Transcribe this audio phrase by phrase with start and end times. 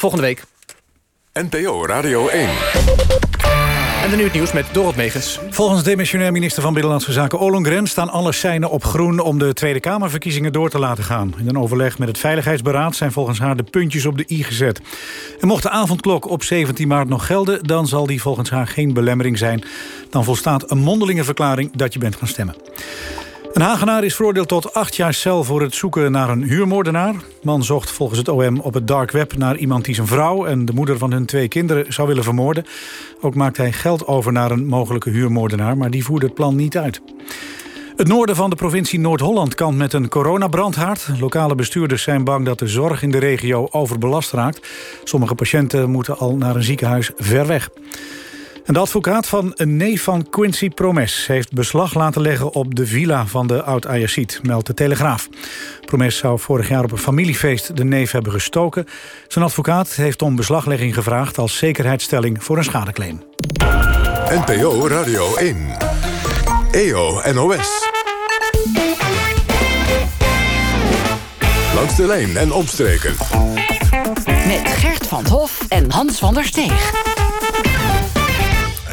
[0.00, 0.42] volgende week.
[1.32, 2.48] NPO Radio 1.
[4.02, 5.40] En de nu het nieuws met Dorot Megens.
[5.50, 7.86] Volgens demissionair minister van Binnenlandse Zaken Ollongren...
[7.86, 11.34] staan alle seinen op groen om de Tweede Kamerverkiezingen door te laten gaan.
[11.38, 14.80] In een overleg met het Veiligheidsberaad zijn volgens haar de puntjes op de i gezet.
[15.40, 17.62] En mocht de avondklok op 17 maart nog gelden...
[17.62, 19.64] dan zal die volgens haar geen belemmering zijn.
[20.10, 22.54] Dan volstaat een mondelinge verklaring dat je bent gaan stemmen.
[23.52, 27.14] Een Hagenaar is veroordeeld tot acht jaar cel voor het zoeken naar een huurmoordenaar.
[27.42, 30.46] Man zocht volgens het OM op het dark web naar iemand die zijn vrouw...
[30.46, 32.66] en de moeder van hun twee kinderen zou willen vermoorden.
[33.20, 35.76] Ook maakte hij geld over naar een mogelijke huurmoordenaar...
[35.76, 37.00] maar die voerde het plan niet uit.
[37.96, 41.08] Het noorden van de provincie Noord-Holland kan met een coronabrandhaard.
[41.18, 44.68] Lokale bestuurders zijn bang dat de zorg in de regio overbelast raakt.
[45.04, 47.70] Sommige patiënten moeten al naar een ziekenhuis ver weg.
[48.64, 51.26] En de advocaat van een neef van Quincy Promes...
[51.26, 55.28] heeft beslag laten leggen op de villa van de oud-Ajaxiet, meldt de Telegraaf.
[55.84, 58.86] Promes zou vorig jaar op een familiefeest de neef hebben gestoken.
[59.28, 61.38] Zijn advocaat heeft om beslaglegging gevraagd...
[61.38, 63.22] als zekerheidsstelling voor een schadeclaim.
[64.28, 65.56] NPO Radio 1.
[66.70, 67.88] EO NOS.
[71.74, 73.14] Langs de lijn en omstreken.
[74.46, 77.09] Met Gert van Hof en Hans van der Steeg.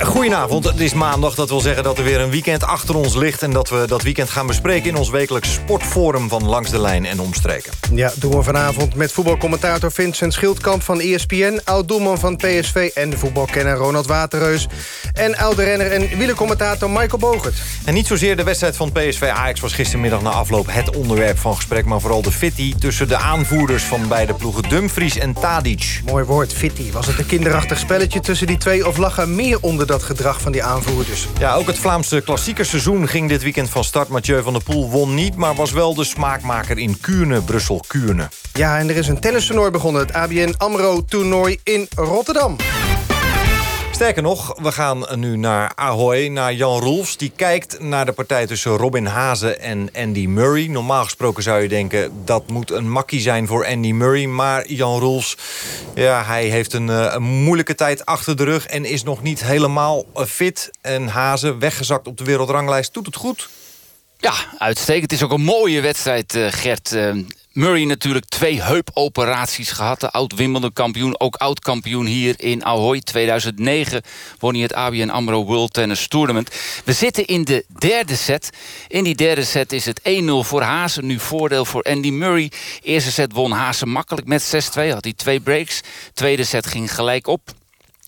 [0.02, 1.36] Goedenavond, het is maandag.
[1.36, 3.42] Dat wil zeggen dat er weer een weekend achter ons ligt...
[3.42, 6.30] en dat we dat weekend gaan bespreken in ons wekelijks sportforum...
[6.30, 7.72] van Langs de Lijn en Omstreken.
[7.94, 11.59] Ja, doen we vanavond met voetbalcommentator Vincent Schildkamp van ESPN...
[11.64, 14.68] oud-doelman van PSV en de voetbalkenner Ronald Waterreus...
[15.14, 17.56] en oude renner en wielercommentator Michael Bogert.
[17.86, 20.68] En niet zozeer de wedstrijd van PSV-Ajax was gistermiddag na afloop...
[20.70, 22.73] het onderwerp van gesprek, maar vooral de fitty...
[22.80, 26.02] tussen de aanvoerders van beide ploegen Dumfries en Tadic.
[26.06, 26.92] Mooi woord, fitty.
[26.92, 28.88] Was het een kinderachtig spelletje tussen die twee...
[28.88, 31.27] of lag er meer onder dat gedrag van die aanvoerders.
[31.39, 34.07] Ja, ook het Vlaamse klassiekerseizoen ging dit weekend van start.
[34.07, 38.29] Mathieu van der Poel won niet, maar was wel de smaakmaker in Kuurne, Brussel-Kuurne.
[38.53, 40.02] Ja, en er is een tennistoernooi begonnen.
[40.02, 42.55] Het ABN AMRO-toernooi in Rotterdam.
[43.98, 47.17] Sterker nog, we gaan nu naar Ahoy, naar Jan Roels.
[47.17, 50.68] Die kijkt naar de partij tussen Robin Hazen en Andy Murray.
[50.68, 54.25] Normaal gesproken zou je denken, dat moet een makkie zijn voor Andy Murray.
[54.25, 55.38] Maar Jan Roels,
[55.96, 58.66] ja, hij heeft een, eh, een moeilijke tijd achter de rug...
[58.66, 60.72] en is nog niet helemaal eh, fit.
[60.81, 63.50] En Hazen, weggezakt op de wereldranglijst, doet het goed.
[64.18, 65.12] Ja, uitstekend.
[65.12, 66.96] Het is ook een mooie wedstrijd, uh, Gert.
[67.57, 70.00] Murray natuurlijk twee heupoperaties gehad.
[70.00, 73.01] De oud-Wimbledon kampioen, ook oud-kampioen hier in Ahoy.
[73.01, 74.01] 2009
[74.40, 76.50] won hij het ABN AMRO World Tennis Tournament.
[76.85, 78.50] We zitten in de derde set.
[78.88, 80.03] In die derde set is het 1-0
[80.40, 81.06] voor Hazen.
[81.06, 82.51] Nu voordeel voor Andy Murray.
[82.81, 84.91] Eerste set won Hazen makkelijk met 6-2.
[84.91, 85.81] Had hij twee breaks.
[86.13, 87.41] Tweede set ging gelijk op.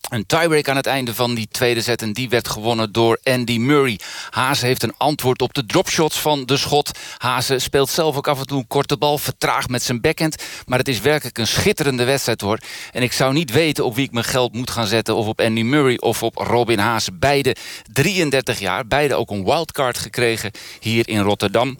[0.09, 2.02] Een tiebreak aan het einde van die tweede set...
[2.02, 4.00] en die werd gewonnen door Andy Murray.
[4.30, 7.00] Haase heeft een antwoord op de dropshots van de schot.
[7.18, 9.18] Haase speelt zelf ook af en toe een korte bal...
[9.18, 10.44] vertraagd met zijn backhand.
[10.66, 12.59] Maar het is werkelijk een schitterende wedstrijd, hoor.
[12.92, 15.16] En ik zou niet weten op wie ik mijn geld moet gaan zetten...
[15.16, 17.12] of op Andy Murray of op Robin Haase.
[17.14, 17.56] Beide
[17.92, 21.78] 33 jaar, beide ook een wildcard gekregen hier in Rotterdam.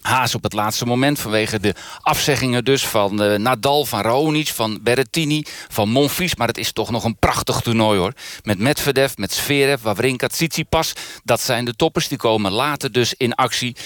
[0.00, 4.78] Haas op het laatste moment vanwege de afzeggingen dus van uh, Nadal, van Raonic, van
[4.82, 6.34] Berrettini, van Monfils.
[6.34, 8.12] Maar het is toch nog een prachtig toernooi hoor.
[8.42, 10.92] Met Medvedev, met Zverev, Wawrinka, Tsitsipas.
[11.24, 13.76] Dat zijn de toppers, die komen later dus in actie.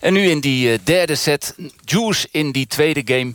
[0.00, 1.54] En nu in die uh, derde set,
[1.84, 3.34] Juice in die tweede game...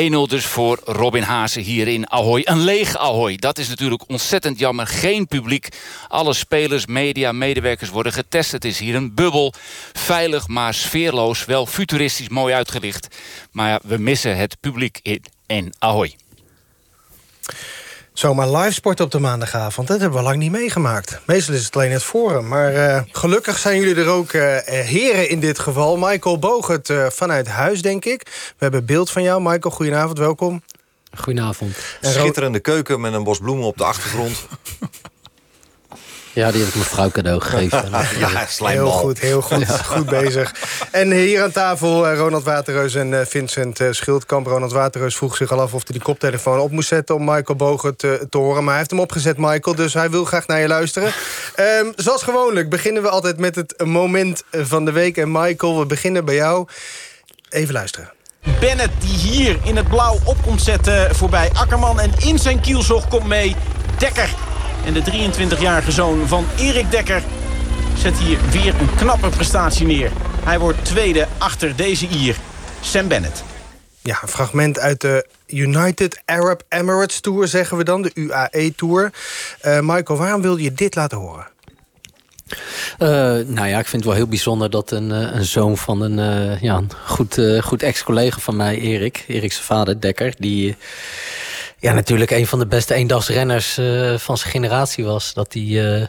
[0.28, 2.40] dus voor Robin Haase hier in Ahoy.
[2.44, 3.36] Een leeg Ahoy.
[3.36, 4.86] Dat is natuurlijk ontzettend jammer.
[4.86, 5.68] Geen publiek.
[6.08, 8.52] Alle spelers, media, medewerkers worden getest.
[8.52, 9.52] Het is hier een bubbel.
[9.92, 11.44] Veilig, maar sfeerloos.
[11.44, 13.16] Wel futuristisch mooi uitgelicht.
[13.50, 16.16] Maar ja, we missen het publiek in, in Ahoy.
[18.14, 21.20] Zomaar live sport op de maandagavond, dat hebben we lang niet meegemaakt.
[21.26, 25.28] Meestal is het alleen het forum, maar uh, gelukkig zijn jullie er ook uh, heren
[25.28, 25.96] in dit geval.
[25.96, 28.22] Michael Bogert uh, vanuit huis, denk ik.
[28.24, 29.42] We hebben beeld van jou.
[29.42, 30.62] Michael, goedenavond, welkom.
[31.16, 31.76] Goedenavond.
[32.00, 34.36] Schitterende keuken met een bos bloemen op de achtergrond.
[36.34, 37.90] Ja, die heb ik mevrouw cadeau gegeven.
[38.18, 39.66] ja, heel goed, heel goed.
[39.66, 39.76] Ja.
[39.76, 40.54] Goed bezig.
[40.90, 44.46] En hier aan tafel uh, Ronald Waterreus en uh, Vincent uh, Schildkamp.
[44.46, 47.14] Ronald Waterreus vroeg zich al af of hij die koptelefoon op moest zetten...
[47.14, 48.60] om Michael Bogen te, te, horen.
[48.60, 51.12] Maar hij heeft hem opgezet, Michael, dus hij wil graag naar je luisteren.
[51.80, 55.16] Um, zoals gewoonlijk beginnen we altijd met het moment van de week.
[55.16, 56.66] En Michael, we beginnen bij jou.
[57.48, 58.12] Even luisteren.
[58.60, 62.00] Bennett die hier in het blauw op komt zetten voorbij Akkerman.
[62.00, 63.56] En in zijn kielzog komt mee
[63.98, 64.53] Dekker.
[64.84, 67.22] En de 23-jarige zoon van Erik Dekker
[67.96, 70.10] zet hier weer een knappe prestatie neer.
[70.44, 72.36] Hij wordt tweede achter deze Ier,
[72.80, 73.44] Sam Bennett.
[74.02, 78.02] Ja, een fragment uit de United Arab Emirates Tour, zeggen we dan.
[78.02, 79.12] De UAE Tour.
[79.64, 81.46] Uh, Michael, waarom wilde je dit laten horen?
[82.98, 83.08] Uh,
[83.46, 86.60] nou ja, ik vind het wel heel bijzonder dat een, een zoon van een, uh,
[86.60, 89.24] ja, een goed, goed ex-collega van mij, Erik...
[89.28, 90.76] Erik zijn vader, Dekker, die
[91.84, 95.34] ja, natuurlijk een van de beste eendagsrenners uh, van zijn generatie was.
[95.34, 96.06] Dat hij uh,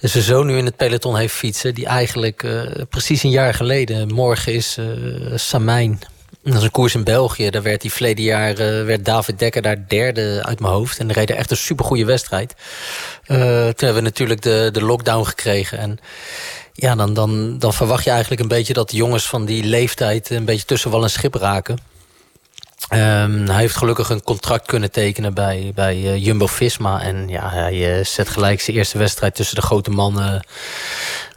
[0.00, 1.74] zijn zoon nu in het peloton heeft fietsen.
[1.74, 4.78] Die eigenlijk uh, precies een jaar geleden, morgen is
[5.34, 6.00] Samijn.
[6.42, 7.50] Dat is een koers in België.
[7.50, 8.56] Daar werd hij verleden jaar
[8.86, 10.98] werd David Dekker daar derde uit mijn hoofd.
[10.98, 12.54] En reden echt een supergoeie wedstrijd.
[13.26, 15.78] toen hebben we natuurlijk de, de lockdown gekregen.
[15.78, 15.98] En
[16.72, 20.30] ja, dan, dan, dan verwacht je eigenlijk een beetje dat de jongens van die leeftijd...
[20.30, 21.93] een beetje tussen wal en schip raken.
[22.92, 27.00] Um, hij heeft gelukkig een contract kunnen tekenen bij, bij uh, Jumbo-Visma.
[27.00, 30.44] En ja, hij uh, zet gelijk zijn eerste wedstrijd tussen de grote mannen...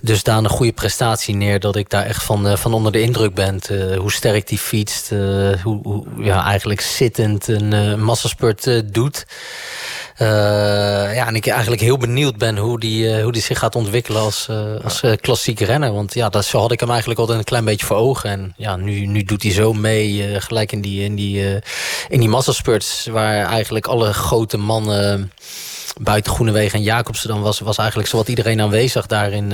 [0.01, 1.59] dus daar een goede prestatie neer...
[1.59, 3.59] dat ik daar echt van, uh, van onder de indruk ben.
[3.97, 5.09] hoe sterk die fietst.
[5.63, 9.25] hoe, hoe ja, eigenlijk zittend een massaspurt doet.
[10.17, 14.49] Ja, en ik eigenlijk heel benieuwd ben hoe die, hoe die zich gaat ontwikkelen als,
[14.83, 15.93] als klassieke renner.
[15.93, 18.29] Want ja, dat, zo had ik hem eigenlijk altijd een klein beetje voor ogen.
[18.29, 21.61] En ja, nu, nu doet hij zo mee, gelijk in die, in die,
[22.07, 23.05] in die massaspurts...
[23.05, 25.31] waar eigenlijk alle grote mannen
[25.99, 27.29] buiten Groenewegen en Jacobsen...
[27.29, 29.51] dan was, was eigenlijk zowat iedereen aanwezig daar in,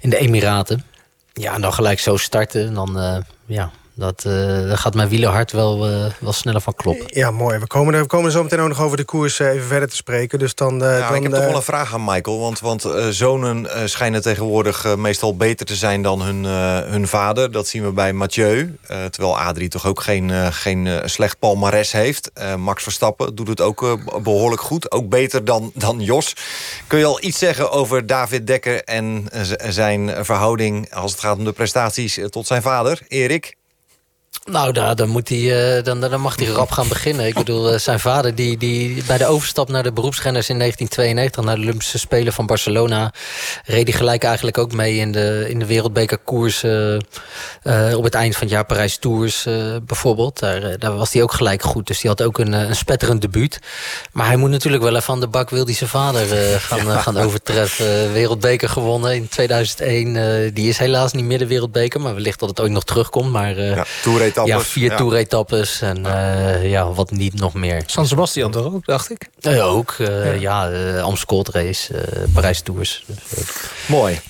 [0.00, 0.84] in de Emiraten.
[1.32, 4.32] Ja, en dan gelijk zo starten, dan ja, dat, uh,
[4.68, 7.06] daar gaat mijn wielerhart wel, uh, wel sneller van kloppen.
[7.06, 7.58] Ja, mooi.
[7.58, 9.66] We komen, er, we komen er zo meteen ook nog over de koers uh, even
[9.66, 10.38] verder te spreken.
[10.38, 12.38] Dus dan, ja, dan, ik heb toch wel een vraag aan Michael.
[12.38, 16.44] Want, want zonen schijnen tegenwoordig meestal beter te zijn dan hun,
[16.90, 17.52] hun vader.
[17.52, 18.76] Dat zien we bij Mathieu.
[18.86, 22.30] terwijl Adrie toch ook geen, geen slecht palmares heeft.
[22.56, 24.90] Max Verstappen doet het ook behoorlijk goed.
[24.90, 26.36] Ook beter dan, dan Jos.
[26.86, 29.28] Kun je al iets zeggen over David Dekker en
[29.68, 30.94] zijn verhouding...
[30.94, 33.56] als het gaat om de prestaties tot zijn vader, Erik?
[34.50, 37.26] Nou, daar, dan, moet hij, uh, dan, dan mag hij rap gaan beginnen.
[37.26, 41.44] Ik bedoel, uh, zijn vader die, die bij de overstap naar de beroepsrenners in 1992...
[41.44, 43.12] naar de Olympische Spelen van Barcelona...
[43.64, 46.62] reed hij gelijk eigenlijk ook mee in de, in de wereldbekerkoers...
[46.62, 46.96] Uh,
[47.96, 49.46] op het eind van het jaar Parijs Tours
[49.82, 50.38] bijvoorbeeld.
[50.38, 51.86] Daar, daar was hij ook gelijk goed.
[51.86, 53.58] Dus die had ook een, een spetterend debuut.
[54.12, 55.50] Maar hij moet natuurlijk wel even aan de bak...
[55.50, 56.26] wil hij zijn vader
[56.60, 57.00] gaan, ja.
[57.00, 58.12] gaan overtreffen.
[58.12, 60.54] wereldbeker gewonnen in 2001.
[60.54, 62.00] die is helaas niet meer de wereldbeker...
[62.00, 63.30] maar wellicht dat het ooit nog terugkomt.
[63.30, 63.84] Maar, ja,
[64.44, 64.96] ja, vier ja.
[64.96, 66.54] toeretappes en ja.
[66.54, 67.82] Uh, ja, wat niet nog meer.
[67.86, 69.28] San Sebastian toch ook, dacht ik?
[69.38, 69.94] Ja, ook.
[69.98, 73.04] Uh, ja, ja Amstel Race, Parijs Tours.
[73.06, 73.48] Dus,
[73.86, 74.20] Mooi.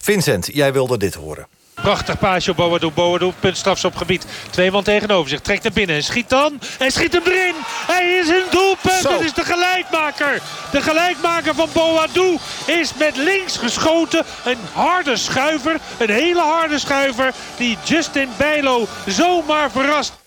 [0.00, 1.46] Vincent, jij wilde dit horen.
[1.82, 2.90] Prachtig paasje op Boadu.
[2.90, 4.26] Boadu, puntstrafschopgebied.
[4.50, 5.40] Twee man tegenover zich.
[5.40, 6.02] Trekt naar binnen.
[6.02, 6.60] Schiet dan.
[6.78, 7.54] En schiet hem erin.
[7.86, 9.00] Hij is een doelpunt.
[9.02, 9.12] Zo.
[9.12, 10.40] Het is de gelijkmaker.
[10.70, 14.24] De gelijkmaker van Boadu is met links geschoten.
[14.44, 15.80] Een harde schuiver.
[15.98, 17.32] Een hele harde schuiver.
[17.56, 20.21] Die Justin Bijlo zomaar verrast.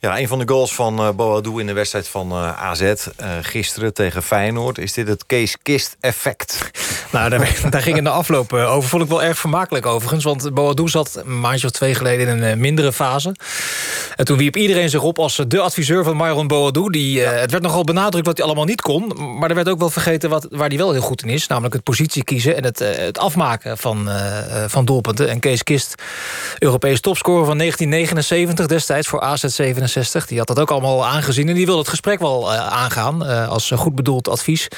[0.00, 2.96] Ja, een van de goals van uh, Boadu in de wedstrijd van uh, AZ uh,
[3.42, 4.78] gisteren tegen Feyenoord.
[4.78, 6.58] Is dit het Kees Kist effect?
[7.10, 8.88] Nou, daar, daar ging het de afloop over.
[8.88, 10.24] Vond ik wel erg vermakelijk overigens.
[10.24, 13.34] Want Boadu zat een maandje of twee geleden in een mindere fase.
[14.16, 16.90] En toen wierp iedereen zich op als de adviseur van Myron Boadu.
[16.90, 17.30] Die, ja.
[17.30, 19.12] Het werd nogal benadrukt wat hij allemaal niet kon.
[19.38, 21.46] Maar er werd ook wel vergeten wat, waar hij wel heel goed in is.
[21.46, 24.08] Namelijk het positie kiezen en het, het afmaken van,
[24.66, 25.28] van doelpunten.
[25.28, 26.02] En Kees Kist,
[26.58, 29.44] Europees topscorer van 1979 destijds voor AZ
[29.88, 30.26] 67.
[30.26, 31.48] Die had dat ook allemaal aangezien.
[31.48, 33.26] En die wil het gesprek wel uh, aangaan.
[33.26, 34.68] Uh, als goed bedoeld advies.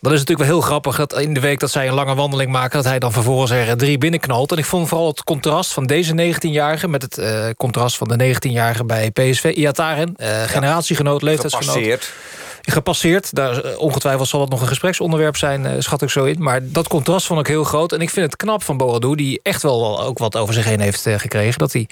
[0.00, 0.96] Dat is natuurlijk wel heel grappig.
[0.96, 2.76] Dat in de week dat zij een lange wandeling maken...
[2.76, 4.52] dat hij dan vervolgens er drie binnenknalt.
[4.52, 6.88] En ik vond vooral het contrast van deze 19-jarige...
[6.88, 9.52] met het uh, contrast van de 19-jarige bij PSV.
[9.54, 10.14] Iataren,
[10.46, 11.74] generatiegenoot, leeftijdsgenoot.
[11.74, 12.12] Gepasseerd
[12.66, 13.34] gepasseerd.
[13.34, 16.42] Daar, ongetwijfeld zal dat nog een gespreksonderwerp zijn, schat ik zo in.
[16.42, 17.92] Maar dat contrast vond ik heel groot.
[17.92, 20.80] En ik vind het knap van Boadu, die echt wel ook wat over zich heen
[20.80, 21.58] heeft gekregen.
[21.58, 21.88] Dat hij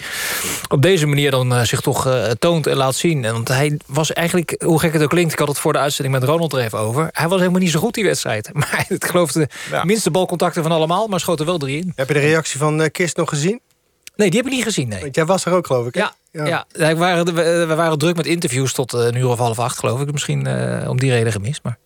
[0.69, 3.23] op deze manier dan zich toch toont en laat zien.
[3.23, 5.33] Want hij was eigenlijk, hoe gek het ook klinkt...
[5.33, 7.09] ik had het voor de uitzending met Ronald er even over...
[7.13, 8.51] hij was helemaal niet zo goed die wedstrijd.
[8.63, 9.85] Maar ik geloof de ja.
[9.85, 11.07] minste balcontacten van allemaal...
[11.07, 11.93] maar schoot er wel drie in.
[11.97, 13.61] Heb je de reactie van Kist nog gezien?
[14.17, 15.01] Nee, die heb ik niet gezien, nee.
[15.01, 16.01] Want jij was er ook, geloof ik, hè?
[16.01, 16.47] Ja, ja.
[16.47, 16.67] ja.
[16.73, 17.35] We, waren,
[17.69, 20.13] we waren druk met interviews tot een uur of half acht, geloof ik.
[20.13, 21.79] Misschien uh, om die reden gemist, maar...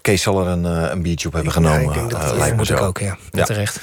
[0.00, 1.80] Kees zal er een, uh, een biertje op hebben genomen.
[1.82, 3.16] Ja, ik denk dat uh, lijkt moet ik ook, ja.
[3.30, 3.44] ja.
[3.44, 3.80] Terecht.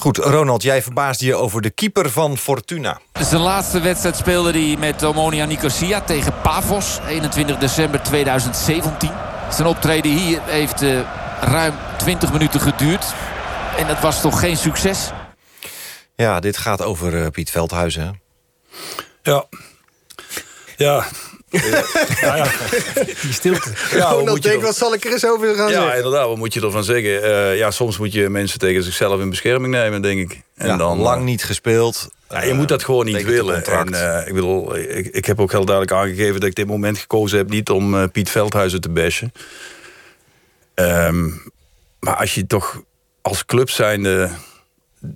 [0.00, 3.00] Goed, Ronald, jij verbaasde je over de keeper van Fortuna.
[3.12, 6.98] Zijn laatste wedstrijd speelde hij met Omonia Nicosia tegen Pavos.
[7.08, 9.10] 21 december 2017.
[9.50, 11.00] Zijn optreden hier heeft uh,
[11.40, 13.14] ruim 20 minuten geduurd.
[13.78, 15.10] En dat was toch geen succes?
[16.14, 18.20] Ja, dit gaat over uh, Piet Veldhuizen.
[19.22, 19.46] Ja.
[20.76, 21.06] Ja,
[21.50, 22.46] ja, ja.
[23.22, 23.72] Die stilte.
[23.92, 25.90] Ja, denk, wat zal ik er eens over gaan ja, zeggen?
[25.90, 27.24] Ja, inderdaad, wat moet je ervan zeggen?
[27.24, 30.42] Uh, ja, soms moet je mensen tegen zichzelf in bescherming nemen, denk ik.
[30.54, 32.08] En ja, dan, lang niet gespeeld.
[32.28, 33.64] Ja, je moet dat gewoon niet willen.
[33.64, 36.98] En, uh, ik, bedoel, ik, ik, heb ook heel duidelijk aangegeven dat ik dit moment
[36.98, 37.50] gekozen heb...
[37.50, 39.32] niet om uh, Piet Veldhuizen te bashen.
[40.74, 41.42] Um,
[42.00, 42.82] maar als je toch
[43.22, 44.30] als club zijnde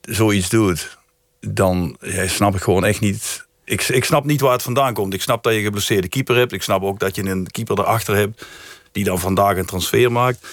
[0.03, 0.99] zoiets doet...
[1.41, 5.15] dan ja, snap ik gewoon echt niet ik, ik snap niet waar het vandaan komt.
[5.15, 6.53] Ik snap dat je een geblesseerde keeper hebt.
[6.53, 8.45] Ik snap ook dat je een keeper erachter hebt...
[8.93, 10.47] die dan vandaag een transfer maakt.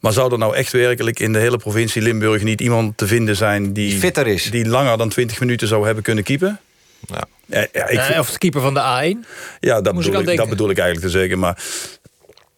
[0.00, 2.42] Maar zou er nou echt werkelijk in de hele provincie Limburg...
[2.42, 4.50] niet iemand te vinden zijn die, fitter is?
[4.50, 6.60] die langer dan 20 minuten zou hebben kunnen keepen?
[7.06, 7.24] Ja.
[7.46, 9.28] Ja, ja, ik vind- of de keeper van de A1.
[9.60, 11.38] ja, dat bedoel ik, dat bedoel ik eigenlijk te zeggen.
[11.38, 11.62] Maar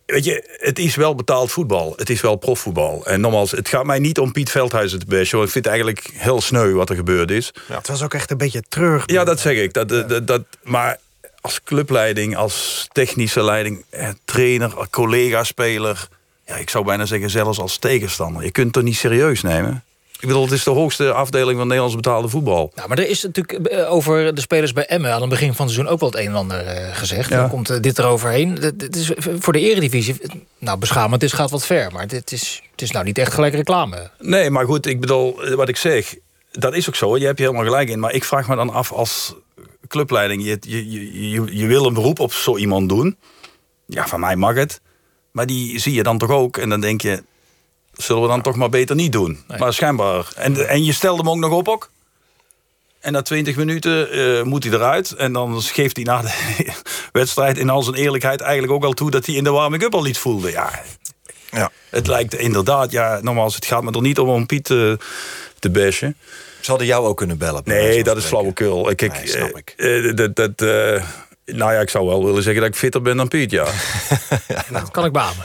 [0.07, 1.93] weet je, het is wel betaald voetbal.
[1.97, 3.07] Het is wel profvoetbal.
[3.07, 5.37] En nogmaals, het gaat mij niet om Piet Veldhuizen te bashen.
[5.37, 7.53] want Ik vind het eigenlijk heel sneu wat er gebeurd is.
[7.67, 9.03] Het was ook echt een beetje terug.
[9.07, 9.73] Ja, dat zeg ik.
[9.73, 10.99] Dat, dat, dat, maar
[11.41, 16.09] als clubleiding, als technische leiding, eh, trainer, collega-speler...
[16.47, 18.45] Ja, ik zou bijna zeggen zelfs als tegenstander.
[18.45, 19.85] Je kunt het toch niet serieus nemen?
[20.23, 22.73] Ik bedoel, het is de hoogste afdeling van Nederlands betaalde voetbal.
[22.75, 25.13] Nou, maar er is natuurlijk eh, over de spelers bij Emmen...
[25.13, 27.29] aan het begin van het seizoen ook wel het een en ander eh, gezegd.
[27.29, 27.37] Ja.
[27.41, 28.57] Dan komt eh, dit eroverheen.
[28.61, 30.17] Het is voor de eredivisie...
[30.59, 31.93] Nou, beschamend, het gaat wat ver.
[31.93, 34.11] Maar dit is, het is nou niet echt gelijk reclame.
[34.19, 36.15] Nee, maar goed, ik bedoel, wat ik zeg...
[36.51, 38.01] dat is ook zo, je hebt je helemaal gelijk in.
[38.01, 39.35] Maar ik vraag me dan af als
[39.89, 40.45] clubleiding...
[40.45, 43.17] je, je, je, je, je wil een beroep op zo iemand doen.
[43.87, 44.81] Ja, van mij mag het.
[45.31, 46.57] Maar die zie je dan toch ook.
[46.57, 47.23] En dan denk je,
[47.93, 49.45] zullen we dan toch maar beter niet doen.
[49.59, 50.27] Maar schijnbaar.
[50.37, 51.91] En, en je stelt hem ook nog op ook.
[53.01, 55.11] En na 20 minuten eh, moet hij eruit.
[55.11, 56.33] En dan geeft hij na de
[57.13, 59.11] wedstrijd in al zijn eerlijkheid eigenlijk ook al toe...
[59.11, 60.51] dat hij in de warming-up al iets voelde.
[60.51, 60.71] Ja,
[61.51, 61.71] Ja.
[61.91, 64.93] het lijkt inderdaad, ja, nogmaals, het gaat me er niet om om Piet eh,
[65.59, 66.17] te bashen.
[66.61, 67.63] Ze hadden jou ook kunnen bellen.
[67.65, 68.91] Nee, dat is flauwekul.
[68.91, 69.75] Ik, ik, Nee, snap ik.
[69.77, 71.03] eh, eh, dat, dat, eh,
[71.45, 73.65] nou ja, ik zou wel willen zeggen dat ik fitter ben dan Piet, ja.
[74.71, 75.45] Dat kan ik beamen.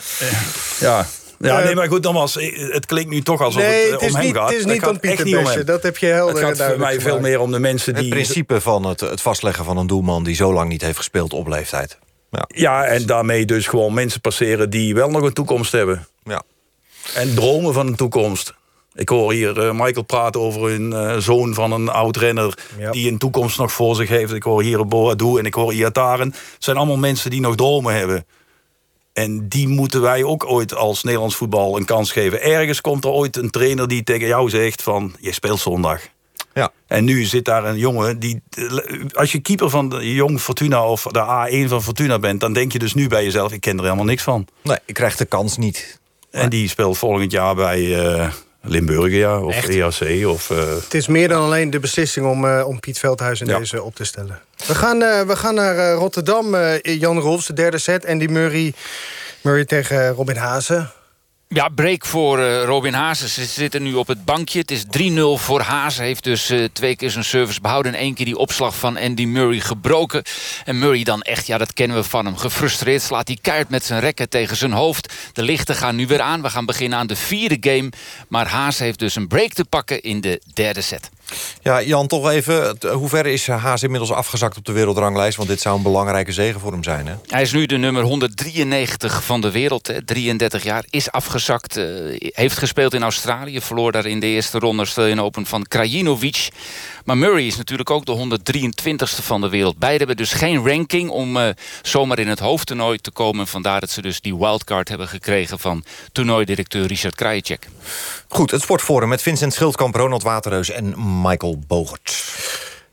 [0.79, 1.05] ja.
[1.39, 3.91] Ja, Eh, nee, maar goed, nogmaals, eh, het klinkt nu toch alsof Nee, het, eh,
[3.91, 4.49] het is om hem niet, gaat.
[4.49, 5.63] het is Het niet om Pieter Besje.
[5.63, 8.11] Dat heb je helder Het gaat voor mij veel meer om de mensen Het die...
[8.11, 10.23] principe van het, het vastleggen van een doelman...
[10.23, 11.97] die zo lang niet heeft gespeeld op leeftijd.
[12.31, 12.45] Ja.
[12.47, 16.07] Ja, en daarmee dus gewoon mensen passeren die wel nog een toekomst hebben.
[16.23, 16.41] Ja.
[17.13, 18.53] En dromen van een toekomst.
[18.97, 22.57] Ik hoor hier eh, Michael praten over een eh, zoon van een oud-renner...
[22.77, 22.91] Ja.
[22.91, 24.33] die een toekomst nog voor zich heeft.
[24.33, 26.27] Ik hoor hier Boadou en ik hoor Iataren.
[26.27, 28.25] Het zijn allemaal mensen die nog dromen hebben.
[29.17, 32.41] En die moeten wij ook ooit als Nederlands voetbal een kans geven.
[32.41, 35.15] Ergens komt er ooit een trainer die tegen jou zegt van...
[35.19, 36.01] je speelt zondag.
[36.53, 36.71] Ja.
[36.87, 38.41] En nu zit daar een jongen die...
[39.13, 42.39] Als je keeper van de Jong Fortuna of de A1 van Fortuna bent...
[42.39, 44.47] dan denk je dus nu bij jezelf, ik ken er helemaal niks van.
[44.61, 45.99] Nee, ik krijg de kans niet.
[46.31, 48.31] En die speelt volgend jaar bij eh
[48.61, 49.69] Limburger, ja, of Echt?
[49.69, 50.27] EAC.
[50.27, 53.47] Of, eh, Het is meer dan alleen de beslissing om, eh, om Piet Veldhuis in
[53.47, 53.57] Ja.
[53.59, 54.39] deze op te stellen.
[54.67, 56.55] We gaan, eh, we gaan naar eh, Rotterdam.
[56.55, 58.05] eh, Jan Rolfs, de derde set.
[58.05, 58.73] Andy Murray,
[59.41, 60.91] Murray tegen Robin Hazen.
[61.49, 63.29] Ja, break voor eh, Robin Hazen.
[63.29, 64.59] Ze zitten nu op het bankje.
[64.59, 66.03] Het is 3-0 voor Hazen.
[66.03, 67.93] Heeft dus eh, twee keer zijn service behouden...
[67.93, 70.23] en één keer die opslag van Andy Murray gebroken.
[70.65, 72.37] En Murray dan echt, ja, dat kennen we van hem.
[72.37, 75.13] Gefrustreerd slaat hij keihard met zijn rekken tegen zijn hoofd.
[75.33, 76.41] De lichten gaan nu weer aan.
[76.41, 77.89] We gaan beginnen aan de vierde game.
[78.27, 81.09] Maar Hazen heeft dus een break te pakken in de derde set.
[81.61, 82.77] Ja, Jan, toch even.
[82.91, 85.37] Hoe ver is Haas inmiddels afgezakt op de wereldranglijst?
[85.37, 87.13] Want dit zou een belangrijke zegen voor hem zijn, hè?
[87.27, 89.87] Hij is nu de nummer 193 van de wereld.
[89.87, 90.05] Hè.
[90.05, 91.77] 33 jaar, is afgezakt.
[91.77, 91.83] eh,
[92.19, 93.61] heeft gespeeld in Australië.
[93.61, 96.49] Verloor daar in de eerste ronde Australian Open van Krajinovic.
[97.05, 99.77] Maar Murray is natuurlijk ook de 123ste van de wereld.
[99.77, 101.49] Beiden hebben dus geen ranking om eh,
[101.81, 103.47] zomaar in het hoofdtoernooi te komen.
[103.47, 105.59] Vandaar dat ze dus die wildcard hebben gekregen...
[105.59, 107.67] van toernooidirecteur Richard Krajicek.
[108.27, 112.25] Goed, het Sportforum met Vincent Schildkamp, Ronald Waterreus en Michael Bogert.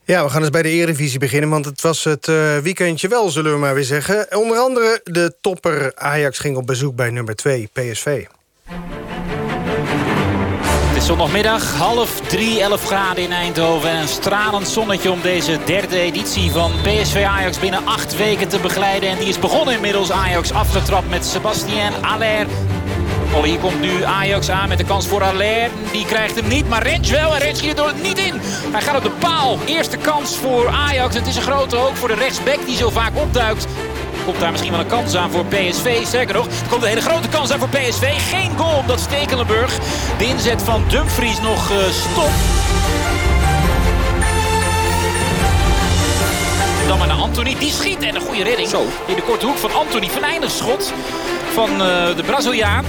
[0.03, 3.29] Ja, we gaan eens bij de Eredivisie beginnen, want het was het eh, weekendje wel,
[3.29, 4.37] zullen we maar weer zeggen.
[4.37, 8.25] Onder andere de topper Ajax ging op bezoek bij nummer 2, PSV.
[10.95, 13.89] Het is zondagmiddag, half drie, 11 graden in Eindhoven.
[13.89, 18.59] En een stralend zonnetje om deze derde editie van PSV Ajax binnen acht weken te
[18.59, 19.09] begeleiden.
[19.09, 20.11] En die is begonnen inmiddels.
[20.11, 22.45] Ajax afgetrapt met Sebastien Aller.
[23.43, 25.69] Hier komt nu Ajax aan met de kans voor Aller.
[25.91, 27.35] Die krijgt hem niet, maar Rens wel.
[27.35, 28.33] En Rens schiet er niet in.
[28.71, 29.59] Hij gaat op de paal.
[29.65, 31.15] Eerste kans voor Ajax.
[31.15, 33.67] Het is een grote ook voor de rechtsback die zo vaak opduikt.
[34.25, 36.05] Komt daar misschien wel een kans aan voor PSV.
[36.05, 38.13] Sterker nog, er komt een hele grote kans aan voor PSV.
[38.29, 39.77] Geen goal omdat Stekelenburg
[40.17, 42.39] de inzet van Dumfries nog eh, stopt.
[46.87, 47.55] Dan maar naar Anthony.
[47.59, 48.69] Die schiet en een goede redding.
[49.05, 50.09] In de korte hoek van Anthony.
[50.09, 50.93] Venijnig schot
[51.53, 52.85] van eh, de Braziliaan.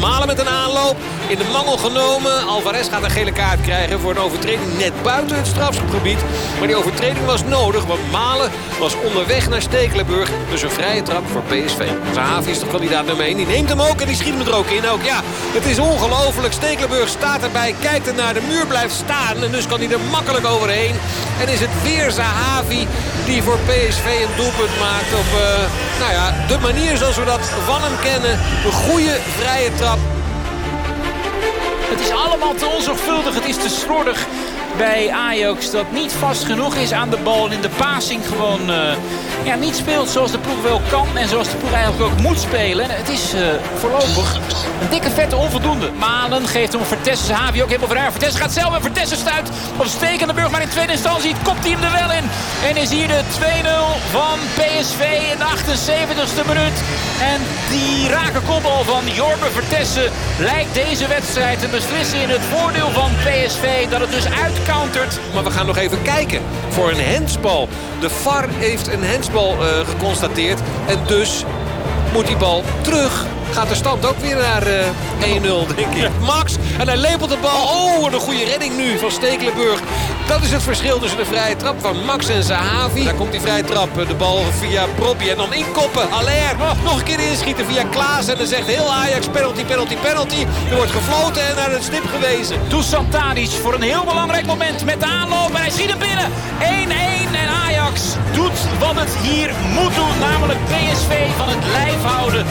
[0.00, 0.96] Malen met een aanloop.
[1.26, 2.46] In de mangel genomen.
[2.46, 6.18] Alvarez gaat een gele kaart krijgen voor een overtreding net buiten het strafschopgebied.
[6.58, 10.30] Maar die overtreding was nodig, want Malen was onderweg naar Stekelenburg.
[10.50, 11.88] Dus een vrije trap voor PSV.
[12.14, 13.36] Zahavi is toch kandidaat nummer 1.
[13.36, 14.88] Die neemt hem ook en die schiet hem er ook in.
[14.88, 15.20] Ook ja,
[15.52, 16.52] het is ongelooflijk.
[16.52, 19.42] Stekelenburg staat erbij, kijkt er naar de muur, blijft staan.
[19.42, 20.94] En dus kan hij er makkelijk overheen.
[21.40, 22.86] En is het weer Zahavi
[23.26, 25.64] die voor PSV een doelpunt maakt op eh,
[25.98, 28.38] nou ja, de manier zoals we dat van hem kennen.
[28.64, 29.93] Een goede vrije trap.
[31.86, 33.34] Het is allemaal te onzorgvuldig.
[33.34, 34.26] Het is te slordig.
[34.76, 37.46] Bij Ajax dat niet vast genoeg is aan de bal.
[37.46, 38.92] En in de passing gewoon uh,
[39.44, 41.06] ja, niet speelt zoals de ploeg wel kan.
[41.16, 42.84] En zoals de ploeg eigenlijk ook moet spelen.
[42.84, 43.40] En het is uh,
[43.74, 44.34] voorlopig
[44.80, 45.90] een dikke vette onvoldoende.
[45.98, 47.34] Malen geeft hem Vertessen.
[47.34, 50.50] Havi ook helemaal voor Vertessen gaat zelf en Vertessen stuit op Stekenenburg.
[50.50, 52.24] Maar in tweede instantie kopt hij hem er wel in.
[52.68, 53.40] En is hier de 2-0
[54.10, 55.02] van PSV
[55.32, 56.78] in de 78ste minuut.
[57.32, 57.40] En
[57.70, 63.10] die rake kopbal van Jorbe Vertessen lijkt deze wedstrijd te beslissen in het voordeel van
[63.24, 63.88] PSV.
[63.88, 64.24] Dat het dus
[64.68, 65.20] uitcountert.
[65.34, 67.68] Maar we gaan nog even kijken voor een hensbal.
[68.00, 70.60] De VAR heeft een hensbal uh, geconstateerd.
[70.86, 71.44] En dus
[72.12, 76.10] moet die bal terug gaat de stand ook weer naar uh, 1-0, denk ik.
[76.20, 77.62] Max, en hij lepelt de bal.
[77.62, 79.80] Oh, een goede redding nu van Stekelenburg.
[80.26, 83.04] Dat is het verschil tussen de vrije trap van Max en Zahavi.
[83.04, 84.06] Daar komt die vrije trap.
[84.08, 86.10] De bal via Brobby en dan inkoppen.
[86.10, 88.28] Aller, nog een keer inschieten via Klaas.
[88.28, 90.46] En dan zegt heel Ajax penalty, penalty, penalty.
[90.70, 92.56] Er wordt gefloten en naar het stip gewezen.
[92.68, 95.48] Toussaint Tadic voor een heel belangrijk moment met de aanloop.
[95.54, 96.30] En hij schiet hem binnen.
[96.60, 100.18] 1-1 en Ajax doet wat het hier moet doen.
[100.20, 102.46] Namelijk PSV van het lijf houden.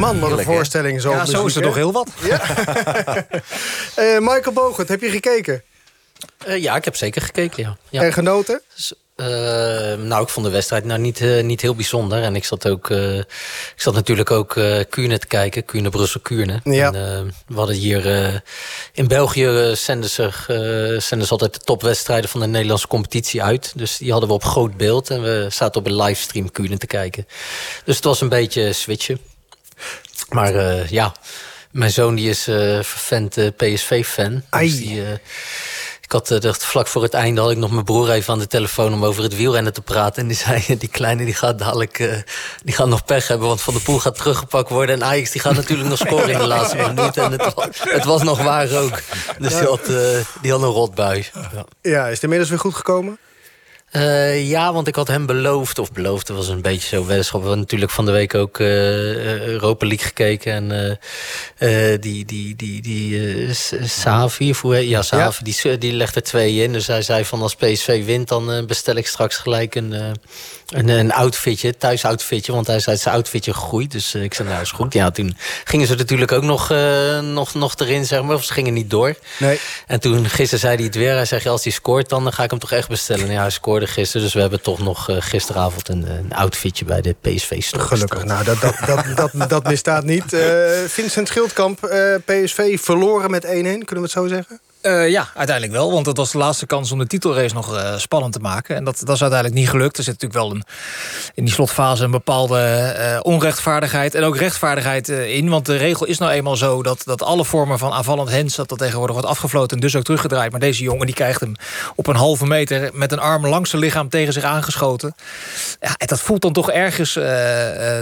[0.00, 1.10] Man, wat een voorstelling zo.
[1.10, 2.08] Ja, zo is er toch heel wat.
[2.22, 2.40] Ja.
[3.98, 5.62] uh, Michael Bogert, heb je gekeken?
[6.46, 7.76] Uh, ja, ik heb zeker gekeken, ja.
[7.88, 8.02] ja.
[8.02, 8.62] En genoten?
[9.16, 9.26] Uh,
[10.06, 12.22] nou, ik vond de wedstrijd nou niet, uh, niet heel bijzonder.
[12.22, 13.26] En ik zat, ook, uh, ik
[13.76, 14.52] zat natuurlijk ook
[14.88, 15.64] Kuurne te kijken.
[15.64, 16.60] Kuurne, Brussel, Kuurne.
[16.64, 16.92] Ja.
[16.92, 18.42] En, we hadden hier
[18.92, 20.30] in België zenden ze,
[21.00, 23.72] zenden ze altijd de topwedstrijden van de Nederlandse competitie uit.
[23.76, 25.10] Dus die hadden we op groot beeld.
[25.10, 27.26] En we zaten op een livestream Kuurne te kijken.
[27.84, 29.29] Dus het was een beetje switchen.
[30.30, 31.12] Maar uh, ja,
[31.70, 34.42] mijn zoon die is uh, vervent uh, PSV-fan.
[34.50, 35.02] Dus die,
[36.00, 38.46] ik had dacht, vlak voor het einde had ik nog mijn broer even aan de
[38.46, 40.22] telefoon om over het wielrennen te praten.
[40.22, 42.24] En die zei, die kleine die gaat dadelijk
[42.64, 44.94] die gaat nog pech hebben, want Van der Poel gaat teruggepakt worden.
[44.94, 47.16] En Ajax die gaat natuurlijk nog scoren in de laatste minuut.
[47.16, 49.00] En het was, het was nog waar ook.
[49.38, 49.86] Dus die had,
[50.42, 51.26] die had een rotbui.
[51.34, 51.64] Ja.
[51.82, 53.18] ja, is het inmiddels weer goed gekomen?
[53.92, 57.40] Uh, ja, want ik had hem beloofd, of beloofd, dat was een beetje zo weddenschap.
[57.40, 60.52] We hebben natuurlijk van de week ook uh, Europa League gekeken.
[60.52, 60.98] En
[61.58, 63.48] uh, die, die, die, die
[63.84, 65.62] Savi, ja, Savi, ja.
[65.62, 66.72] die, die legt er twee in.
[66.72, 70.16] Dus hij zei van als PSV wint, dan bestel ik straks gelijk een,
[70.70, 72.52] een, een outfitje, thuis outfitje.
[72.52, 73.90] Want hij zei zijn outfitje gegroeid.
[73.90, 74.92] Dus ik zei, nou is goed.
[74.92, 76.68] Ja, toen gingen ze natuurlijk ook nog,
[77.22, 78.34] nog, nog erin, zeg maar.
[78.34, 79.14] Of ze gingen niet door.
[79.38, 79.60] Nee.
[79.86, 81.14] En toen, gisteren zei hij het weer.
[81.14, 83.30] Hij zei, als hij scoort, dan ga ik hem toch echt bestellen.
[83.30, 84.22] Ja, hij scoorde gisteren.
[84.22, 88.24] Dus we hebben toch nog uh, gisteravond een, een, outfitje bij de PSV store Gelukkig,
[88.24, 90.32] nou, dat, dat, dat, dat, dat misstaat niet.
[90.32, 90.40] Uh,
[90.86, 91.78] Vincent Schildkamp,
[92.24, 94.60] PSV verloren met 1-1, kunnen we het zo zeggen?
[94.82, 95.92] Uh, ja, uiteindelijk wel.
[95.92, 98.76] Want dat was de laatste kans om de titelrace nog uh, spannend te maken.
[98.76, 99.98] En dat, dat is uiteindelijk niet gelukt.
[99.98, 100.64] Er zit natuurlijk wel een,
[101.34, 104.14] in die slotfase een bepaalde uh, onrechtvaardigheid...
[104.14, 105.48] en ook rechtvaardigheid in.
[105.48, 108.54] Want de regel is nou eenmaal zo dat, dat alle vormen van aanvallend hens...
[108.56, 110.50] dat dat tegenwoordig wordt afgefloten en dus ook teruggedraaid.
[110.50, 111.54] Maar deze jongen die krijgt hem
[111.94, 112.90] op een halve meter...
[112.92, 115.14] met een arm langs zijn lichaam tegen zich aangeschoten.
[115.80, 117.12] Ja, en dat voelt dan toch ergens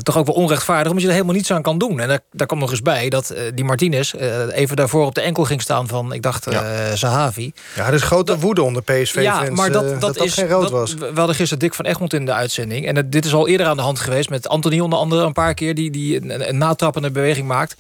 [0.03, 0.87] toch ook wel onrechtvaardig...
[0.87, 2.01] omdat je er helemaal niets aan kan doen.
[2.01, 4.15] En daar, daar komt nog eens bij dat die Martinez
[4.51, 6.13] even daarvoor op de enkel ging staan van...
[6.13, 6.47] ik dacht...
[6.51, 6.67] Ja.
[6.69, 7.53] Uh, Zahavi.
[7.75, 10.49] Ja, er is grote woede onder PSV-fans ja, maar dat, dat, dat, dat is, geen
[10.49, 10.95] rood was.
[10.95, 12.87] We hadden gisteren Dick van Egmond in de uitzending.
[12.87, 15.33] En het, dit is al eerder aan de hand geweest met Anthony onder andere een
[15.33, 15.75] paar keer...
[15.75, 17.77] die, die een, een natrappende beweging maakt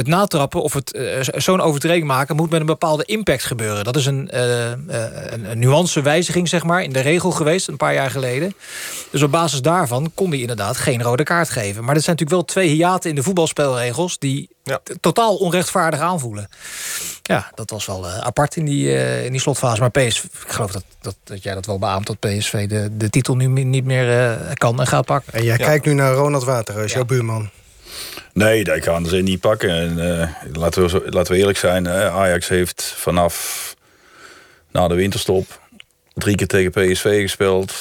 [0.00, 2.36] het natrappen of het uh, zo'n overtreding maken...
[2.36, 3.84] moet met een bepaalde impact gebeuren.
[3.84, 7.94] Dat is een, uh, een, een nuancewijziging zeg maar, in de regel geweest, een paar
[7.94, 8.54] jaar geleden.
[9.10, 11.84] Dus op basis daarvan kon hij inderdaad geen rode kaart geven.
[11.84, 14.18] Maar dat zijn natuurlijk wel twee hiaten in de voetbalspelregels...
[14.18, 14.80] die ja.
[15.00, 16.48] totaal onrechtvaardig aanvoelen.
[17.22, 18.92] Ja, dat was wel apart in die,
[19.24, 19.80] in die slotfase.
[19.80, 22.06] Maar PSV, ik geloof dat, dat, dat jij dat wel beaamt...
[22.06, 25.32] dat PSV de, de titel nu niet meer kan en gaat pakken.
[25.32, 25.64] En jij ja.
[25.64, 27.50] kijkt nu naar Ronald Waterreus, jouw buurman.
[28.32, 29.70] Nee, dat gaan ze niet pakken.
[29.70, 31.88] En, uh, laten, we, laten we eerlijk zijn.
[31.88, 33.76] Ajax heeft vanaf
[34.70, 35.60] na de winterstop
[36.14, 37.74] drie keer tegen PSV gespeeld.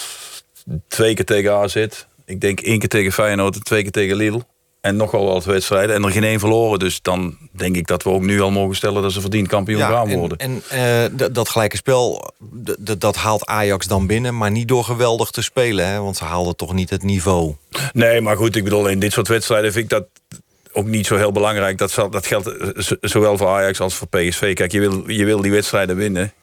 [0.88, 1.88] Twee keer tegen AZ.
[2.26, 4.46] Ik denk één keer tegen Feyenoord en twee keer tegen Lille.
[4.82, 5.96] En nogal wat wedstrijden.
[5.96, 6.80] En er geen één verloren.
[6.80, 9.02] Dus dan denk ik dat we ook nu al mogen stellen...
[9.02, 10.38] dat ze verdiend kampioen ja, gaan worden.
[10.38, 12.34] En, en uh, dat gelijke spel,
[12.98, 14.38] dat haalt Ajax dan binnen.
[14.38, 15.88] Maar niet door geweldig te spelen.
[15.88, 16.00] Hè?
[16.02, 17.56] Want ze haalden toch niet het niveau.
[17.94, 20.06] Nee, maar goed, ik bedoel, in dit soort wedstrijden vind ik dat
[20.72, 21.78] ook niet zo heel belangrijk.
[21.78, 22.52] Dat, zal, dat geldt
[23.02, 24.54] zowel voor Ajax als voor PSV.
[24.54, 26.34] Kijk, je wil, je wil die wedstrijden winnen.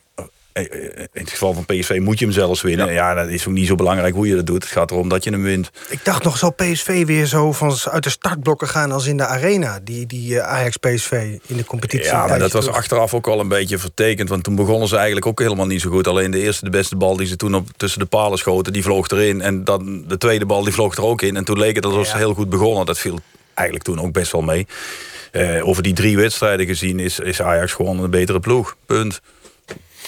[0.57, 2.87] In het geval van PSV moet je hem zelfs winnen.
[2.87, 2.92] Ja.
[2.92, 4.62] ja, dat is ook niet zo belangrijk hoe je dat doet.
[4.62, 5.71] Het gaat erom dat je hem wint.
[5.88, 8.92] Ik dacht nog, zal PSV weer zo van uit de startblokken gaan...
[8.92, 12.07] als in de arena, die, die Ajax-PSV in de competitie?
[12.07, 14.29] Ja, maar dat was achteraf ook al een beetje vertekend.
[14.29, 16.09] Want toen begonnen ze eigenlijk ook helemaal niet zo goed.
[16.09, 18.73] Alleen de eerste, de beste bal die ze toen op, tussen de palen schoten...
[18.73, 19.40] die vloog erin.
[19.40, 21.37] En dan de tweede bal die vloog er ook in.
[21.37, 22.87] En toen leek het alsof ze heel goed begonnen.
[22.87, 23.19] Dat viel
[23.55, 24.66] eigenlijk toen ook best wel mee.
[25.33, 28.77] Eh, over die drie wedstrijden gezien is, is Ajax gewoon een betere ploeg.
[28.87, 29.21] Punt.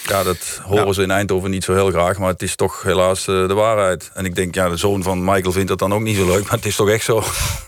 [0.09, 3.21] Ja, dat horen ze in Eindhoven niet zo heel graag, maar het is toch helaas
[3.27, 4.11] eh, de waarheid.
[4.14, 6.42] En ik denk, ja, de zoon van Michael vindt dat dan ook niet zo leuk,
[6.47, 7.23] maar het is toch echt zo.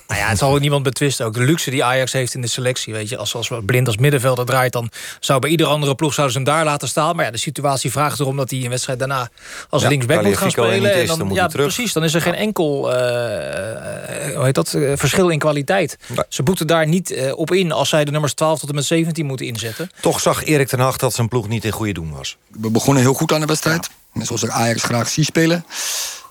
[0.07, 1.26] Nou ja, het zal ook niemand betwisten.
[1.26, 2.92] Ook de luxe die Ajax heeft in de selectie.
[2.92, 6.14] Weet je, als, als we blind als middenvelder draait, dan zou bij ieder andere ploeg
[6.14, 7.16] zouden ze hem daar laten staan.
[7.16, 9.29] Maar ja, de situatie vraagt erom dat hij een wedstrijd daarna
[9.68, 10.83] als Ja, linksback moet gaan spelen.
[10.83, 11.66] niet is, en dan moet ja, hij terug.
[11.74, 11.92] precies.
[11.92, 15.98] Dan is er geen enkel eh, hoe heet dat, eh, verschil in kwaliteit.
[16.29, 18.85] Ze boeten daar niet eh, op in als zij de nummers 12 tot en met
[18.85, 19.90] 17 moeten inzetten.
[20.00, 22.29] Toch zag Erik ten Hag dat zijn ploeg niet in goede doen was.
[22.48, 23.88] We begonnen heel goed aan de wedstrijd.
[24.14, 25.64] Zoals ik Ajax graag zie spelen.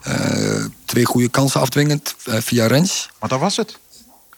[0.03, 3.09] Eh, twee goede kansen afdwingend eh, via Rens.
[3.19, 3.77] Maar dat was het.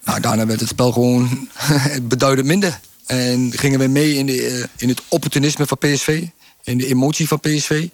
[0.03, 1.49] Nou, daarna werd het spel gewoon
[2.01, 2.79] beduidend minder.
[3.05, 6.23] En gingen we mee in, de, eh, in het opportunisme van PSV.
[6.63, 7.87] In de emotie van PSV.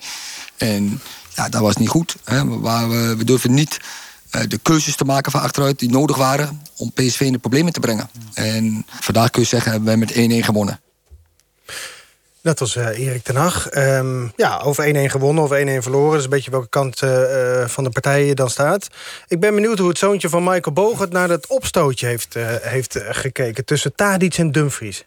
[0.58, 1.02] En
[1.36, 2.16] ja, dat was niet goed.
[2.24, 2.48] Hè.
[2.48, 3.80] We, waren- we durfden niet
[4.48, 6.62] de keuzes te maken van achteruit die nodig waren...
[6.78, 8.10] om PSV in de problemen te brengen.
[8.34, 10.80] En vandaag kun je zeggen, hebben wij met 1-1 gewonnen.
[12.42, 13.70] Dat was eh, Erik ten Hag.
[13.70, 16.10] Ehm, ja, over 1-1 gewonnen of 1-1 verloren.
[16.10, 18.88] Dat is een beetje welke kant eh, eh, van de partij je dan staat.
[19.28, 21.12] Ik ben benieuwd hoe het zoontje van Michael Bogert...
[21.12, 25.06] naar dat opstootje heeft, heeft gekeken tussen Tadic en Dumfries.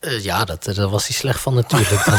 [0.00, 2.04] Ja, dat, daar was hij slecht van natuurlijk.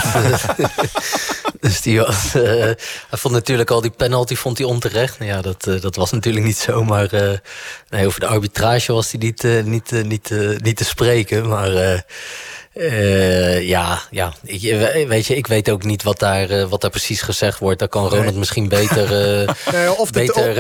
[1.62, 2.78] Dat, dus die was, hij
[3.10, 5.20] vond natuurlijk al die penalty vond hij onterecht.
[5.20, 6.84] Nou ja, dat, dat was natuurlijk niet zo.
[6.84, 7.10] Maar
[7.90, 11.48] nee, over de arbitrage was hij niet, niet, niet, niet te spreken.
[11.48, 12.04] Maar
[12.74, 16.82] eh, ja, ja ik, eh, weet je, ik weet ook niet wat daar, eh, wat
[16.82, 17.80] daar precies gezegd wordt.
[17.80, 18.38] Daar kan Ronald Nee.
[18.38, 19.10] misschien beter...
[19.72, 20.56] Nee, of beter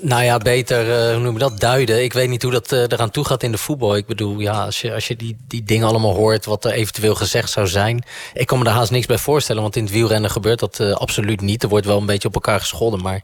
[0.00, 2.02] nou ja, beter, eh, hoe noem je dat, duiden.
[2.02, 3.96] Ik weet niet hoe dat eh, eraan toe gaat in de voetbal.
[3.96, 6.44] Ik bedoel, ja, als je, als je die, die dingen allemaal hoort...
[6.44, 8.04] wat er eventueel gezegd zou zijn...
[8.32, 9.62] ik kan me daar haast niks bij voorstellen...
[9.62, 11.62] want in het wielrennen gebeurt dat eh, absoluut niet.
[11.62, 13.02] Er wordt wel een beetje op elkaar gescholden...
[13.02, 13.22] maar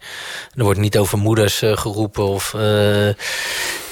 [0.54, 2.26] er wordt niet over moeders eh, geroepen...
[2.26, 3.08] of eh,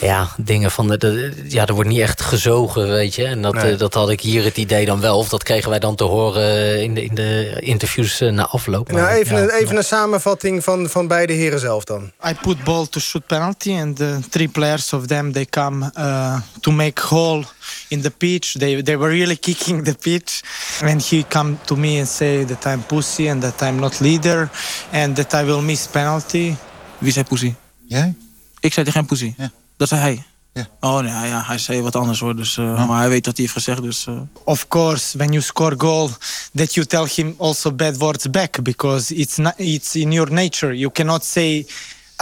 [0.01, 0.89] ja, dingen van...
[0.89, 3.25] De, de- ja, er wordt niet echt gezogen, weet je.
[3.25, 3.77] En dat, Nee.
[3.77, 5.19] dat had ik hier het idee dan wel...
[5.19, 8.93] of dat kregen wij dan te horen in de, in de interviews na afloop.
[8.93, 9.43] Nou, even, ja.
[9.43, 12.13] een, even een samenvatting van, van beide heren zelf dan.
[12.29, 16.41] I put ball to shoot penalty, and the three players of them they come uh,
[16.61, 17.45] to make hole
[17.89, 18.55] in the pitch.
[18.59, 20.43] They they were really kicking the pitch,
[20.81, 24.51] and he come to me and say that I'm pussy and that I'm not leader,
[24.93, 26.57] and that I will miss penalty.
[26.99, 27.55] Wie zei pussy?
[27.87, 28.15] Jij?
[28.61, 29.35] Ik zei tegen hem pussy.
[29.37, 29.51] Ja.
[29.77, 30.23] Dat zei hij.
[30.55, 30.67] Ja.
[30.81, 32.37] Oh nee, ja, hij zei wat anders hoor.
[32.37, 33.83] Dus, uh, Maar hij weet wat hij heeft gezegd.
[33.83, 34.21] Dus, uh...
[34.45, 36.11] Of course, when you score goal,
[36.55, 40.77] that you tell him also bad words back because it's not, it's in your nature.
[40.77, 41.67] You cannot say.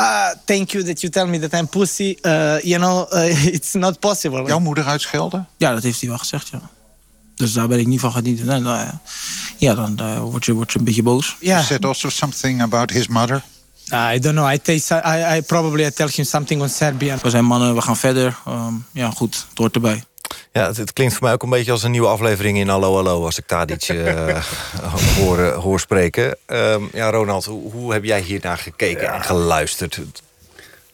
[0.01, 2.17] Ah, thank you that you tell me that I'm pussy.
[2.23, 4.47] Uh, you know, uh, it's not possible.
[4.47, 5.49] Jouw moeder uitschelden?
[5.57, 6.61] Ja, dat heeft hij wel gezegd, ja.
[7.35, 8.45] Dus daar ben ik niet van gediend.
[8.45, 9.01] Nee, nou, ja.
[9.57, 11.37] ja, dan uh, word, je, word je een beetje boos.
[11.41, 13.43] You said also something about his mother.
[13.93, 14.53] I don't know.
[14.53, 17.19] I, taste, I, I probably I tell him something on Serbian.
[17.23, 18.37] We zijn mannen, we gaan verder.
[18.49, 20.05] Um, ja, goed, het hoort erbij.
[20.53, 22.95] Ja, het, het klinkt voor mij ook een beetje als een nieuwe aflevering in Hallo
[22.95, 23.25] Hallo...
[23.25, 24.37] als ik Tadic uh,
[25.19, 26.37] hoor, uh, hoor spreken.
[26.47, 29.15] Um, ja, Ronald, hoe, hoe, heb jij hiernaar gekeken ja.
[29.15, 30.01] en geluisterd?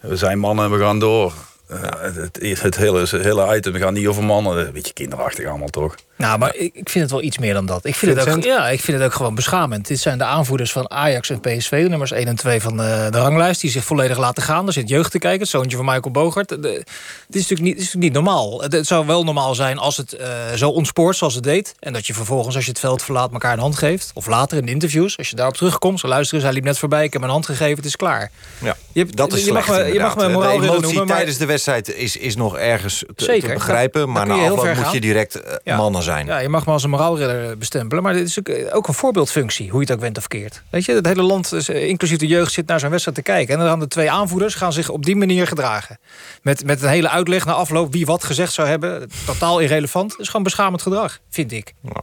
[0.00, 1.32] We zijn mannen en we gaan door.
[1.70, 4.66] Uh, het, het, hele, het hele item, we gaan niet over mannen.
[4.66, 5.94] Een beetje kinderachtig allemaal, toch?
[6.16, 7.84] Nou, maar ik, ik vind het wel iets meer dan dat.
[7.84, 9.86] Ik vind, het ook, ja, ik vind het ook gewoon beschamend.
[9.86, 13.18] Dit zijn de aanvoerders van Ajax en PSV, nummers 1 en 2 van de, de
[13.18, 13.60] ranglijst...
[13.60, 14.66] die zich volledig laten gaan.
[14.66, 16.48] Er zit jeugd te kijken, het zoontje van Michael Bogert.
[16.48, 16.84] De, dit
[17.28, 18.62] is natuurlijk niet, is natuurlijk niet normaal.
[18.62, 21.74] Het, het, zou wel normaal zijn als het uh, zo ontspoort zoals het deed...
[21.78, 24.10] en dat je vervolgens, als je het veld verlaat, elkaar een hand geeft.
[24.14, 26.00] Of later in de interviews, als je daarop terugkomt...
[26.00, 28.30] zo luisteren, hij liep net voorbij, ik heb een hand gegeven, het is klaar.
[28.58, 30.82] Ja, je hebt, dat is je slecht, mag me, je mag me moraal de emotie
[30.82, 31.16] noemen, maar...
[31.16, 34.10] tijdens de wedstrijd is, is nog ergens te, Zeker, te begrijpen...
[34.10, 35.76] maar na afloop moet je direct uh, ja.
[35.76, 36.26] mannen zijn.
[36.26, 38.02] Ja, je mag me als een moraalridder bestempelen.
[38.02, 40.62] Maar dit is ook, ook, een voorbeeldfunctie, hoe je het ook went of keert.
[40.70, 43.54] Weet je, het hele land, is, inclusief de jeugd, zit naar zo'n wedstrijd te kijken.
[43.54, 45.98] En dan gaan de twee aanvoerders gaan zich op die manier gedragen.
[46.42, 49.10] Met, met een hele uitleg na afloop wie wat gezegd zou hebben.
[49.26, 50.10] Totaal irrelevant.
[50.10, 51.72] Dat is gewoon beschamend gedrag, vind ik.
[51.82, 52.02] Ja.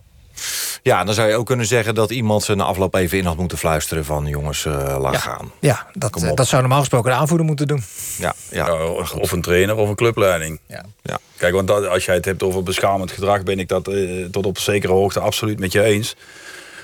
[0.82, 3.38] Ja, dan zou je ook kunnen zeggen dat iemand ze na afloop even in had
[3.38, 5.19] moeten fluisteren van jongens, uh, laat ja.
[5.19, 5.52] gaan.
[5.60, 7.84] Ja, dat, dat zou normaal gesproken de aanvoerder moeten doen.
[8.17, 8.65] Ja, ja.
[8.65, 8.86] ja
[9.19, 10.60] of een trainer of een clubleiding.
[10.67, 10.86] Ja.
[11.02, 11.19] Ja.
[11.38, 14.46] Kijk, want dat, als jij het hebt over beschamend gedrag, ben ik dat uh, tot
[14.46, 16.15] op zekere hoogte absoluut met je eens.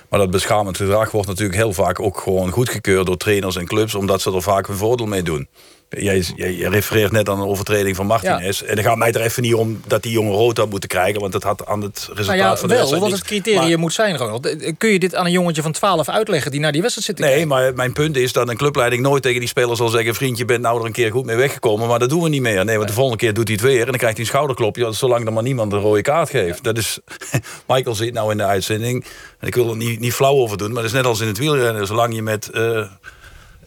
[0.10, 3.96] Maar dat beschamend gedrag wordt natuurlijk heel vaak ook gewoon goedgekeurd door trainers en clubs,
[3.96, 5.48] omdat ze er vaak een voordeel mee doen.
[5.90, 8.60] Jij, jij, refereert net aan een overtreding van Martinez.
[8.60, 8.66] Ja.
[8.66, 11.22] En dan gaat mij er even niet om dat die jongen rood had moeten krijgen.
[11.22, 13.70] Want dat had aan het resultaat nou ja, van de wel, wedstrijd wat het criterium
[13.70, 14.56] maar, moet zijn, Ronald.
[14.78, 17.22] Kun je dit aan een jongetje van 12 uitleggen die naar die wedstrijd zit te
[17.22, 17.48] Nee, kijken?
[17.50, 20.16] maar mijn punt is dat een clubleiding nooit tegen die speler zal zeggen...
[20.16, 22.42] vriend, je bent nou er een keer goed mee weggekomen, maar dat doen we niet
[22.42, 22.66] meer.
[22.66, 24.94] Nee, want de volgende keer doet hij het weer en dan krijgt hij een schouderklopje...
[24.94, 26.56] zolang er maar niemand een rode kaart geeft.
[26.56, 26.62] Ja.
[26.62, 27.00] Dat is,
[27.68, 29.06] Michael zit nou in de uitzending.
[29.40, 31.28] En ik wil er niet, niet flauw over doen, maar dat is net als in
[31.28, 31.88] het wielrennen.
[31.88, 32.50] Zolang je met...
[32.54, 32.86] Uh,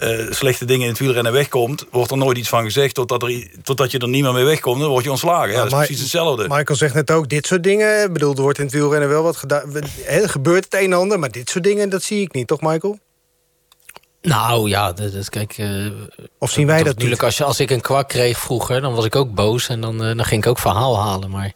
[0.03, 1.87] eh, slechte dingen in het wielrennen wegkomt...
[1.91, 4.81] wordt er nooit iets van gezegd totdat, er, totdat je er niet meer mee wegkomt.
[4.81, 5.51] Dan word je ontslagen.
[5.51, 6.49] Ja, dat is precies hetzelfde.
[6.49, 8.03] Michael zegt net ook, dit soort dingen...
[8.05, 9.73] Ik bedoel, er wordt in het wielrennen wel wat gedaan.
[10.07, 12.47] Gebeurt het een en ander, maar dit soort dingen, dat zie ik niet.
[12.47, 12.99] Toch, Michael?
[14.23, 15.55] Nou ja, dat, dat- kijk...
[15.59, 15.87] eh,
[16.39, 17.23] Of zien wij dat Natuurlijk, niet?
[17.23, 19.69] als, je, als ik een kwak kreeg vroeger, dan was ik ook boos.
[19.69, 21.31] En dan, eh, dan ging ik ook verhaal halen.
[21.31, 21.53] Maar,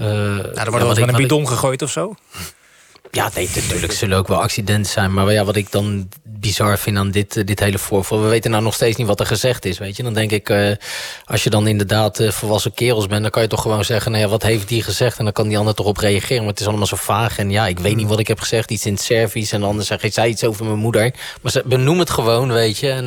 [0.00, 2.14] uh, Nou, er wordt wel een bidon gegooid of zo.
[3.10, 5.14] Ja, nee, natuurlijk zullen ook wel accidenten zijn.
[5.14, 6.08] Maar ja, wat ik dan
[6.40, 8.22] bizar vind aan dit, eh, dit hele voorval...
[8.22, 10.02] we weten nou nog steeds niet wat er gezegd is, weet je.
[10.02, 10.70] Dan denk ik, eh,
[11.24, 13.22] als je dan inderdaad eh, volwassen kerels bent...
[13.22, 15.18] dan kan je toch gewoon zeggen, nou ja, wat heeft die gezegd?
[15.18, 16.42] En dan kan die ander toch op reageren.
[16.42, 17.38] Maar het is allemaal zo vaag.
[17.38, 18.70] En ja, ik weet niet wat ik heb gezegd.
[18.70, 19.52] Iets in het Servisch.
[19.52, 21.14] En dan zeg ik, zei iets over mijn moeder.
[21.40, 22.90] Maar ze, benoem het gewoon, weet je.
[22.90, 23.06] En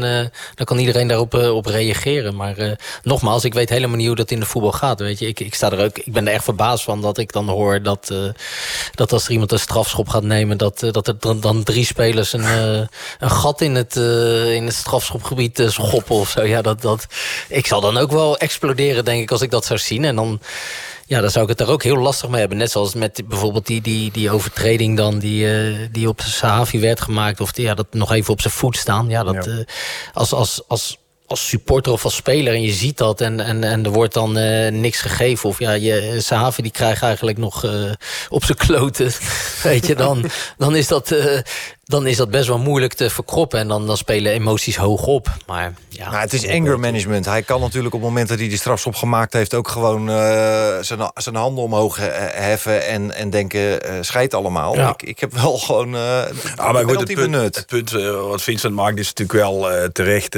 [0.56, 2.36] dan kan iedereen daarop op reageren.
[2.36, 5.28] Maar nogmaals, ik weet helemaal niet hoe dat in de voetbal gaat, weet je.
[5.28, 7.82] Ik, ik, sta er ook, ik ben er echt verbaasd van dat ik dan hoor...
[7.82, 8.14] dat,
[8.96, 10.58] dat als er iemand een strafschop gaat nemen...
[10.58, 12.88] dat, dat er dan, dan drie spelers een,
[13.20, 16.44] een gat in het, eh, in het strafschopgebied eh, schoppen of zo.
[16.44, 17.06] Ja, dat, dat,
[17.48, 20.06] ik zal dan ook wel exploderen, denk ik, als ik dat zou zien.
[20.06, 20.40] En dan,
[21.06, 22.58] ja, dan zou ik het er ook heel lastig mee hebben.
[22.58, 25.20] Net zoals met bijvoorbeeld die, die, die overtreding dan...
[25.20, 27.42] die, eh, die op Sahavi werd gemaakt.
[27.42, 29.10] Of die, ja, dat nog even op zijn voet staan.
[29.10, 29.64] Ja, dat, Ja.
[30.14, 30.34] als...
[30.34, 30.98] als, als
[31.30, 34.34] als supporter of als speler en je ziet dat en, en, en er wordt dan
[34.80, 35.50] niks gegeven.
[35.50, 37.66] Of ja, je, Sahavi die krijgt eigenlijk nog
[38.30, 39.12] op zijn kloten.
[39.64, 41.40] Weet je, dan, dan, is dat, eh,
[41.90, 43.60] dan is dat best wel moeilijk te verkroppen.
[43.60, 45.28] En dan, dan spelen emoties hoog op.
[45.48, 47.26] Maar ja, Nou, het is anger management.
[47.26, 49.54] Hij kan natuurlijk op het moment dat hij die strafschop gemaakt heeft...
[49.54, 52.06] ook gewoon eh, zijn, zijn handen omhoog he-
[52.42, 53.82] heffen en, en denken...
[53.84, 54.76] eh scheid allemaal.
[54.76, 54.90] Ja.
[54.90, 56.22] Ik, ik heb wel gewoon uh,
[56.56, 57.92] Ja, maar goed, het punt, het punt
[58.30, 60.38] wat Vincent maakt is natuurlijk wel eh, terecht.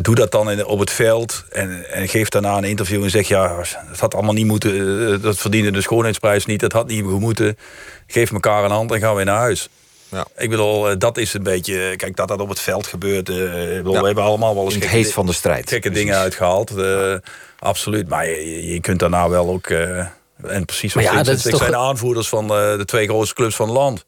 [0.00, 3.28] doe dat dan in, op het veld en, en geef daarna een interview en zeg...
[3.28, 3.56] ja,
[3.90, 6.60] het had allemaal niet moeten, dat verdiende de schoonheidsprijs niet...
[6.60, 7.58] dat had niet moeten.
[8.06, 9.68] Geef elkaar een hand en gaan weer naar huis.
[10.14, 10.26] Ja.
[10.36, 11.96] Ik bedoel, eh, dat is een beetje...
[11.96, 13.28] Kijk, dat dat op het veld gebeurt.
[13.28, 14.00] eh, ik bedoel, Ja.
[14.00, 15.68] We hebben allemaal wel eens In het gekke heet van de strijd.
[15.68, 16.70] gekke dingen uitgehaald.
[16.76, 17.14] eh,
[17.58, 18.08] absoluut.
[18.08, 19.66] Maar je, je kunt daarna wel ook...
[19.66, 19.98] eh,
[20.46, 23.06] en precies wat ja, Vincent dat is toch- zijn de aanvoerders van eh, de twee
[23.06, 24.04] grootste clubs van het land.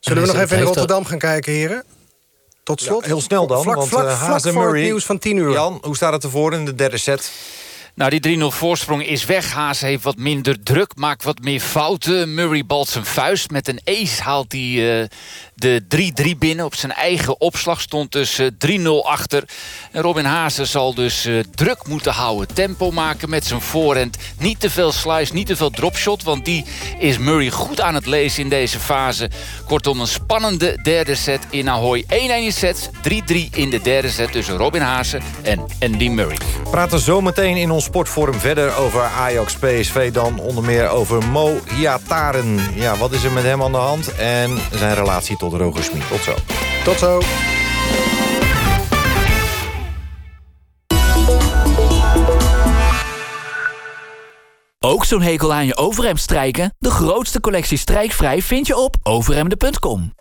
[0.00, 1.84] Zullen we nog even in Rotterdam gaan kijken, heren?
[2.62, 3.04] Tot slot.
[3.04, 4.82] heel snel dan, Vlak, want vlak, eh, het Murray...
[4.82, 5.52] nieuws van 10 uur.
[5.52, 7.30] Jan, hoe staat het ervoor in de derde set?
[7.98, 9.52] Nou, die 3-0 voorsprong is weg.
[9.52, 12.34] Haas heeft wat minder druk, maakt wat meer fouten.
[12.34, 13.50] Murray balt zijn vuist.
[13.50, 15.08] Met een ace haalt hij eh,
[15.58, 15.82] de
[16.34, 16.64] 3-3 binnen.
[16.64, 18.46] Op zijn eigen opslag stond dus eh,
[18.78, 19.44] 3-0 achter.
[19.92, 22.54] En Robin Haase zal dus eh, druk moeten houden.
[22.54, 24.16] Tempo maken met zijn voorhand.
[24.38, 26.22] Niet te veel slice, niet te veel dropshot.
[26.22, 26.64] Want die
[26.98, 29.30] is Murray goed aan het lezen in deze fase.
[29.66, 32.04] Kortom, een spannende derde set in Ahoy.
[32.04, 32.90] 1-1 in sets, 3-3
[33.50, 36.38] in de derde set tussen Robin Haase en Andy Murray.
[36.64, 40.12] We praten zometeen in ons sportforum verder over Ajax PSV.
[40.12, 42.58] Dan onder meer over Mo Iataren.
[42.74, 44.14] Ja, wat is er met hem aan de hand?
[44.14, 46.08] En zijn relatie tot Roger Smit.
[46.08, 46.34] Tot zo.
[46.84, 47.20] Tot zo.
[54.80, 56.74] Ook zo'n hekel aan je overhemd strijken?
[56.78, 60.12] De grootste collectie strijkvrij vind je op overhemden.com.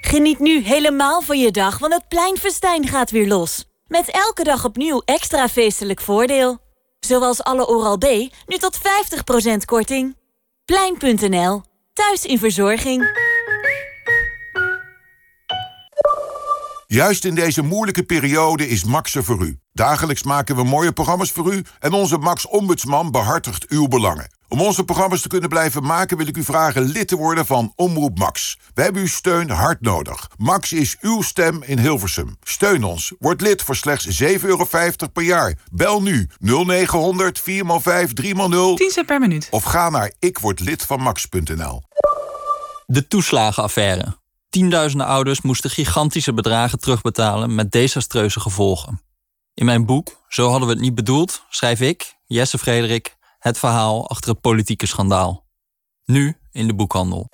[0.00, 3.64] Geniet nu helemaal van je dag, want het pleinfestijn gaat weer los.
[3.86, 6.58] Met elke dag opnieuw extra feestelijk voordeel.
[7.00, 8.04] Zoals alle Oral-B,
[8.46, 10.16] nu tot 50% korting.
[10.64, 11.62] Plein.nl,
[11.96, 13.24] thuis in verzorging.
[16.86, 19.58] Juist in deze moeilijke periode is Max er voor u.
[19.72, 21.64] Dagelijks maken we mooie programma's voor u...
[21.78, 24.35] en onze Max-ombudsman behartigt uw belangen.
[24.48, 26.16] Om onze programma's te kunnen blijven maken...
[26.16, 28.58] wil ik u vragen lid te worden van Omroep Max.
[28.74, 30.30] We hebben uw steun hard nodig.
[30.36, 32.36] Max is uw stem in Hilversum.
[32.42, 33.12] Steun ons.
[33.18, 34.66] Word lid voor slechts 7,50 euro
[35.12, 35.58] per jaar.
[35.70, 37.44] Bel nu 0900 4x5
[38.22, 39.48] 3x0 10 cent per minuut.
[39.50, 41.82] of ga naar ikwordlidvanmax.nl.
[42.86, 44.16] De toeslagenaffaire.
[44.50, 49.00] Tienduizenden ouders moesten gigantische bedragen terugbetalen met desastreuze gevolgen.
[49.54, 53.15] In mijn boek Zo hadden we het niet bedoeld schrijf ik, Jesse Frederik,
[53.46, 55.44] het verhaal achter het politieke schandaal.
[56.04, 57.28] Nu in de boekhandel.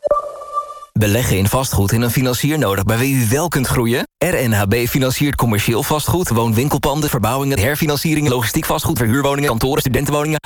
[0.93, 4.09] Beleggen in vastgoed en een financier nodig bij wie u wel kunt groeien?
[4.19, 10.41] RNHB financiert commercieel vastgoed, woonwinkelpanden, verbouwingen, herfinancieringen, logistiek vastgoed, verhuurwoningen, kantoren, studentenwoningen.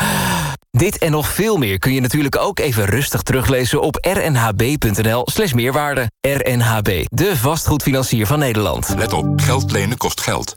[0.70, 5.52] Dit en nog veel meer kun je natuurlijk ook even rustig teruglezen op rnhb.nl slash
[5.52, 6.10] meerwaarde.
[6.20, 8.94] RNHB, de vastgoedfinancier van Nederland.
[8.96, 10.56] Let op, geld lenen kost geld.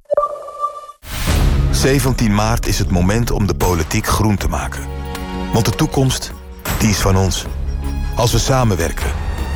[1.72, 4.99] 17 maart is het moment om de politiek groen te maken.
[5.54, 6.32] Want de toekomst,
[6.80, 7.46] die is van ons.
[8.16, 9.12] Als we samenwerken,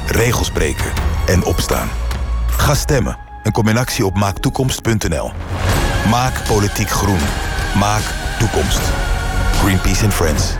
[0.07, 0.91] regels breken
[1.25, 1.89] en opstaan.
[2.47, 5.31] Ga stemmen en kom in actie op maaktoekomst.nl.
[6.09, 7.19] Maak politiek groen.
[7.75, 8.03] Maak
[8.39, 8.81] toekomst.
[9.61, 10.51] Greenpeace and Friends.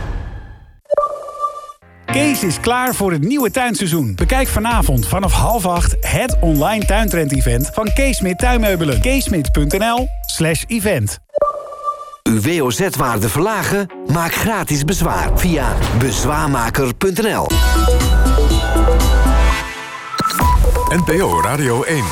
[2.06, 4.14] Kees is klaar voor het nieuwe tuinseizoen.
[4.14, 9.00] Bekijk vanavond vanaf half acht het online tuintrend-event van Kees Smit Tuinmeubelen.
[9.00, 11.18] keesmit.nl slash event.
[12.30, 13.90] Uw WOZ-waarde verlagen?
[14.12, 17.46] Maak gratis bezwaar via bezwaarmaker.nl.
[20.88, 22.04] NPO Radio 1.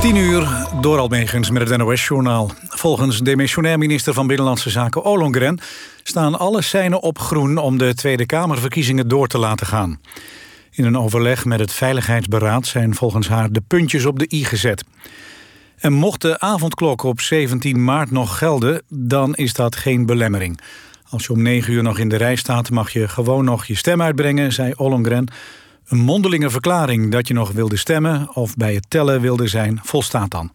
[0.00, 2.50] 10 uur, door Almegens met het NOS-journaal.
[2.68, 5.58] Volgens demissionair minister van Binnenlandse Zaken Ollongren...
[6.02, 10.00] staan alle seinen op groen om de Tweede Kamerverkiezingen door te laten gaan.
[10.70, 14.84] In een overleg met het Veiligheidsberaad zijn volgens haar de puntjes op de i gezet.
[15.78, 20.60] En mocht de avondklok op 17 maart nog gelden, dan is dat geen belemmering.
[21.10, 23.74] Als je om 9 uur nog in de rij staat, mag je gewoon nog je
[23.74, 25.28] stem uitbrengen, zei Ollongren...
[25.88, 30.30] Een mondelinge verklaring dat je nog wilde stemmen of bij het tellen wilde zijn, volstaat
[30.30, 30.52] dan.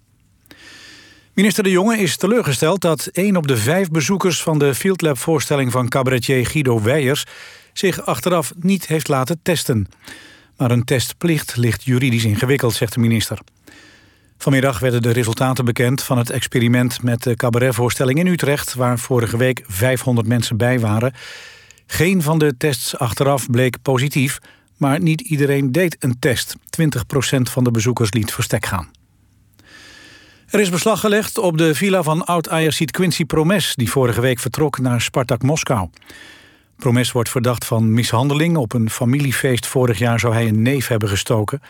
[1.34, 5.90] Minister De Jonge is teleurgesteld dat één op de vijf bezoekers van de Fieldlab-voorstelling van
[5.90, 7.26] cabaretier Guido Weijers
[7.74, 9.88] zich achteraf niet heeft laten testen.
[10.58, 13.40] Maar een testplicht ligt juridisch ingewikkeld, zegt de minister.
[14.44, 19.38] Vanmiddag werden de resultaten bekend van het experiment met de cabaretvoorstelling in Utrecht, waar vorige
[19.38, 21.14] week 500 mensen bij waren.
[21.86, 24.40] Geen van de tests achteraf bleek positief,
[24.78, 26.56] maar niet iedereen deed een test.
[26.56, 26.58] 20%
[27.42, 28.92] van de bezoekers liet verstek gaan.
[30.50, 33.76] Er is beslag gelegd op de villa van oud-Ajaxiet Quincy Promes...
[33.76, 35.90] die vorige week vertrok naar Spartak Moskou.
[36.78, 38.58] Promes wordt verdacht van mishandeling.
[38.58, 41.62] Op een familiefeest vorig jaar zou hij een neef hebben gestoken.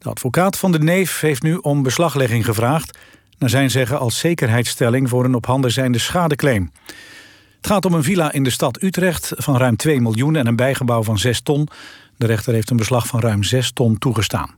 [0.00, 2.98] De advocaat van de neef heeft nu om beslaglegging gevraagd...
[3.38, 6.70] naar zijn zeggen als zekerheidsstelling voor een op handen zijnde schadeclaim.
[7.56, 10.36] Het gaat om een villa in de stad Utrecht van ruim 2 miljoen...
[10.36, 11.68] en een bijgebouw van 6 ton.
[12.16, 14.54] De rechter heeft een beslag van ruim 6 ton toegestaan.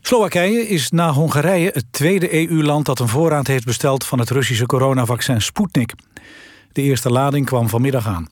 [0.00, 4.66] Slowakije is na Hongarije het tweede EU-land dat een voorraad heeft besteld van het Russische
[4.66, 5.92] coronavaccin Sputnik.
[6.72, 8.28] De eerste lading kwam vanmiddag aan.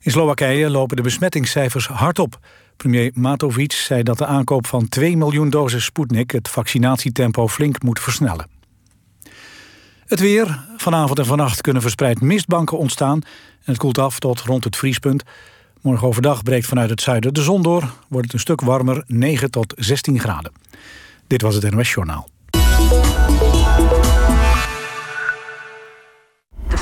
[0.00, 2.38] In Slowakije lopen de besmettingscijfers hard op.
[2.80, 8.00] Premier Matovic zei dat de aankoop van 2 miljoen doses Sputnik het vaccinatietempo flink moet
[8.00, 8.46] versnellen.
[10.06, 10.64] Het weer.
[10.76, 13.20] Vanavond en vannacht kunnen verspreid mistbanken ontstaan.
[13.58, 15.22] En het koelt af tot rond het vriespunt.
[15.80, 17.92] Morgen overdag breekt vanuit het zuiden de zon door.
[18.08, 20.52] Wordt het een stuk warmer, 9 tot 16 graden.
[21.26, 22.28] Dit was het NOS Journaal.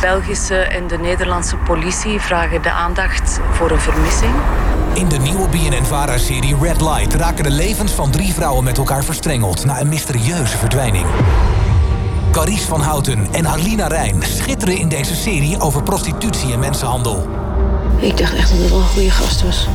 [0.01, 4.33] De Belgische en de Nederlandse politie vragen de aandacht voor een vermissing.
[4.95, 9.65] In de nieuwe BNN-VARA-serie Red Light raken de levens van drie vrouwen met elkaar verstrengeld
[9.65, 11.07] na een mysterieuze verdwijning.
[12.33, 17.29] Carice van Houten en Alina Rijn schitteren in deze serie over prostitutie en mensenhandel.
[17.97, 19.69] Ik dacht echt dat het wel een goede gast was.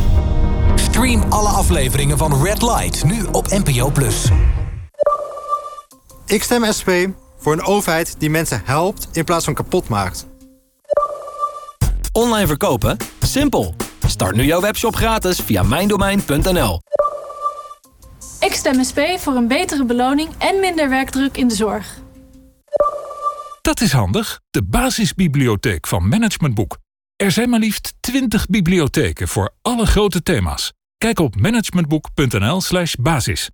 [0.76, 3.92] Stream alle afleveringen van Red Light nu op NPO+.
[6.26, 6.90] Ik stem SP
[7.44, 10.28] voor een overheid die mensen helpt in plaats van kapot maakt.
[12.12, 12.98] Online verkopen?
[13.20, 13.76] Simpel.
[14.08, 16.82] Start nu jouw webshop gratis via mijndomein.nl.
[18.40, 21.98] Ik stem SP voor een betere beloning en minder werkdruk in de zorg.
[23.62, 24.40] Dat is handig.
[24.50, 26.78] De basisbibliotheek van Management Boek.
[27.16, 30.74] Er zijn maar liefst 20 bibliotheken voor alle grote thema's.
[30.98, 33.50] Kijk op managementboek.nl slash basis.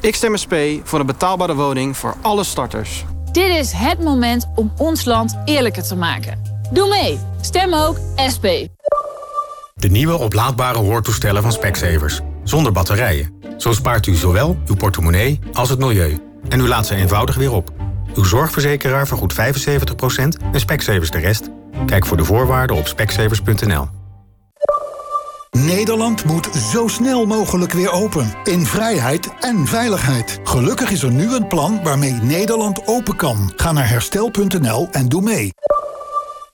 [0.00, 0.54] Ik stem SP
[0.84, 3.04] voor een betaalbare woning voor alle starters.
[3.32, 6.42] Dit is het moment om ons land eerlijker te maken.
[6.72, 7.18] Doe mee.
[7.40, 7.98] Stem ook
[8.34, 8.46] SP.
[9.74, 12.20] De nieuwe oplaadbare hoortoestellen van Specsavers.
[12.44, 13.34] Zonder batterijen.
[13.56, 16.18] Zo spaart u zowel uw portemonnee als het milieu.
[16.48, 17.72] En u laat ze eenvoudig weer op.
[18.14, 19.36] Uw zorgverzekeraar vergoedt 75%
[20.52, 21.48] en Specsavers de rest.
[21.86, 23.88] Kijk voor de voorwaarden op specsavers.nl.
[25.64, 28.34] Nederland moet zo snel mogelijk weer open.
[28.44, 30.40] In vrijheid en veiligheid.
[30.44, 33.52] Gelukkig is er nu een plan waarmee Nederland open kan.
[33.56, 35.50] Ga naar herstel.nl en doe mee.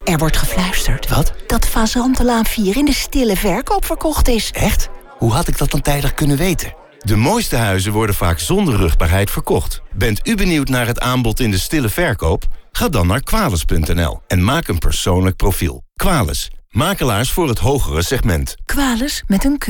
[0.04, 1.08] Er wordt gefluisterd.
[1.08, 1.32] Wat?
[1.46, 4.50] Dat Fazantelaan 4 in de stille verkoop verkocht is.
[4.50, 4.88] Echt?
[5.18, 6.74] Hoe had ik dat dan tijdig kunnen weten?
[6.98, 9.82] De mooiste huizen worden vaak zonder rugbaarheid verkocht.
[9.92, 12.44] Bent u benieuwd naar het aanbod in de stille verkoop?
[12.72, 15.82] Ga dan naar kwales.nl en maak een persoonlijk profiel.
[15.94, 18.54] Kwales, makelaars voor het hogere segment.
[18.64, 19.66] Kwales met een Q.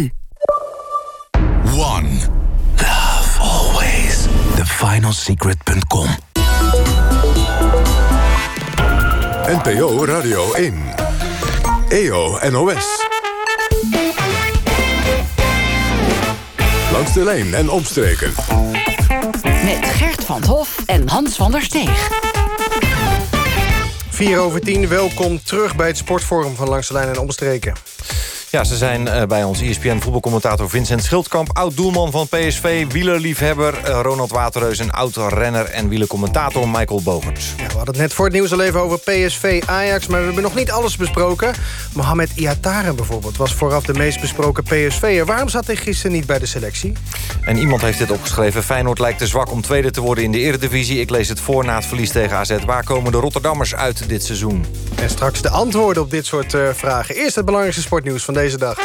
[1.74, 2.08] One.
[2.76, 4.18] Love always.
[4.54, 6.06] TheFinalSecret.com
[9.46, 10.74] NPO Radio 1.
[11.88, 13.06] EO NOS.
[16.92, 18.32] Langs de lijn en omstreken.
[19.64, 22.31] Met Gert van Hof en Hans van der Steeg.
[24.12, 27.74] 4 over 10, welkom terug bij het Sportforum van Langs de Lijn en Omstreken.
[28.52, 31.50] Ja, ze zijn uh, bij ons ESPN voetbalcommentator Vincent Schildkamp...
[31.52, 34.78] oud-doelman van PSV, wielerliefhebber uh, Ronald Waterreus...
[34.78, 37.54] en oud-renner en wielercommentator Michael Bogert.
[37.56, 40.06] Ja, we hadden het net voor het nieuws al even over PSV, Ajax...
[40.06, 41.52] maar we hebben nog niet alles besproken.
[41.94, 45.26] Mohamed Iataren bijvoorbeeld was vooraf de meest besproken PSV'er.
[45.26, 46.92] Waarom zat hij gisteren niet bij de selectie?
[47.44, 48.62] En iemand heeft dit opgeschreven.
[48.62, 51.00] Feyenoord lijkt te zwak om tweede te worden in de Eredivisie.
[51.00, 52.56] Ik lees het voor na het verlies tegen AZ.
[52.66, 54.64] Waar komen de Rotterdammers uit dit seizoen?
[54.94, 57.14] En straks de antwoorden op dit soort uh, vragen.
[57.14, 58.76] Eerst het belangrijkste sportnieuws van deze dag.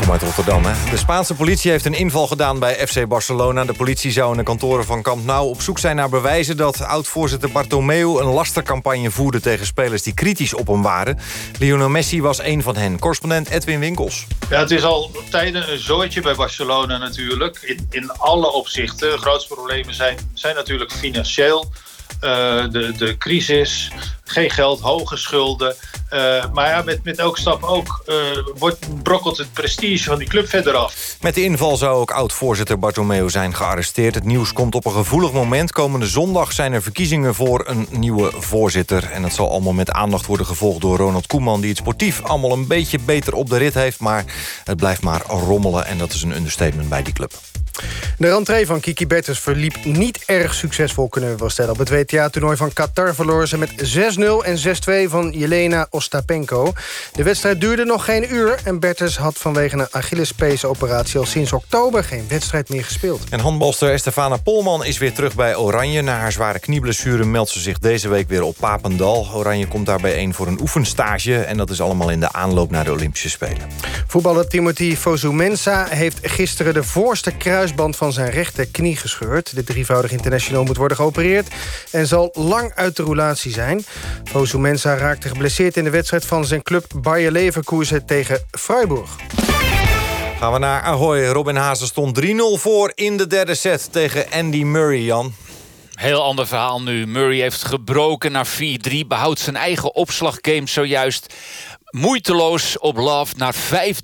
[0.00, 0.90] Kom uit Rotterdam, hè?
[0.90, 3.64] De Spaanse politie heeft een inval gedaan bij FC Barcelona.
[3.64, 6.56] De politie zou in de kantoren van Camp Nou op zoek zijn naar bewijzen...
[6.56, 9.40] dat oud-voorzitter Bartomeu een lastercampagne voerde...
[9.40, 11.18] tegen spelers die kritisch op hem waren.
[11.58, 12.98] Lionel Messi was een van hen.
[12.98, 14.26] Correspondent Edwin Winkels.
[14.50, 17.58] Ja, het is al tijden een zooitje bij Barcelona natuurlijk.
[17.62, 19.10] In, in alle opzichten.
[19.10, 21.72] De grootste problemen zijn, zijn natuurlijk financieel...
[22.26, 22.32] Uh,
[22.70, 23.90] de, de crisis,
[24.24, 25.74] geen geld, hoge schulden.
[26.12, 28.16] Uh, maar ja, met, met elke stap ook uh,
[28.58, 31.16] wordt, brokkelt het prestige van die club verder af.
[31.20, 34.14] Met de inval zou ook oud-voorzitter Bartomeu zijn gearresteerd.
[34.14, 35.72] Het nieuws komt op een gevoelig moment.
[35.72, 39.10] Komende zondag zijn er verkiezingen voor een nieuwe voorzitter.
[39.10, 41.60] En dat zal allemaal met aandacht worden gevolgd door Ronald Koeman...
[41.60, 44.00] die het sportief allemaal een beetje beter op de rit heeft.
[44.00, 44.24] Maar
[44.64, 47.32] het blijft maar rommelen en dat is een understatement bij die club.
[48.18, 51.72] De rentree van Kiki Bertens verliep niet erg succesvol, kunnen we wel stellen.
[51.72, 54.58] Op het WTA-toernooi van Qatar verloren ze met 6-0 en
[55.06, 56.72] 6-2 van Jelena Ostapenko.
[57.12, 61.18] De wedstrijd duurde nog geen uur en Bertens had vanwege een Achillespees-operatie...
[61.18, 63.20] al sinds oktober geen wedstrijd meer gespeeld.
[63.30, 66.02] En handbalster Estefana Polman is weer terug bij Oranje.
[66.02, 69.28] Na haar zware knieblessure meldt ze zich deze week weer op Papendal.
[69.34, 71.40] Oranje komt daarbij een voor een oefenstage...
[71.40, 73.68] en dat is allemaal in de aanloop naar de Olympische Spelen.
[74.06, 79.54] Voetballer Timothy Fosu-Mensah heeft gisteren de voorste kruis kruisband van zijn rechterknie gescheurd.
[79.54, 81.48] De drievoudig international moet worden geopereerd...
[81.90, 83.84] en zal lang uit de roulatie zijn.
[84.24, 86.86] Fosu Mensa raakte geblesseerd in de wedstrijd van zijn club...
[86.96, 89.10] Bayer Leverkusen tegen Freiburg.
[90.38, 91.26] Gaan we naar Ahoy.
[91.26, 95.34] Robin Hazen stond 3-0 voor in de derde set tegen Andy Murray, Jan.
[95.94, 97.06] Heel ander verhaal nu.
[97.06, 99.06] Murray heeft gebroken naar 4-3.
[99.06, 101.34] Behoudt zijn eigen opslaggame zojuist
[101.96, 103.58] moeiteloos op love naar 5-3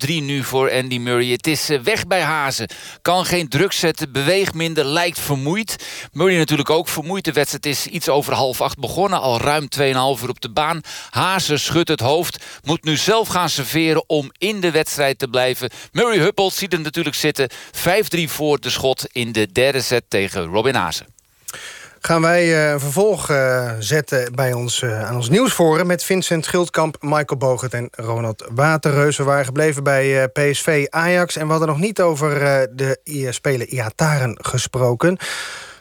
[0.05, 1.27] nu voor Andy Murray.
[1.27, 2.69] Het is eh, weg bij Hazen.
[3.01, 5.85] Kan geen druk zetten, beweegt minder, lijkt vermoeid.
[6.11, 7.25] Murray natuurlijk ook vermoeid.
[7.25, 9.21] De wedstrijd is iets over half acht begonnen.
[9.21, 9.83] Al ruim 2,5
[10.23, 10.81] uur op de baan.
[11.09, 12.43] Hazen schudt het hoofd.
[12.63, 15.69] Moet nu zelf gaan serveren om in de wedstrijd te blijven.
[15.91, 17.49] Murray Huppelt ziet hem natuurlijk zitten.
[17.51, 17.51] 5-3
[18.25, 21.12] voor de schot in de derde set tegen Robin Hazen
[22.05, 25.87] gaan wij een uh, vervolg uh, zetten bij ons, uh, aan ons nieuwsforum...
[25.87, 29.17] met Vincent Schildkamp, Michael Bogert en Ronald Waterreus.
[29.17, 31.35] We waren gebleven bij PSV Ajax...
[31.35, 32.39] en we hadden nog niet over
[32.75, 35.17] de speler Iataren gesproken...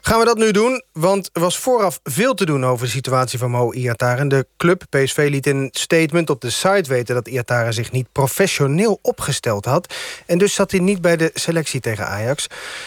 [0.05, 0.83] Gaan we dat nu doen?
[0.93, 4.29] Want er was vooraf veel te doen over de situatie van Mo Iataren.
[4.29, 7.15] De club PSV liet in een statement op de site weten...
[7.15, 9.95] dat Iataren zich niet professioneel opgesteld had.
[10.27, 12.47] En dus zat hij niet bij de selectie tegen Ajax.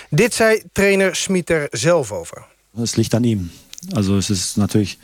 [0.10, 2.54] Dit zei trainer Smieter zelf over.
[2.82, 3.50] Es liegt an ihm.
[3.94, 4.98] Also es ist natürlich,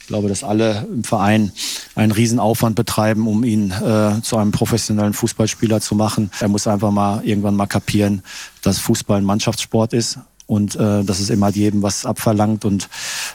[0.00, 1.52] ich glaube, dass alle im Verein
[1.94, 6.30] einen Riesenaufwand betreiben, um ihn äh, zu einem professionellen Fußballspieler zu machen.
[6.40, 8.22] Er muss einfach mal irgendwann mal kapieren,
[8.62, 12.64] dass Fußball ein Mannschaftssport ist und äh, dass es immer jedem was abverlangt.
[12.64, 12.88] Und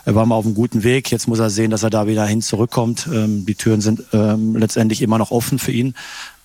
[0.06, 1.12] er war mal auf einem guten Weg.
[1.12, 3.10] Jetzt muss er sehen, dass er da wieder hin zurückkommt.
[3.12, 5.94] Ähm, die Türen sind ähm, letztendlich immer noch offen für ihn.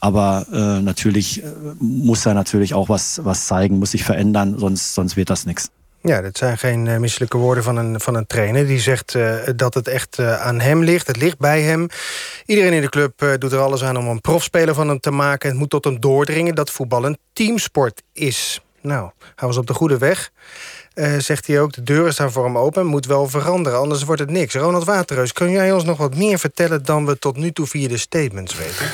[0.00, 1.46] Aber äh, natürlich äh,
[1.78, 5.70] muss er natürlich auch was, was zeigen, muss sich verändern, sonst, sonst wird das nichts.
[6.06, 8.66] Ja, dat zijn geen uh, misselijke woorden van een, van een trainer.
[8.66, 11.06] Die zegt uh, dat het echt uh, aan hem ligt.
[11.06, 11.88] Het ligt bij hem.
[12.44, 15.48] Iedereen in de club doet er alles aan om een profspeler van hem te maken.
[15.48, 18.60] Het moet tot hem doordringen dat voetbal een teamsport is.
[18.80, 20.30] Nou, hij was op de goede weg.
[21.18, 22.86] zegt hij ook, de deuren staan voor hem open.
[22.86, 24.54] Moet wel veranderen, anders wordt het niks.
[24.54, 26.84] Ronald Waterreus, kun jij ons nog wat meer vertellen...
[26.84, 28.86] dan we tot nu toe via de statements weten?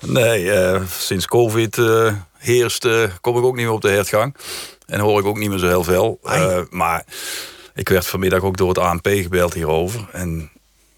[0.20, 0.52] nee,
[0.98, 1.76] sinds covid
[2.48, 2.88] heerst,
[3.20, 4.34] kom ik ook niet meer op de hertgang.
[4.86, 6.18] En hoor ik ook niet meer zo heel veel.
[6.24, 7.04] Uh, maar
[7.74, 10.08] ik werd vanmiddag ook door het ANP gebeld hierover.
[10.12, 10.50] En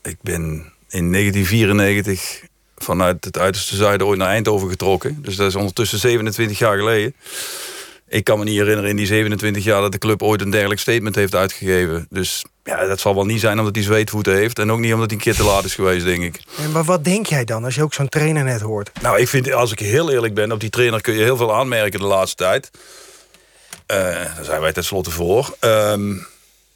[0.02, 0.42] ik ben
[0.88, 2.42] in 1994
[2.76, 5.22] vanuit het uiterste zuiden ooit naar Eindhoven getrokken.
[5.22, 7.14] Dus dat is ondertussen 27 jaar geleden.
[8.10, 10.80] Ik kan me niet herinneren in die 27 jaar dat de club ooit een dergelijk
[10.80, 12.06] statement heeft uitgegeven.
[12.08, 14.58] Dus ja, dat zal wel niet zijn omdat hij zweetvoeten heeft.
[14.58, 16.40] En ook niet omdat hij een keer te laat is geweest, denk ik.
[16.58, 18.90] En maar wat denk jij dan als je ook zo'n trainer net hoort?
[19.02, 21.54] Nou, ik vind, als ik heel eerlijk ben, op die trainer kun je heel veel
[21.54, 22.70] aanmerken de laatste tijd.
[23.86, 25.56] Uh, daar zijn wij tenslotte voor.
[25.60, 26.26] Um,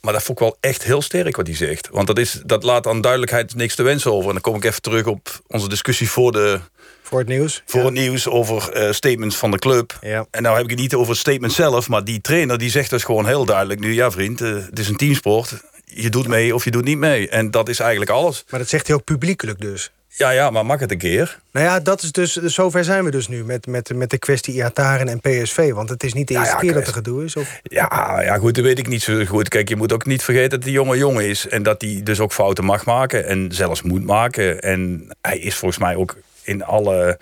[0.01, 1.89] maar dat vond ik wel echt heel sterk wat hij zegt.
[1.91, 4.27] Want dat, is, dat laat aan duidelijkheid niks te wensen over.
[4.27, 6.61] En dan kom ik even terug op onze discussie voor de,
[7.05, 7.63] voor het nieuws?
[7.67, 9.99] Voor het nieuws over uh, statements van de club.
[10.01, 10.27] Ja.
[10.31, 11.89] En nou heb ik het niet over het statement zelf...
[11.89, 13.81] maar die trainer die zegt dus gewoon heel duidelijk...
[13.81, 15.55] nu ja vriend, uh, het is een teamsport.
[15.85, 17.29] Je doet mee of je doet niet mee.
[17.29, 18.45] En dat is eigenlijk alles.
[18.51, 19.91] Maar dat zegt hij ook publiekelijk dus?
[20.17, 21.39] Ja, ja, maar mag het een keer?
[21.53, 24.55] Nou ja, dat is dus, zover zijn we dus nu met, met, met de kwestie
[24.55, 25.73] Iataren en PSV.
[25.73, 27.37] Want het is niet de Ja, eerste ja, keer dat er gedoe is.
[27.37, 27.61] Of...
[27.63, 29.49] Ja, ja, goed, dat weet ik niet zo goed.
[29.49, 31.49] Kijk, je moet ook niet vergeten dat die jonge jongen is.
[31.49, 33.27] En dat hij dus ook fouten mag maken.
[33.27, 34.61] En zelfs moet maken.
[34.61, 37.19] En hij is volgens mij ook in alle...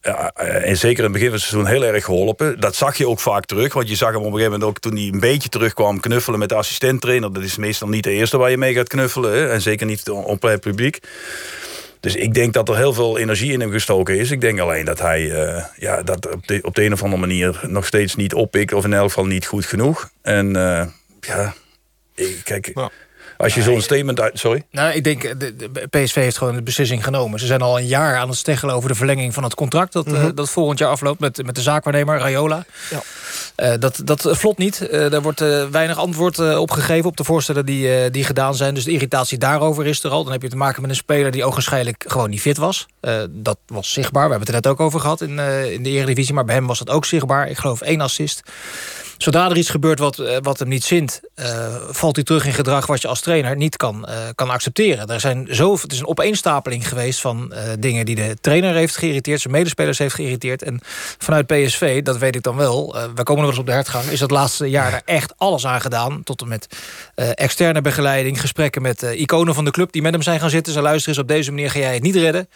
[0.00, 2.60] ja, eh, en zeker in het begin van het seizoen heel erg geholpen.
[2.60, 3.72] Dat zag je ook vaak terug.
[3.72, 6.00] Want je zag hem op een gegeven moment ook toen hij een beetje terugkwam...
[6.00, 7.32] knuffelen met de assistenttrainer.
[7.32, 9.50] Dat is meestal niet de eerste waar je mee gaat knuffelen.
[9.50, 10.98] En zeker niet op het publiek.
[12.00, 14.30] Dus ik denk dat er heel veel energie in hem gestoken is.
[14.30, 17.20] Ik denk alleen dat hij eh, ja, dat op, de, op de een of andere
[17.20, 18.72] manier nog steeds niet oppikt.
[18.72, 20.10] Of in elk geval niet goed genoeg.
[20.22, 20.86] En eh,
[21.20, 21.54] ja,
[22.14, 22.72] ik, kijk,
[23.40, 24.38] als je zo'n statement uit...
[24.38, 24.62] Sorry?
[24.70, 27.38] Nou, ik denk, de, de PSV heeft gewoon de beslissing genomen.
[27.40, 29.92] Ze zijn al een jaar aan het steggelen over de verlenging van het contract...
[29.92, 30.34] dat, eh, Mhm.
[30.34, 32.64] dat volgend jaar afloopt met, met de zaakwaarnemer Rayola.
[33.54, 34.88] Eh, dat, dat vlot niet.
[34.88, 38.24] Eh daar wordt eh, weinig antwoord eh, op gegeven op de voorstellen die, eh, die
[38.24, 38.74] gedaan zijn.
[38.74, 40.22] Dus de irritatie daarover is er al.
[40.22, 42.86] Dan heb je te maken met een speler die ogenschijnlijk gewoon niet fit was.
[43.00, 44.24] Eh, dat was zichtbaar.
[44.24, 46.34] We hebben het er net ook over gehad in, eh, in de Eredivisie.
[46.34, 47.48] Maar bij hem was dat ook zichtbaar.
[47.48, 48.42] Ik geloof één assist.
[49.22, 51.20] Zodra er iets gebeurt wat, eh, wat hem niet zint...
[51.34, 55.08] eh, valt hij terug in gedrag wat je als trainer niet kan, eh, kan accepteren.
[55.08, 59.40] Er zijn zo, het is een opeenstapeling geweest van dingen die de trainer heeft geïrriteerd...
[59.40, 60.62] zijn medespelers heeft geïrriteerd.
[60.62, 60.80] En
[61.18, 62.96] vanuit PSV, dat weet ik dan wel...
[63.14, 64.04] we komen nog eens op de hertgang...
[64.04, 66.22] is dat laatste jaar er echt alles aan gedaan.
[66.24, 66.66] Tot en met
[67.14, 69.92] externe begeleiding, gesprekken met iconen van de club...
[69.92, 70.72] die met hem zijn gaan zitten.
[70.72, 72.48] Ze luisteren eens, op deze manier ga jij het niet redden.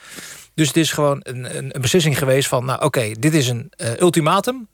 [0.54, 2.64] Dus het is gewoon een, een, een beslissing geweest van...
[2.64, 4.68] nou oké, dit is een ultimatum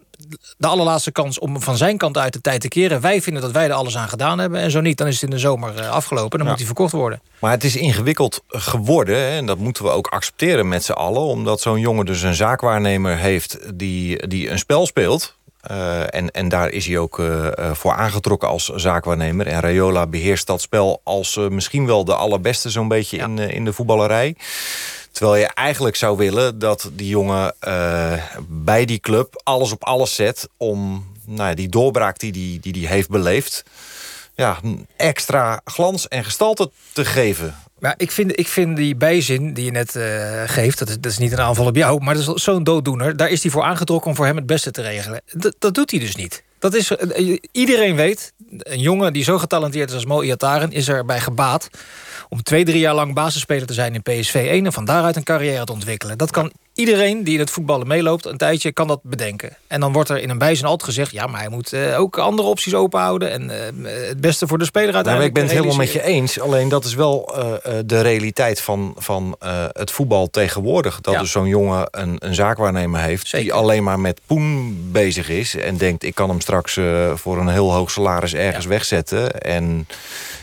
[0.59, 3.01] de allerlaatste kans om van zijn kant uit de tijd te keren.
[3.01, 4.61] Wij vinden dat wij er alles aan gedaan hebben.
[4.61, 6.31] En zo niet, dan is het in de zomer eh, afgelopen.
[6.31, 6.47] Dan Ja.
[6.49, 7.21] moet hij verkocht worden.
[7.39, 9.17] Maar het is ingewikkeld geworden.
[9.17, 11.23] hè, En dat moeten we ook accepteren met z'n allen.
[11.23, 15.39] Omdat zo'n jongen dus een zaakwaarnemer heeft die, die een spel speelt.
[15.61, 19.47] Eh, en, en daar is hij ook eh, voor aangetrokken als zaakwaarnemer.
[19.47, 23.73] En Rayola beheerst dat spel als misschien wel de allerbeste zo'n beetje in, in de
[23.73, 24.37] voetballerij.
[25.13, 28.13] Terwijl je eigenlijk zou willen dat die jongen eh,
[28.49, 30.49] bij die club alles op alles zet...
[30.57, 33.65] om nou, ja, die doorbraak die hij die, die die heeft beleefd...
[34.35, 34.59] Ja,
[34.97, 37.55] extra glans en gestalte te geven.
[37.79, 40.79] Maar ik vind, ik vind die bijzin die je net eh, geeft...
[40.79, 43.17] Dat is, dat is niet een aanval op jou, maar dat is zo'n dooddoener.
[43.17, 45.21] Daar is hij voor aangetrokken om voor hem het beste te regelen.
[45.33, 46.43] Dat, dat doet hij dus niet.
[46.59, 50.73] Dat is, eh, iedereen weet, een jongen die zo getalenteerd is als Mo Iataren...
[50.73, 51.69] is erbij gebaat
[52.33, 54.67] om twee, drie jaar lang basisspeler te zijn in PSV 1...
[54.67, 56.19] en van daaruit een carrière te ontwikkelen.
[56.19, 58.27] Dat kan iedereen die in het voetballen meeloopt...
[58.27, 59.57] een tijdje kan dat bedenken.
[59.67, 61.13] En dan wordt er in een bijzin altijd gezegd...
[61.13, 63.31] ja, maar hij moet eh, ook andere opties openhouden...
[63.31, 65.93] en eh, het beste voor de speler Nou, maar uiteindelijk ik ben het helemaal met
[65.93, 66.41] je eens.
[66.41, 69.37] Alleen dat is wel eh, de realiteit van, van
[69.73, 71.01] het voetbal tegenwoordig.
[71.01, 71.21] Dat Ja.
[71.21, 73.31] dus zo'n jongen een, een zaakwaarnemer heeft...
[73.31, 75.57] die alleen maar met poen bezig is...
[75.57, 76.79] en denkt, ik kan hem straks
[77.15, 79.41] voor een heel hoog salaris ergens wegzetten.
[79.41, 79.87] En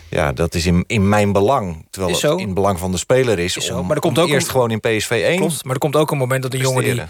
[0.09, 1.85] ja, dat is in, in mijn belang.
[1.89, 3.69] Terwijl Is het in het belang van de speler is...
[3.71, 5.37] om, maar er komt om ook eerst een- gewoon in PSV 1...
[5.37, 7.01] Klopt, maar er komt ook een moment dat een jongen die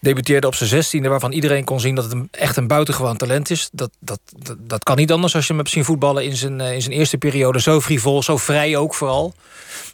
[0.00, 1.08] debuteerde op zijn zestiende...
[1.08, 3.68] waarvan iedereen kon zien dat het een, echt een buitengewoon talent is.
[3.72, 6.60] Dat, dat, dat, dat kan niet anders als je hem hebt zien voetballen in zijn,
[6.60, 7.60] eh, in zijn eerste periode.
[7.60, 9.34] Zo frivol, zo vrij ook vooral.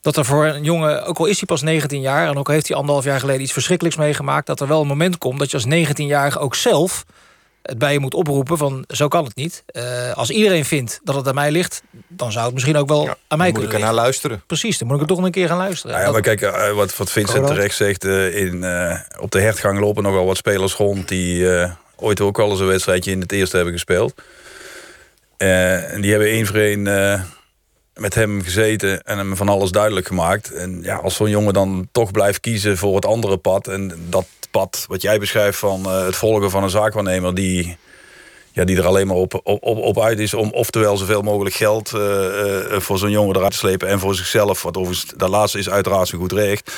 [0.00, 2.28] Dat er voor een jongen, ook al is hij pas 19 jaar...
[2.28, 4.46] en ook al heeft hij anderhalf jaar geleden iets verschrikkelijks meegemaakt...
[4.46, 7.05] dat er wel een moment komt dat je als 19-jarige ook zelf
[7.65, 9.62] het bij je moet oproepen van zo kan het niet.
[9.67, 11.83] Eh, als iedereen vindt dat het aan mij ligt...
[12.09, 13.81] dan zou het misschien ook wel aan mij moet kunnen ik er liggen.
[13.95, 14.43] naar luisteren.
[14.47, 15.93] Precies, dan moet ik er toch nog een keer gaan luisteren.
[15.97, 17.55] Nou ja, maar kijk, eh, wat, wat Vincent Correct.
[17.55, 18.05] terecht zegt...
[18.05, 21.09] eh, in, eh, op de hertgang lopen nogal wat spelers rond...
[21.09, 24.15] die eh, ooit ook wel eens een wedstrijdje in het eerste hebben gespeeld.
[25.37, 26.85] Eh, en die hebben één voor één
[27.95, 30.53] met hem gezeten en hem van alles duidelijk gemaakt.
[30.53, 33.68] En ja, als zo'n jongen dan toch blijft kiezen voor het andere pad...
[33.68, 37.34] en dat pad wat jij beschrijft van eh, het volgen van een zaakwaarnemer...
[37.34, 37.76] die
[38.55, 41.92] ja, die er alleen maar op, op, op, uit is om oftewel zoveel mogelijk geld
[41.92, 45.59] eh, eh, voor zo'n jongen eruit te slepen en voor zichzelf, wat overigens dat laatste
[45.59, 46.72] is uiteraard zo goed recht.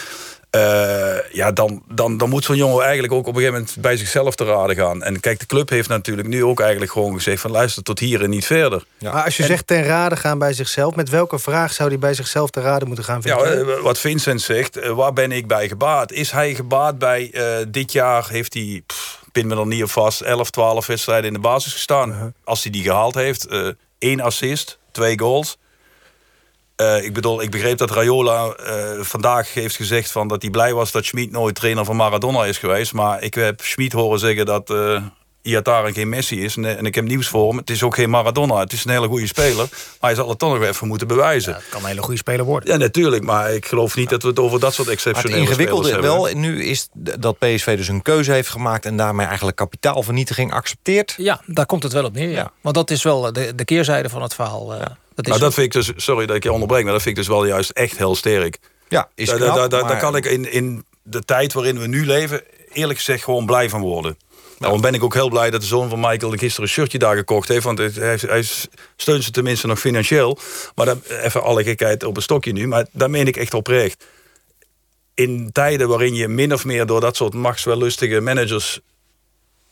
[0.57, 3.97] Eh, ja, dan, dan, dan moet zo'n jongen eigenlijk ook op een gegeven moment bij
[3.97, 5.03] zichzelf te raden gaan.
[5.03, 8.23] En kijk, de club heeft natuurlijk nu ook eigenlijk gewoon gezegd van luister tot hier
[8.23, 8.85] en niet verder.
[9.01, 10.95] Maar als je En- zegt ten rade gaan bij zichzelf...
[10.95, 13.21] met welke vraag zou hij bij zichzelf te raden moeten gaan?
[13.25, 13.75] Ja, vind je?
[13.77, 16.13] eh, wat Vincent zegt, eh, waar ben ik bij gebaat?
[16.13, 19.91] Is hij gebaat bij eh, dit jaar heeft hij, pff, pin me er niet op
[19.91, 22.11] vast, 11, 12 wedstrijden in de basis gestaan.
[22.11, 22.27] Uh-huh.
[22.45, 25.59] Als hij die gehaald heeft, eh één assist, twee goals.
[26.77, 30.73] Eh, ik bedoel, ik begreep dat Rayola eh, vandaag heeft gezegd van dat hij blij
[30.75, 32.93] was dat Schmid nooit trainer van Maradona is geweest.
[32.93, 35.03] Maar ik heb Schmid horen zeggen dat eh
[35.47, 36.57] Iataren geen Messi is.
[36.57, 37.57] En, en ik heb nieuws voor hem.
[37.57, 38.59] Het is ook geen Maradona.
[38.59, 39.69] Het is een hele goede speler.
[39.71, 41.55] Maar hij zal het toch nog even moeten bewijzen.
[41.55, 42.71] Het kan een hele goede speler worden.
[42.71, 43.23] Ja, natuurlijk.
[43.25, 46.07] Maar ik geloof niet dat we het over dat soort Maar het exceptionele ingewikkelde spelers
[46.07, 46.33] hebben.
[46.33, 48.85] wel nu is dat PSV dus een keuze heeft gemaakt...
[48.85, 51.15] en daarmee eigenlijk kapitaalvernietiging accepteert.
[51.17, 52.31] Ja, daar komt het wel op neer.
[52.31, 52.51] Ja.
[52.61, 54.75] Want dat is wel de, de keerzijde van het verhaal.
[54.75, 54.87] eh,
[55.17, 57.17] dat is Maar dat vind ik dus, sorry dat ik je onderbreek, maar dat vind
[57.17, 58.59] ik dus wel juist echt heel sterk.
[58.89, 61.79] Ja, is daar, knap, daar, daar, maar- daar kan ik in, in de tijd waarin
[61.79, 62.43] we nu leven...
[62.73, 64.17] eerlijk gezegd gewoon blij van worden.
[64.59, 67.17] Daarom ben ik ook heel blij dat de zoon van Michael gisteren een shirtje daar
[67.17, 67.65] gekocht heeft.
[67.65, 68.45] Want hij, hij, hij
[68.97, 70.39] steunt ze tenminste nog financieel.
[70.75, 72.67] Maar dan, even alle gekheid op een stokje nu.
[72.67, 74.05] Maar daar meen ik echt oprecht.
[75.15, 78.81] In tijden waarin je min of meer door dat soort machtswellustige managers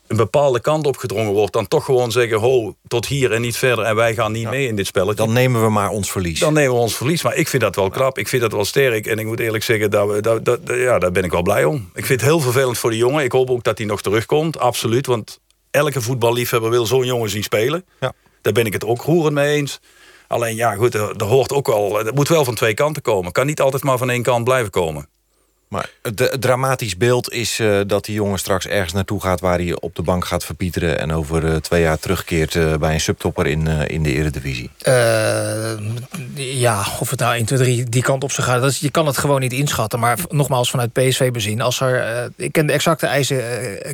[0.07, 3.57] een bepaalde kant op gedrongen wordt, dan toch gewoon zeggen: ho, tot hier en niet
[3.57, 3.84] verder.
[3.84, 5.24] En wij gaan niet mee in dit spelletje.
[5.24, 6.40] Dan nemen we maar ons verlies.
[6.40, 7.22] Dan nemen we ons verlies.
[7.22, 8.18] Maar ik vind dat wel knap.
[8.18, 9.07] Ik vind dat wel sterk.
[9.07, 11.64] En ik moet eerlijk zeggen, dat we, dat, dat, ja, daar ben ik wel blij
[11.64, 11.90] om.
[11.94, 13.24] Ik vind het heel vervelend voor de jongen.
[13.24, 14.59] Ik hoop ook dat hij nog terugkomt.
[14.59, 15.07] Absoluut.
[15.07, 15.40] Want
[15.70, 17.84] elke voetballiefhebber wil zo'n jongen zien spelen.
[18.00, 18.12] Ja.
[18.40, 19.80] Daar ben ik het ook roerend mee eens.
[20.28, 21.96] Alleen ja, goed, er, er hoort ook wel.
[21.96, 23.32] Het moet wel van twee kanten komen.
[23.32, 25.09] Kan niet altijd maar van één kant blijven komen.
[25.69, 29.41] Maar het, dramatisch beeld is eh, dat die jongen straks ergens naartoe gaat...
[29.41, 30.99] waar hij op de bank gaat verpieteren...
[30.99, 34.71] en over eh, twee jaar terugkeert eh, bij een subtopper in, in de Eredivisie.
[36.35, 38.61] Ja, of het nou 1, 2, 3 die kant op zou gaan.
[38.61, 39.99] Dat je kan het gewoon niet inschatten.
[39.99, 41.61] Maar nogmaals, vanuit PSV bezien.
[41.61, 43.43] Als er, ik ken de exacte eisen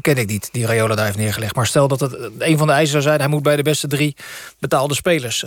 [0.01, 1.55] ken ik niet, die Rayola daar heeft neergelegd.
[1.55, 3.21] Maar stel dat het een van de eisen zou zijn...
[3.21, 4.17] hij moet bij de beste drie
[4.59, 5.45] betaalde spelers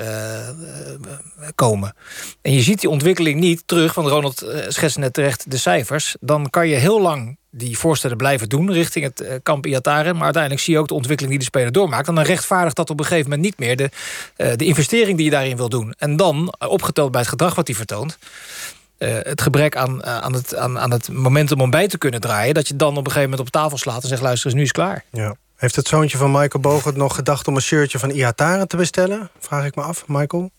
[1.55, 1.95] komen.
[2.41, 3.93] En je ziet die ontwikkeling niet terug.
[3.93, 6.15] Want Ronald schetst net terecht de cijfers.
[6.25, 10.13] Dan kan je heel lang die voorstellen blijven doen richting het eh, kamp Iataren.
[10.13, 12.07] Maar uiteindelijk zie je ook de ontwikkeling die de speler doormaakt.
[12.07, 13.89] En dan rechtvaardigt dat op een gegeven moment niet meer de,
[14.35, 15.93] eh, de investering die je daarin wil doen.
[15.97, 18.17] En dan, eh, opgeteld bij het gedrag wat hij vertoont...
[18.97, 22.53] eh, het gebrek aan, aan, het, aan, aan het momentum om bij te kunnen draaien...
[22.53, 24.21] dat je dan op een gegeven moment op tafel slaat en zegt...
[24.21, 25.03] luister eens, nu is het klaar.
[25.11, 25.35] Ja.
[25.55, 29.29] Heeft het zoontje van Michael Bogert nog gedacht om een shirtje van Iataren te bestellen?
[29.39, 30.51] Vraag ik me af, Michael.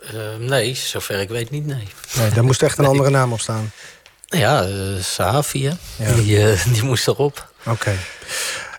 [0.00, 1.88] Eh, nee, zover ik weet niet, nee.
[2.16, 3.70] Nee, daar moest echt een andere naam op staan.
[4.26, 4.66] Ja,
[5.68, 5.72] hè?
[6.14, 7.52] Die, eh, die moest erop.
[7.66, 7.92] Oké.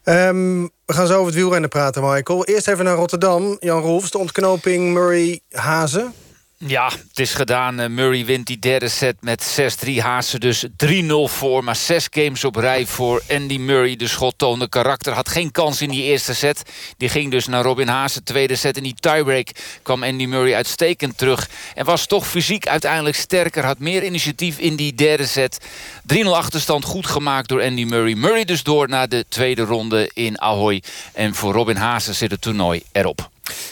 [0.04, 2.46] Ehm, we gaan zo over het wielrennen praten, Michael.
[2.46, 3.58] Eerst even naar Rotterdam.
[3.60, 6.14] Jan Rolfs, de ontknoping Murray-Hazen.
[6.66, 7.80] Ja, het is gedaan.
[7.80, 10.02] Eh, Murray wint die derde set met 6-3.
[10.02, 11.64] Haase dus 3-0 voor.
[11.64, 13.96] Maar zes games op rij voor Andy Murray.
[13.96, 15.14] De schot toonde karakter.
[15.14, 16.62] Had geen kans in die eerste set.
[16.98, 18.24] Die ging dus naar Robin Haase.
[18.24, 19.50] Tweede set in die tiebreak
[19.82, 21.50] kwam Andy Murray uitstekend terug.
[21.76, 23.66] En was toch fysiek uiteindelijk sterker.
[23.66, 25.58] Had meer initiatief in die derde set.
[26.14, 28.14] 3-0 achterstand goed gemaakt door Andy Murray.
[28.14, 30.84] Murray dus door naar de tweede ronde in Ahoy.
[31.14, 33.30] En voor Robin Haase zit het toernooi erop.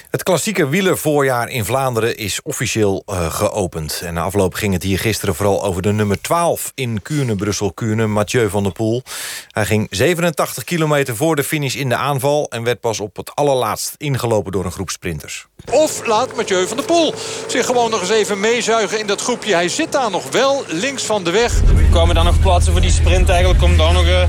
[0.10, 4.02] Het klassieke wielervoorjaar in Vlaanderen is officieel eh, geopend.
[4.04, 8.08] En na afloop ging het hier gisteren vooral over de nummer 12 in Kuurne, Brussel-Kuurne,
[8.08, 9.04] Mathieu van der Poel.
[9.50, 12.48] Hij ging 87 kilometer voor de finish in de aanval...
[12.50, 15.48] en werd pas op het allerlaatst ingelopen door een groep sprinters.
[15.72, 17.14] Of laat Mathieu van der Poel
[17.48, 19.54] zich gewoon nog eens even meezuigen in dat groepje.
[19.54, 21.62] Hij zit daar nog wel, links van de weg.
[21.62, 24.28] We kwamen dan nog plaatsen voor die sprint eigenlijk om daar nog eh,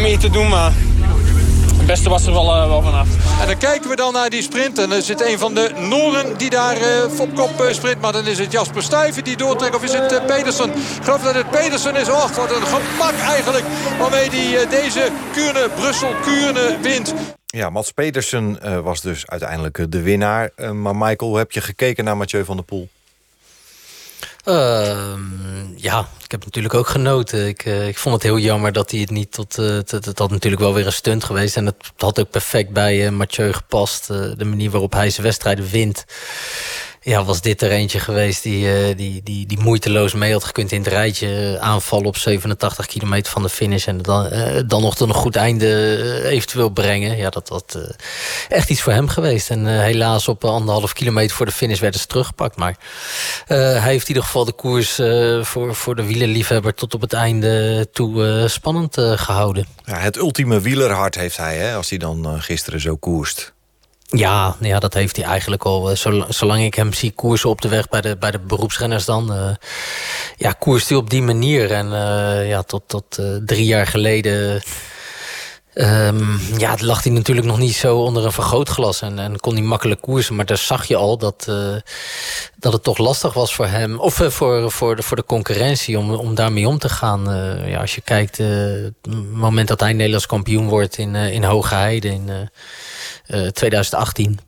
[0.00, 0.48] mee te doen.
[0.48, 0.72] Maar
[1.80, 3.08] het beste was er wel, eh, wel vanaf.
[3.40, 4.78] En dan kijken we dan naar die sprint.
[4.78, 8.00] En er zit een van de Noren die daar eh, op kop eh, sprint.
[8.00, 9.74] Maar dan is het Jasper Stuyven die doortrekt.
[9.74, 10.70] Of is het Pedersen?
[10.70, 12.08] Ik geloof dat het Pedersen is.
[12.08, 13.64] Och, wat een gemak eigenlijk.
[13.98, 17.14] Waarmee die, deze Kuurne, Brussel-Kuurne wint.
[17.46, 20.50] Ja, Mats Pedersen eh, was dus uiteindelijk de winnaar.
[20.72, 22.88] Maar Michael, hoe heb je gekeken naar Mathieu van der Poel?
[24.44, 25.20] Ehm,
[25.76, 27.46] ja, ik heb natuurlijk ook genoten.
[27.46, 29.58] Ik, eh, ik vond het heel jammer dat hij het niet tot...
[29.58, 31.56] eh, het, had natuurlijk wel weer een stunt geweest.
[31.56, 34.06] En het had ook perfect bij eh, Mathieu gepast.
[34.06, 36.04] de manier waarop hij zijn wedstrijden wint.
[37.02, 40.72] Ja, was dit er eentje geweest die, eh, die, die, die moeiteloos mee had gekund
[40.72, 41.56] in het rijtje.
[41.56, 43.86] eh, aanvallen op 87 kilometer van de finish.
[43.86, 47.16] En dan, eh, dan nog tot een goed einde eventueel brengen.
[47.16, 47.62] Ja, dat was
[48.48, 49.50] echt iets voor hem geweest.
[49.50, 52.56] En helaas op anderhalf kilometer voor de finish werden ze teruggepakt.
[52.56, 52.76] Maar
[53.46, 54.94] hij heeft in ieder geval de koers
[55.48, 59.66] voor, voor de wielerliefhebber tot op het einde toe spannend eh, gehouden.
[59.84, 63.52] Ja, het ultieme wielerhart heeft hij, hè, als hij dan gisteren zo koerst.
[64.10, 65.90] Ja, ja, dat heeft hij eigenlijk al.
[65.90, 69.04] eh, zol- Zolang ik hem zie koersen op de weg bij de, bij de beroepsrenners
[69.04, 69.32] dan...
[69.32, 69.50] eh,
[70.36, 71.70] ja, koerst hij op die manier.
[71.72, 74.62] En eh, ja, tot, tot drie jaar geleden...
[75.74, 79.62] ehm, ja, lag hij natuurlijk nog niet zo onder een vergrootglas en, en kon hij
[79.62, 80.34] makkelijk koersen.
[80.36, 81.44] Maar daar zag je al dat,
[82.58, 83.98] dat het toch lastig was voor hem.
[83.98, 87.22] Of voor, voor, de, voor de concurrentie om, om daarmee om te gaan.
[87.66, 88.92] Ja, als je kijkt, het
[89.32, 92.30] moment dat hij Nederlands kampioen wordt in, in Hoge Heide in
[93.30, 94.38] 2018.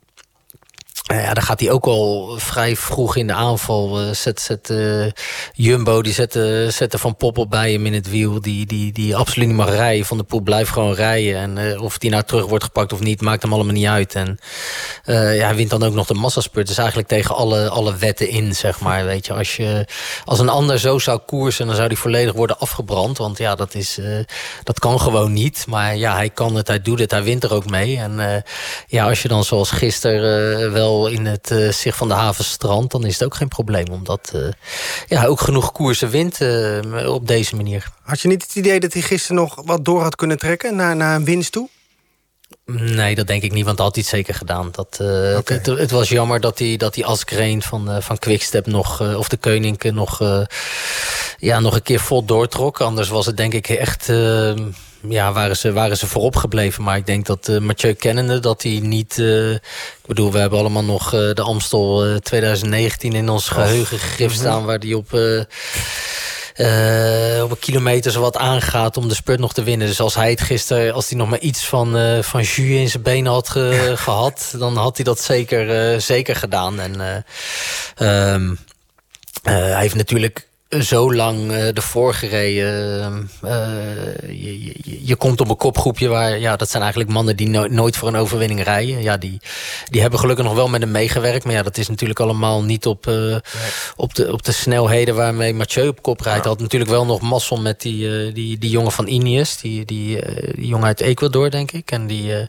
[1.03, 4.01] Eh, ja, dan gaat hij ook al vrij vroeg in de aanval.
[4.01, 5.07] eh, zet, zet, eh,
[5.53, 8.41] Jumbo, die zette, zette Van Poppel bij hem in het wiel.
[8.41, 10.07] Die, die, die absoluut niet mag rijden.
[10.07, 11.37] Van de Poel blijft gewoon rijden.
[11.37, 14.15] En eh, of die nou terug wordt gepakt of niet, maakt hem allemaal niet uit.
[14.15, 14.39] En
[15.05, 16.67] eh, ja, hij wint dan ook nog de massaspurt.
[16.67, 19.05] Dus eigenlijk tegen alle, alle wetten in, zeg maar.
[19.05, 19.87] Weet je, als, je,
[20.25, 23.19] als een ander zo zou koersen, dan zou die volledig worden afgebrand.
[23.19, 24.19] Want ja, dat, is, eh,
[24.63, 25.65] dat kan gewoon niet.
[25.69, 27.99] Maar ja, hij kan het, hij doet het, hij wint er ook mee.
[27.99, 28.43] En eh,
[28.87, 32.91] ja, als je dan zoals gisteren eh, wel in het uh, zicht van de havenstrand...
[32.91, 34.49] dan is het ook geen probleem, omdat uh,
[35.07, 37.91] ja, ook genoeg koersen wint uh, op deze manier.
[38.03, 40.97] Had je niet het idee dat hij gisteren nog wat door had kunnen trekken naar,
[40.97, 41.69] naar een winst toe?
[42.65, 44.69] Nee, dat denk ik niet, want dat had hij het zeker gedaan.
[44.73, 45.57] Dat, uh, okay.
[45.57, 49.19] het, het, was jammer dat die, dat die Askreen van, uh, van Quickstep nog, uh,
[49.19, 50.21] of de Keuninke nog,
[51.39, 52.81] ja, nog een keer vol doortrok.
[52.81, 54.07] Anders was het denk ik echt,
[55.09, 56.83] ja, waren ze, waren ze voorop gebleven.
[56.83, 59.19] Maar ik denk dat Mathieu kennende, dat hij niet...
[59.19, 64.65] ik bedoel, we hebben allemaal nog de Amstel 2019 in ons geheugen gegrift staan...
[64.65, 65.13] waar die op
[66.57, 69.87] uh, op een kilometer zo wat aangaat om de spurt nog te winnen.
[69.87, 72.89] Dus als hij het gisteren, als hij nog maar iets van, uh, van jus in
[72.89, 74.55] zijn benen had ge, gehad...
[74.59, 76.81] dan had hij dat zeker, uh, zeker gedaan.
[76.81, 77.25] En
[77.99, 78.59] um,
[79.43, 80.49] hij heeft natuurlijk
[80.81, 83.31] zo lang uh, ervoor gereden.
[83.45, 83.51] Uh,
[84.27, 86.39] je, je, je, komt op een kopgroepje waar...
[86.39, 89.03] Ja, dat zijn eigenlijk mannen die no nooit voor een overwinning rijden.
[89.03, 89.41] Ja, die,
[89.91, 91.45] die hebben gelukkig nog wel met hem meegewerkt.
[91.45, 93.41] Maar ja, dat is natuurlijk allemaal niet op, nee.
[93.97, 96.45] op, de, op de snelheden waarmee Mathieu op kop rijdt.
[96.45, 96.51] Ja.
[96.51, 99.61] had natuurlijk wel nog mazzel met die, die, die jongen van Ineos.
[99.61, 100.21] Die, die,
[100.55, 101.91] die jongen uit Ecuador, denk ik.
[101.91, 102.49] En die,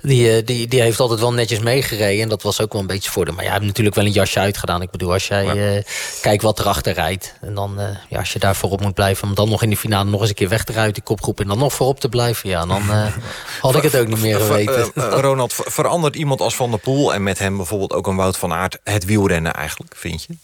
[0.00, 2.22] die, die, die heeft altijd wel netjes meegereden.
[2.22, 3.30] En dat was ook wel een beetje voor de.
[3.30, 4.82] Maar jij ja, hebt natuurlijk wel een jasje uitgedaan.
[4.82, 5.82] Ik bedoel, als jij ja.
[6.20, 7.33] kijkt wat erachter rijdt.
[7.40, 9.28] En dan, uh, ja, als je daar voorop moet blijven...
[9.28, 10.94] om dan nog in de finale nog eens een keer weg te rijden...
[10.94, 12.48] die kopgroep en dan nog voorop te blijven...
[12.48, 13.06] ja, dan uh,
[13.60, 14.90] had ik het ook niet meer geweten.
[14.94, 17.14] Uh, Ronald, verandert iemand als Van der Poel...
[17.14, 18.78] en met hem bijvoorbeeld ook een Wout van Aert...
[18.84, 20.36] het wielrennen eigenlijk, vind je?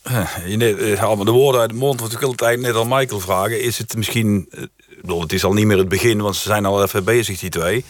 [0.49, 2.01] je allemaal de woorden uit de mond...
[2.01, 3.61] wat ik wil het eigenlijk net al Michael vragen...
[3.61, 4.49] is het misschien...
[4.89, 6.21] Ik bedoel, het is al niet meer het begin...
[6.21, 7.85] want ze zijn al even bezig, die twee...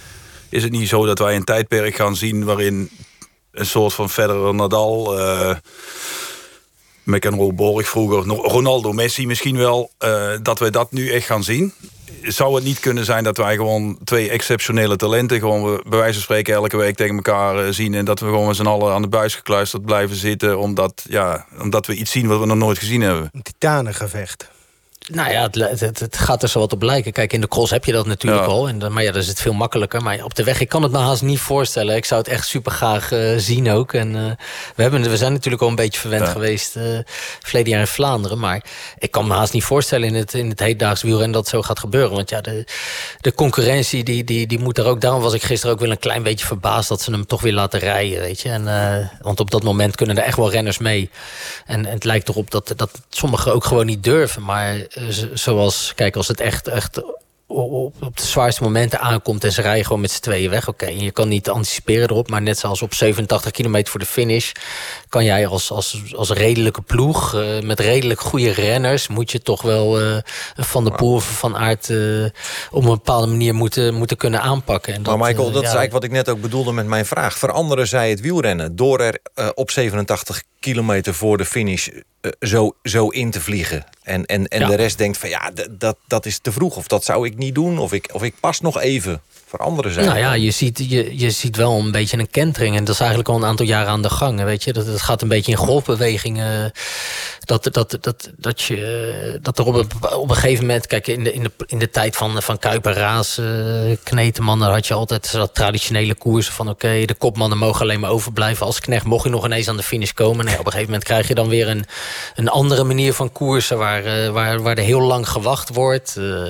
[0.49, 2.45] Is het niet zo dat wij een tijdperk gaan zien...
[2.45, 2.91] waarin
[3.53, 5.19] een soort van verdere Nadal
[7.03, 11.73] McEnroe, Borg vroeger, Ronaldo, Messi misschien wel, uh, dat we dat nu echt gaan zien.
[12.23, 15.39] Zou het niet kunnen zijn dat wij gewoon twee exceptionele talenten...
[15.39, 17.95] gewoon bij wijze van spreken elke week tegen elkaar uh, zien...
[17.95, 20.59] en dat we gewoon met z'n allen aan de buis gekluisterd blijven zitten...
[20.59, 23.29] Omdat, ja, omdat we iets zien wat we nog nooit gezien hebben?
[23.33, 24.51] Een titanengevecht.
[25.13, 27.13] Nou ja, het, het, het, gaat er zo wat op lijken.
[27.13, 28.51] Kijk, in de cross heb je dat natuurlijk ja.
[28.51, 28.69] al.
[28.69, 30.03] En maar ja, dan is het veel makkelijker.
[30.03, 31.97] Maar op de weg, ik kan het me haast niet voorstellen.
[31.97, 33.93] Ik zou het echt super graag uh, zien ook.
[33.93, 34.31] En uh,
[34.75, 36.31] we, hebben, we zijn natuurlijk al een beetje verwend ja.
[36.31, 36.77] geweest...
[36.77, 36.99] Uh,
[37.41, 38.39] verleden jaar in Vlaanderen.
[38.39, 38.65] Maar
[38.99, 41.33] ik kan me haast niet voorstellen in het, in het heetdaags wielrennen...
[41.33, 42.17] dat zo gaat gebeuren.
[42.17, 42.65] Want ja, de,
[43.21, 45.01] de concurrentie die, die, die moet er ook...
[45.01, 46.89] Daarom was ik gisteren ook wel een klein beetje verbaasd...
[46.89, 48.49] dat ze hem toch weer laten rijden, weet je.
[48.49, 51.11] En, want op dat moment kunnen er echt wel renners mee.
[51.67, 54.43] En, en het lijkt erop dat, dat sommigen ook gewoon niet durven.
[54.43, 54.77] Maar
[55.35, 57.03] zoals, kijk, als het echt, echt
[57.51, 59.45] op, op de zwaarste momenten aankomt...
[59.45, 60.69] en ze rijden gewoon met z'n tweeën weg.
[60.69, 62.31] Oké, okay, je kan niet anticiperen erop...
[62.31, 64.53] maar net zoals op 87 kilometer voor de finish...
[65.09, 67.35] kan jij als, als, als redelijke ploeg...
[67.35, 69.09] Uh, met redelijk goede renners...
[69.09, 70.17] moet je toch wel uh,
[70.57, 71.89] Van de Poel Van Aert...
[71.89, 72.25] Uh,
[72.71, 74.95] op een bepaalde manier moeten, moeten kunnen aanpakken.
[74.95, 77.07] En dat, maar Michael, dat ja, is eigenlijk wat ik net ook bedoelde met mijn
[77.07, 77.39] vraag.
[77.39, 79.19] Veranderen zij het wielrennen door er
[79.55, 81.89] op 87 kilometer voor de finish...
[82.41, 83.85] zo, zo in te vliegen?
[84.03, 84.67] En, en, en ja.
[84.67, 86.77] de rest denkt van ja, dat, dat is te vroeg.
[86.77, 87.79] Of dat zou ik niet doen.
[87.79, 89.21] Of ik, of ik pas nog even.
[89.51, 90.07] Veranderen zijn.
[90.07, 92.77] Nou ja, je ziet, je, je ziet wel een beetje een kentering.
[92.77, 94.43] En dat is eigenlijk al een aantal jaren aan de gang.
[94.43, 94.73] Weet je?
[94.73, 96.73] Dat, dat gaat een beetje in golfbewegingen.
[97.41, 100.87] Dat, dat, dat, dat, je, dat er op een, op een gegeven moment...
[100.87, 104.59] Kijk, in de, in de, in de tijd van, van Kuiper, Raas, uh, Kneteman...
[104.59, 106.69] daar had je altijd dat traditionele koersen van...
[106.69, 108.67] oké, de kopmannen mogen alleen maar overblijven.
[108.67, 110.45] Als knecht mocht je nog ineens aan de finish komen.
[110.45, 111.85] Nee, op een gegeven moment krijg je dan weer een,
[112.35, 113.79] een andere manier van koersen...
[113.79, 116.15] waar, uh, waar, waar er heel lang gewacht wordt.
[116.19, 116.49] Uh,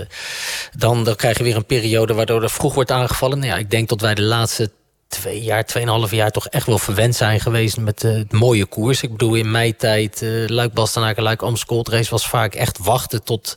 [0.77, 3.39] dan, dan krijg je weer een periode waardoor er vroeg wordt aangevallen.
[3.39, 4.71] Nou ja, ik denk dat wij de laatste
[5.11, 9.03] twee jaar, tweeënhalf jaar toch echt wel verwend zijn geweest met uh, het mooie koers.
[9.03, 13.25] Ik bedoel, in mijn tijd, uh, Luik Bastenaken, Luik Amstel race was vaak echt wachten
[13.25, 13.55] tot,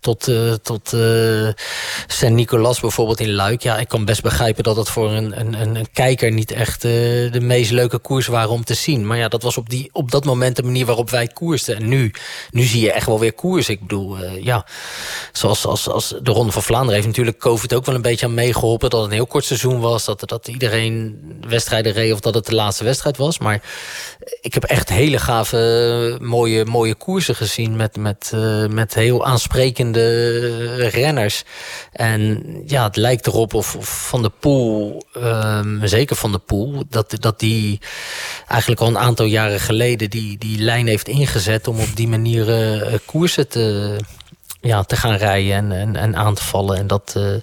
[0.00, 1.48] tot, uh, tot uh,
[2.06, 3.62] Saint-Nicolas bijvoorbeeld in Luik.
[3.62, 7.40] Ja, ik kan best begrijpen dat dat voor een, een, een kijker niet echt de
[7.40, 9.06] meest leuke koers waren om te zien.
[9.06, 11.76] Maar ja, dat was op, die, op dat moment de manier waarop wij koersten.
[11.76, 12.12] En nu,
[12.50, 13.68] nu zie je echt wel weer koers.
[13.68, 14.66] Ik bedoel, ja,
[15.32, 18.34] zoals als, als de Ronde van Vlaanderen heeft natuurlijk COVID ook wel een beetje aan
[18.34, 18.90] meegeholpen.
[18.90, 20.95] Dat het een heel kort seizoen was, dat, dat iedereen
[21.48, 23.38] wedstrijden reed of dat het de laatste wedstrijd was.
[23.38, 23.62] Maar
[24.40, 30.88] ik heb echt hele gave, mooie, mooie koersen gezien met, met, uh, met heel aansprekende
[30.88, 31.44] renners.
[31.92, 37.16] En ja, het lijkt erop of, Van de Poel, um, zeker Van de Poel, dat,
[37.20, 37.80] dat die
[38.48, 42.48] eigenlijk al een aantal jaren geleden die, die lijn heeft ingezet om op die manier
[42.48, 43.96] uh, koersen te,
[44.66, 46.78] ja, te gaan rijden en, en, en aan te vallen.
[46.78, 47.14] En dat...
[47.16, 47.36] Uh,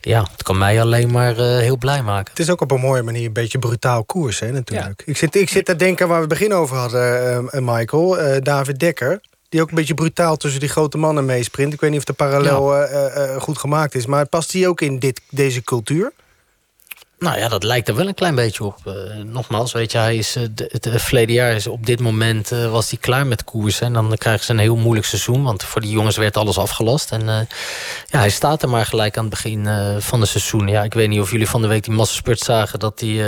[0.00, 2.30] ja, het kan mij alleen maar uh, heel blij maken.
[2.30, 5.02] Het is ook op een mooie manier een beetje brutaal koers, hè, natuurlijk.
[5.06, 5.12] Ja.
[5.12, 8.16] Ik, zit, ik zit te denken waar we het begin over hadden, uh, Michael.
[8.42, 11.72] David Dekker, die ook een beetje brutaal tussen die grote mannen meesprint.
[11.72, 13.38] Ik weet niet of de parallel ja.
[13.38, 14.06] goed gemaakt is.
[14.06, 16.12] Maar past die ook in dit, deze cultuur?
[17.22, 18.76] Nou ja, dat lijkt er wel een klein beetje op.
[18.86, 18.94] Uh,
[19.24, 22.90] nogmaals, weet je, hij is, uh, het verleden jaar is op dit moment uh, was
[22.90, 23.86] hij klaar met koersen.
[23.86, 25.42] En dan krijgen ze een heel moeilijk seizoen.
[25.42, 27.10] Want voor die jongens werd alles afgelast.
[27.10, 27.26] En
[28.06, 29.68] ja, hij staat er maar gelijk aan het begin
[29.98, 30.68] van het seizoen.
[30.68, 32.78] Ja, ik weet niet of jullie van de week die massaspurt zagen...
[32.78, 33.22] dat die,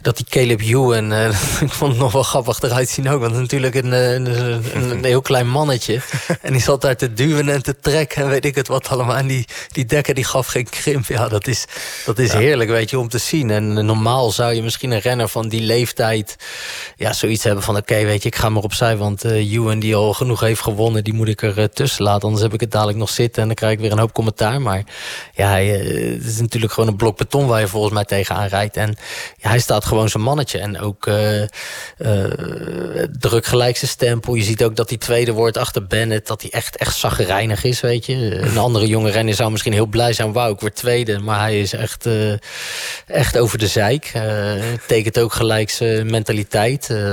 [0.00, 1.12] dat die Caleb Ewan,
[1.66, 3.20] ik vond het nog wel grappig eruit zien ook.
[3.20, 6.00] Want natuurlijk een, een, een, een, heel klein mannetje.
[6.42, 9.16] en die zat daar te duwen en te trekken en weet ik het wat allemaal.
[9.16, 11.06] En die, die dekker die gaf geen krimp.
[11.06, 11.64] Ja, dat is,
[12.04, 12.38] dat is ja.
[12.38, 13.50] heerlijk, weet je om te zien.
[13.50, 16.36] En normaal zou je misschien een renner van die leeftijd...
[16.96, 18.96] ja, zoiets hebben van, oké, weet je, ik ga maar opzij...
[18.96, 22.22] want uh, Ewan die al genoeg heeft gewonnen, die moet ik er uh, tussen laten.
[22.22, 24.60] Anders heb ik het dadelijk nog zitten en dan krijg ik weer een hoop commentaar.
[24.60, 24.82] Maar
[25.34, 27.46] ja, uh, het is natuurlijk gewoon een blok beton...
[27.46, 28.76] waar je volgens mij tegenaan rijdt.
[28.76, 28.96] En
[29.36, 30.58] ja, hij staat gewoon zijn mannetje.
[30.58, 31.10] En ook
[33.18, 34.34] druk gelijk zijn stempel.
[34.34, 36.26] Je ziet ook dat hij tweede wordt achter Bennett...
[36.26, 38.40] dat hij echt, echt zaggerijnig is, weet je.
[38.40, 40.32] Een andere jonge renner zou misschien heel blij zijn...
[40.32, 41.18] wauw, ik word tweede.
[41.18, 42.06] Maar hij is echt
[43.06, 44.12] echt over de zeik.
[44.16, 44.52] Uh,
[44.86, 46.88] tekent ook gelijk zijn mentaliteit.
[46.90, 47.12] Uh,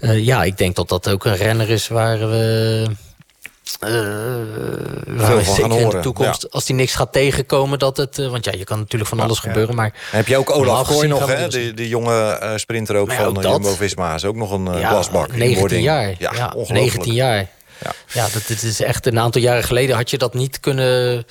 [0.00, 2.86] uh, ja, ik denk dat dat ook een renner is waar we...
[3.84, 3.90] Uh,
[5.06, 6.48] waar we zeker in de toekomst, ja.
[6.50, 8.18] als die niks gaat tegenkomen, dat het...
[8.18, 9.92] Uh, want ja, je kan natuurlijk van alles ja, gebeuren, maar...
[10.10, 11.48] Heb je ook Olaf Kooi nog, hè?
[11.48, 14.14] De, de jonge uh, sprinter ook van Jumbo-Visma.
[14.14, 15.36] Is ook nog een glasbak.
[15.36, 16.14] 19 jaar.
[16.18, 17.48] Ja, 19 jaar.
[17.82, 21.24] Ja, ja dat, dit is echt een aantal jaren geleden had je dat niet kunnen,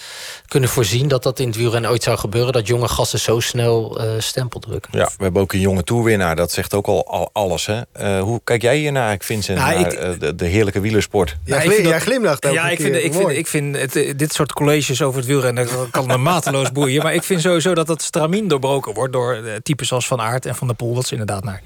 [0.48, 1.08] kunnen voorzien...
[1.08, 2.54] dat dat in het wielrennen ooit zou gebeuren...
[2.54, 4.98] dat jonge gasten zo snel uh, stempel drukken.
[4.98, 6.36] Ja, we hebben ook een jonge toerwinnaar.
[6.36, 7.66] Dat zegt ook al, al alles.
[7.66, 7.82] Hè?
[8.02, 11.38] Uh, hoe kijk jij hier naar, Vincent, nou, naar ik, uh, de, de, heerlijke wielersport?
[11.46, 14.34] Ja, ja, ik jij glimlacht ook Ja, ik vind, ik vind, ik vind het, dit
[14.34, 15.68] soort colleges over het wielrennen...
[15.92, 17.04] kan me mateloos boeien.
[17.04, 19.14] Maar ik vind sowieso dat het stramien doorbroken wordt...
[19.14, 20.94] door types zoals Van Aert en Van der Poel...
[20.94, 21.62] dat ze inderdaad naar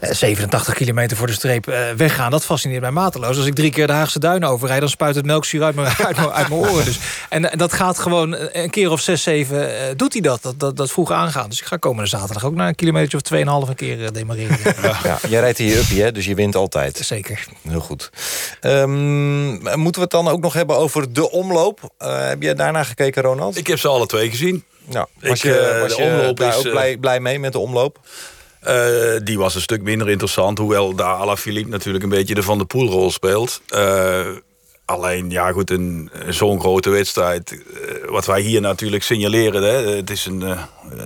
[0.00, 1.64] 87 kilometer voor de streep
[1.96, 2.30] weggaan.
[2.30, 3.36] Dat fascineert mij mateloos.
[3.36, 4.80] Als ik drie keer de Haagse Overrijd...
[4.80, 6.84] dan spuit het melkzuur uit mijn, uit mijn, uit mijn oren.
[6.84, 6.98] Dus.
[7.28, 10.60] En, en dat gaat gewoon een keer of zes, zeven uh, doet hij dat, dat,
[10.60, 10.76] dat.
[10.76, 11.48] Dat vroeg aangaan.
[11.48, 14.58] Dus ik ga komende zaterdag ook naar een kilometer of tweeënhalf een keer uh, demareren.
[14.82, 14.98] Ja.
[15.02, 16.12] ja, jij rijdt hier uppie, hè?
[16.12, 16.96] dus je wint altijd.
[16.96, 17.46] Zeker.
[17.68, 18.10] Heel goed.
[18.60, 21.80] Um, moeten we het dan ook nog hebben over de omloop?
[22.02, 23.56] Uh, heb je daarna gekeken, Ronald?
[23.56, 24.64] Ik heb ze alle twee gezien.
[24.88, 27.52] Ja, was ik, je, was de je omloop daar is, ook blij, blij mee met
[27.52, 27.98] de omloop?
[28.68, 30.58] Uh, die was een stuk minder interessant.
[30.58, 33.60] Hoewel daar Alaphilippe natuurlijk een beetje de Van de Poelrol speelt.
[33.74, 34.26] Uh,
[34.84, 37.52] alleen, ja goed, een, zo'n grote wedstrijd.
[37.52, 39.62] Uh, wat wij hier natuurlijk signaleren.
[39.62, 40.56] Hè, het is een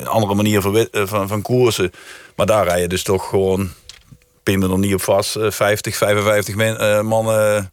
[0.04, 1.90] andere manier van, van, van koersen.
[2.36, 3.70] Maar daar rij je dus toch gewoon...
[4.42, 5.36] Er nog niet op vast.
[5.40, 7.72] 50, 55 men, mannen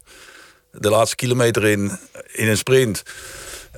[0.72, 1.98] de laatste kilometer in,
[2.32, 3.02] in een sprint.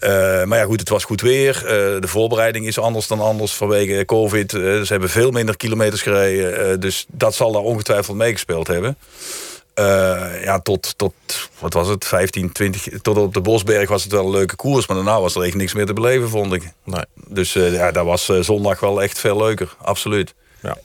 [0.05, 1.63] Uh, maar ja, goed, het was goed weer.
[1.63, 4.53] Uh, de voorbereiding is anders dan anders vanwege COVID.
[4.53, 6.81] Uh, ze hebben veel minder kilometers gereden.
[6.81, 8.97] dus dat zal daar ongetwijfeld meegespeeld hebben.
[10.45, 11.13] ja, tot, tot,
[11.59, 12.89] wat was het, 15, 20...
[13.03, 14.87] Tot op de Bosberg was het wel een leuke koers.
[14.87, 16.73] Maar daarna was er echt niks meer te beleven, vond ik.
[16.85, 17.05] Nee.
[17.29, 19.75] Dus ja, dat was zondag wel echt veel leuker.
[19.83, 20.35] Absoluut.
[20.65, 20.77] Ja.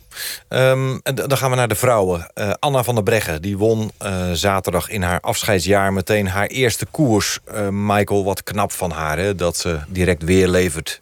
[0.47, 2.31] En dan gaan we naar de vrouwen.
[2.35, 5.93] Uh, Anna van der Breggen die won uh, zaterdag in haar afscheidsjaar...
[5.93, 7.39] meteen haar eerste koers.
[7.53, 11.01] Uh, Michael, wat knap van haar, hè, dat ze direct weer levert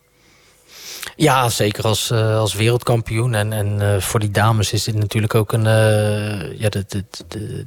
[1.17, 3.33] ja, zeker als, uh, als wereldkampioen.
[3.33, 7.03] En, en uh, voor die dames is dit natuurlijk ook een, uh, ja, de, de,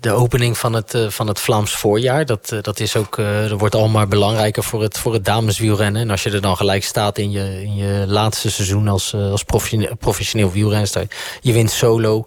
[0.01, 2.27] de, opening van het, van het Vlaams voorjaar.
[2.27, 6.03] Dat, dat, is ook, dat wordt al maar belangrijker voor het, voor het dameswielrennen.
[6.03, 9.45] En als je er dan gelijk staat in je, in je laatste seizoen als, als
[9.45, 11.07] professioneel, professioneel wielrenster.
[11.41, 12.25] Je wint solo.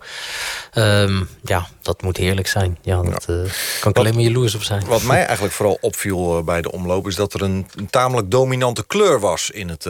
[0.73, 2.77] Um, ja, dat moet heerlijk zijn.
[2.81, 3.43] Ja, dat ja.
[3.79, 4.85] kan ik alleen maar jaloers op zijn.
[4.85, 7.07] Wat mij eigenlijk vooral opviel bij de omloop...
[7.07, 9.87] is dat er een, een tamelijk dominante kleur was in het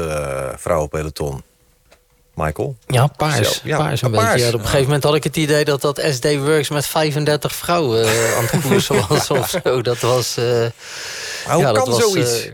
[0.56, 1.44] vrouwenpeloton.
[2.34, 2.76] Michael?
[2.88, 3.62] Ja, paars.
[3.64, 4.32] Ja, paars een paars.
[4.32, 4.46] beetje.
[4.46, 7.56] Ja, op een gegeven moment had ik het idee dat dat SD Works met 35
[7.56, 9.82] vrouwen aan het koersen was of zo.
[9.82, 10.38] Dat was...
[10.38, 12.32] Uh, hoe ja, kan dat zoiets?
[12.32, 12.52] Was, uh,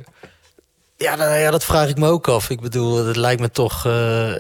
[1.04, 2.50] ja, nou, ja, dat vraag ik me ook af.
[2.50, 3.86] Ik bedoel, het lijkt me toch...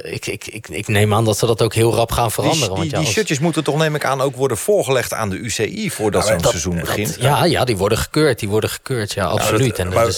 [0.01, 2.59] ik, ik, ik, ik neem aan dat ze dat ook heel rap gaan veranderen.
[2.67, 3.15] Die, die, want ja, die als...
[3.15, 5.91] shirtjes moeten toch, neem ik aan, ook worden voorgelegd aan de UCI...
[5.91, 7.17] voordat Nou, zo'n dat- seizoen dat- begint?
[7.19, 8.39] Ja, ja, die worden gekeurd.
[8.39, 9.69] Die worden gekeurd, ja, absoluut.
[9.69, 10.13] dat- en maar-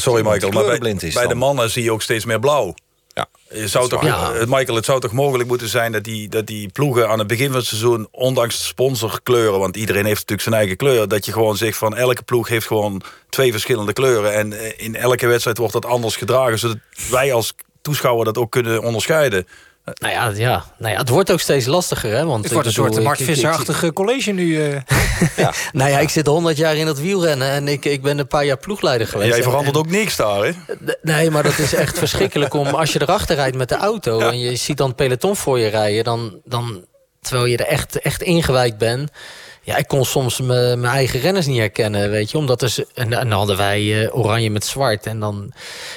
[0.00, 2.74] sorry Michael, maar bij, kleurenblind is bij de mannen zie je ook steeds meer blauw.
[3.18, 4.02] Ja, zou toch,
[4.46, 7.46] Michael, het zou toch mogelijk moeten zijn dat die, dat die ploegen aan het begin
[7.46, 11.32] van het seizoen, ondanks de sponsorkleuren, want iedereen heeft natuurlijk zijn eigen kleur, dat je
[11.32, 14.34] gewoon zegt van elke ploeg heeft gewoon twee verschillende kleuren.
[14.34, 16.78] En eh, in elke wedstrijd wordt dat anders gedragen, zodat
[17.10, 19.46] wij als toeschouwer dat ook kunnen onderscheiden.
[19.94, 22.24] Nou, ja, ja, nou ja, het wordt ook steeds lastiger, hè?
[22.24, 24.62] Want Het wordt een bedoel, soort Mart ik- ik- ik- Visser-achtige college nu.
[24.64, 24.80] eh.
[25.72, 28.44] Nou ja, ik zit 100 jaar in het wielrennen en ik, ik ben een paar
[28.44, 29.34] jaar ploegleider geweest.
[29.34, 30.50] Jij verandert en- ook niks daar, hè?
[31.02, 34.38] Nee, maar dat is echt verschrikkelijk om als je erachter rijdt met de auto en
[34.38, 36.84] je ziet dan het peloton voor je rijden, dan, dan
[37.20, 39.10] terwijl je er echt, echt ingewijd bent.
[39.68, 42.38] Ja, ik kon soms mijn eigen renners niet herkennen, weet je.
[42.38, 45.06] Omdat er, en, en dan hadden wij oranje met zwart.
[45.06, 45.52] En dan,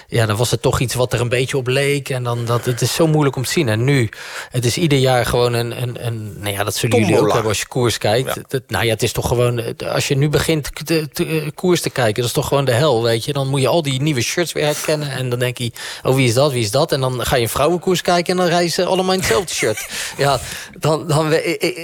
[0.08, 2.10] ja, dan was het toch iets wat er een beetje op leek.
[2.10, 3.70] En dan, dat, het is zo moeilijk om te zien.
[3.70, 4.10] En nu,
[4.50, 5.82] het is ieder jaar gewoon een...
[5.82, 8.36] een, een nou ja, dat zullen jullie ook hebben als je koers kijkt.
[8.68, 9.64] nou ja, het is toch gewoon...
[9.78, 13.26] Als je nu begint te, koers te kijken, dat is toch gewoon de hel, weet
[13.26, 13.34] je.
[13.34, 15.12] Dan moet je al die nieuwe shirts weer herkennen.
[15.12, 15.72] En dan denk je,
[16.04, 16.92] oh, wie is dat, wie is dat?
[16.92, 19.88] En dan ga je een vrouwenkoers kijken en dan reizen allemaal in hetzelfde shirt.
[20.18, 20.40] ja,
[20.80, 21.08] dan...
[21.08, 21.78] dan ik, ik,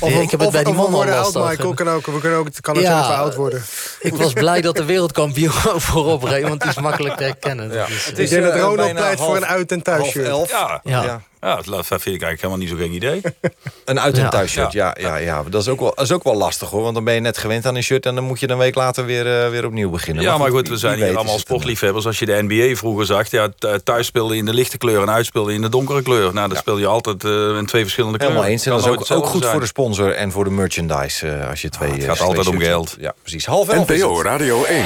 [0.00, 1.74] ik heb het bij die man worden oud, Michael.
[1.74, 3.62] Kan ook, we kunnen ook, kan ook ja, oud worden.
[4.00, 5.52] Ik was blij dat de wereldkampioen
[5.90, 7.72] voorop reed, want die is makkelijk te herkennen.
[7.72, 7.86] Ja.
[7.88, 10.50] Het is, ik denk dat Ronald pleit voor een uit- en thuisshirt.
[10.50, 10.80] Ja.
[10.82, 11.20] ja.
[11.40, 13.20] Ja, dat vind ik eigenlijk helemaal niet zo geen idee.
[13.84, 14.96] een uit- en thuisshirt, ja.
[15.00, 16.82] Ja, ja, Dat, is ook wel, dat is ook wel lastig hoor.
[16.82, 18.06] Want dan ben je net gewend aan een shirt...
[18.06, 20.22] en dan moet je een week later weer, uh, weer opnieuw beginnen.
[20.22, 22.06] Ja, maar goed, we zijn hier allemaal sportliefhebbers.
[22.06, 23.30] Als je de NBA vroeger zag...
[23.30, 23.48] Ja,
[23.84, 26.34] thuis speelde je in de lichte kleur en uitspeelde je in de donkere kleur.
[26.34, 28.36] Nou, dan speel je altijd uh, in twee verschillende kleuren.
[28.36, 28.66] Helemaal eens.
[28.66, 31.26] En dat is ook, ook goed voor de sponsor en voor de merchandise.
[31.26, 32.96] Uh, als je twee, het gaat altijd om geld.
[33.00, 33.46] Ja, precies.
[33.46, 34.84] Half elf NPO Radio 1.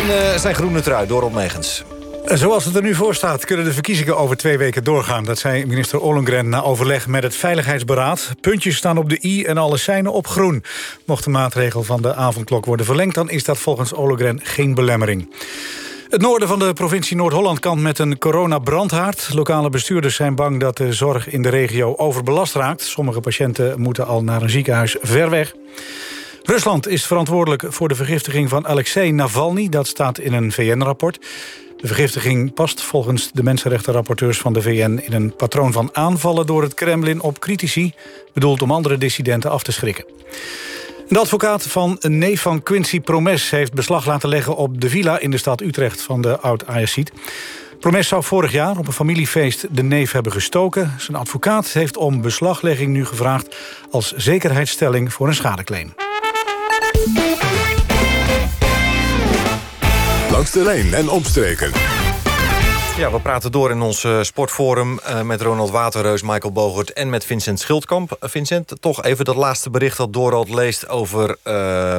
[0.00, 1.84] In zijn groene trui, door Megens.
[2.24, 5.24] Zoals het er nu voor staat, kunnen de verkiezingen over twee weken doorgaan.
[5.24, 8.30] Dat zei minister Ollengren na overleg met het Veiligheidsberaad.
[8.40, 10.64] Puntjes staan op de i en alle seinen op groen.
[11.04, 13.14] Mocht de maatregel van de avondklok worden verlengd...
[13.14, 15.34] dan is dat volgens Ollengren geen belemmering.
[16.08, 19.28] Het noorden van de provincie Noord-Holland kan met een coronabrandhaard.
[19.34, 22.82] Lokale bestuurders zijn bang dat de zorg in de regio overbelast raakt.
[22.82, 25.54] Sommige patiënten moeten al naar een ziekenhuis ver weg.
[26.42, 29.68] Rusland is verantwoordelijk voor de vergiftiging van Alexei Navalny.
[29.68, 31.18] Dat staat in een VN-rapport.
[31.80, 35.00] De vergiftiging past volgens de mensenrechtenrapporteurs van de VN...
[35.04, 37.94] in een patroon van aanvallen door het Kremlin op critici...
[38.32, 40.04] bedoeld om andere dissidenten af te schrikken.
[41.08, 45.18] De advocaat van een neef van Quincy Promes heeft beslag laten leggen op de villa
[45.18, 47.12] in de stad Utrecht van de oud-Ajaxiet.
[47.80, 50.94] Promes zou vorig jaar op een familiefeest de neef hebben gestoken.
[50.98, 53.56] Zijn advocaat heeft om beslaglegging nu gevraagd
[53.90, 55.92] als zekerheidsstelling voor een schadeclaim.
[60.40, 61.70] Langs de en omstreken.
[62.96, 67.10] Ja, we praten door in ons uh, sportforum uh, met Ronald Waterreus, Michael Bogert en
[67.10, 68.10] met Vincent Schildkamp.
[68.20, 71.36] Uh, Vincent, toch even dat laatste bericht dat Dorald leest over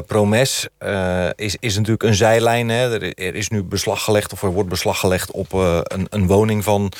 [0.05, 0.67] Promes.
[1.35, 2.69] is, is natuurlijk een zijlijn.
[2.69, 2.93] Hè?
[2.93, 6.63] Er, er, is nu beslag gelegd, of er wordt beslag gelegd op een, een, woning
[6.63, 6.91] van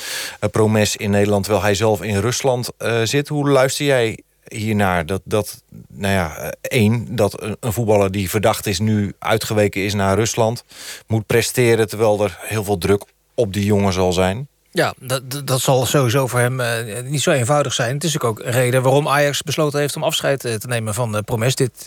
[0.50, 2.70] Promes in Nederland, terwijl hij zelf in Rusland
[3.02, 3.28] zit.
[3.28, 4.18] Hoe luister jij
[4.52, 5.06] hiernaar.
[5.06, 8.78] Dat, dat nou ja, eh, één, dat een voetballer die verdacht is...
[8.78, 10.64] nu uitgeweken is naar Rusland,
[11.06, 11.88] moet presteren...
[11.88, 14.48] terwijl er heel veel druk op die jongen zal zijn.
[14.70, 16.68] Ja, dat, dat zal sowieso voor hem uh,
[17.04, 17.94] niet zo eenvoudig zijn.
[17.94, 19.96] Het is ook een reden waarom Ajax besloten heeft...
[19.96, 21.54] om afscheid eh, te nemen van de Promes.
[21.54, 21.86] Dit,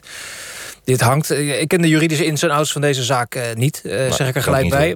[0.84, 1.30] dit hangt.
[1.30, 4.44] Ik ken de juridische ins en outs van deze zaak uh, niet, zeg ik er
[4.44, 4.96] gelijk bij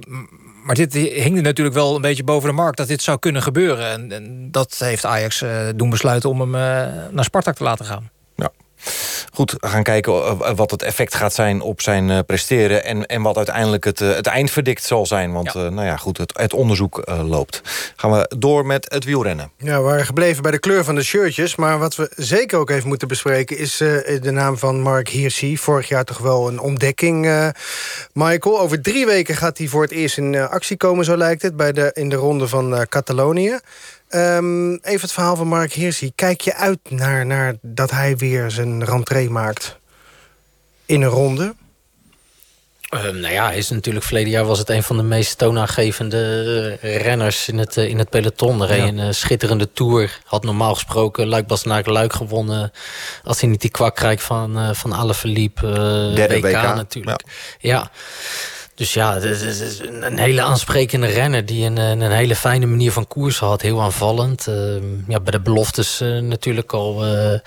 [0.70, 2.76] maar dit hing natuurlijk wel een beetje boven de markt...
[2.76, 4.12] dat dit zou kunnen gebeuren.
[4.12, 6.60] En, dat heeft Ajax uh, doen besluiten om hem uh,
[7.10, 8.10] naar Spartak te laten gaan.
[9.32, 12.84] Goed, we gaan kijken eh, wat het effect gaat zijn op zijn presteren...
[12.84, 15.32] en, en wat uiteindelijk het, het eindverdict zal zijn.
[15.32, 17.60] Want nou ja, goed, het, het onderzoek loopt.
[17.96, 19.50] Gaan we door met het wielrennen.
[19.56, 21.56] Ja, we waren gebleven bij de kleur van de shirtjes.
[21.56, 23.58] Maar wat we zeker ook even moeten bespreken...
[23.58, 25.58] is de naam van Mark Hirschi.
[25.58, 27.52] Vorig jaar toch wel een ontdekking,
[28.12, 28.60] Michael.
[28.60, 31.56] Over drie weken gaat hij voor het eerst in actie komen, zo lijkt het...
[31.56, 33.58] Bij de, in de ronde van Catalonië.
[34.14, 36.12] Um, even het verhaal van Mark Hirschi.
[36.14, 39.78] Kijk je uit naar, naar dat hij weer zijn rentree maakt
[40.86, 41.54] in een ronde?
[42.94, 46.78] Uh, nou ja, hij is natuurlijk verleden jaar was het een van de meest toonaangevende
[46.82, 48.62] uh, renners in het, uh, in het peloton.
[48.62, 50.20] Er reed een uh, schitterende tour.
[50.24, 52.72] Had normaal gesproken Luik Bastenaak Luik gewonnen.
[53.24, 55.66] Als hij niet die kwakrijk van, van Alaphilippe
[56.14, 57.22] WK, WK natuurlijk.
[57.58, 57.70] ja.
[57.70, 57.90] ja.
[58.80, 61.46] Dus ja, het is een hele aansprekende renner...
[61.46, 63.62] die een, een hele fijne manier van koers had.
[63.62, 64.46] Heel aanvallend.
[64.48, 64.54] Uh,
[65.08, 67.38] ja, bij de beloftes uh, natuurlijk al, uh,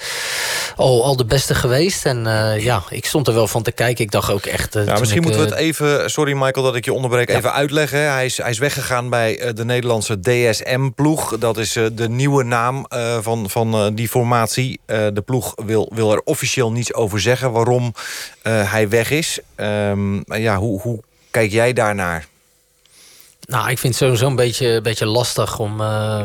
[0.76, 2.06] al, al de beste geweest.
[2.06, 2.24] En
[2.60, 4.04] ja, ik stond er wel van te kijken.
[4.04, 4.74] Ik dacht ook echt...
[4.74, 6.12] ja, misschien ik, moeten we het even...
[6.12, 7.30] Sorry Michael dat ik je onderbreek.
[7.30, 7.38] Ja.
[7.38, 8.12] Even uitleggen.
[8.12, 11.38] Hij is, hij is weggegaan bij de Nederlandse DSM-ploeg.
[11.38, 12.86] Dat is de nieuwe naam
[13.22, 14.80] van, van die formatie.
[14.86, 17.52] de ploeg wil, wil er officieel niets over zeggen...
[17.52, 17.94] waarom
[18.44, 19.40] hij weg is.
[19.56, 20.82] Um, ja, hoe...
[20.82, 21.04] hoe
[21.34, 22.26] kijk jij daarnaar?
[23.46, 26.22] Nou, ik vind het sowieso een beetje, beetje lastig om, uh,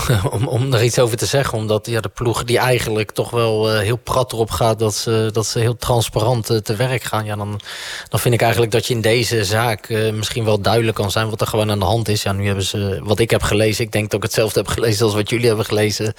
[0.30, 1.58] om, om er iets over te zeggen.
[1.58, 4.78] Omdat ja, de ploeg die eigenlijk toch wel uh, heel prat erop gaat...
[4.78, 7.24] dat ze, dat ze heel transparant uh, te werk gaan.
[7.24, 7.60] Ja, dan,
[8.08, 11.30] dan vind ik eigenlijk dat je in deze zaak misschien wel duidelijk kan zijn...
[11.30, 12.22] wat er gewoon aan de hand is.
[12.22, 13.84] Ja, nu hebben ze, wat ik heb gelezen...
[13.84, 16.14] ik denk dat ik hetzelfde heb gelezen als wat jullie hebben gelezen...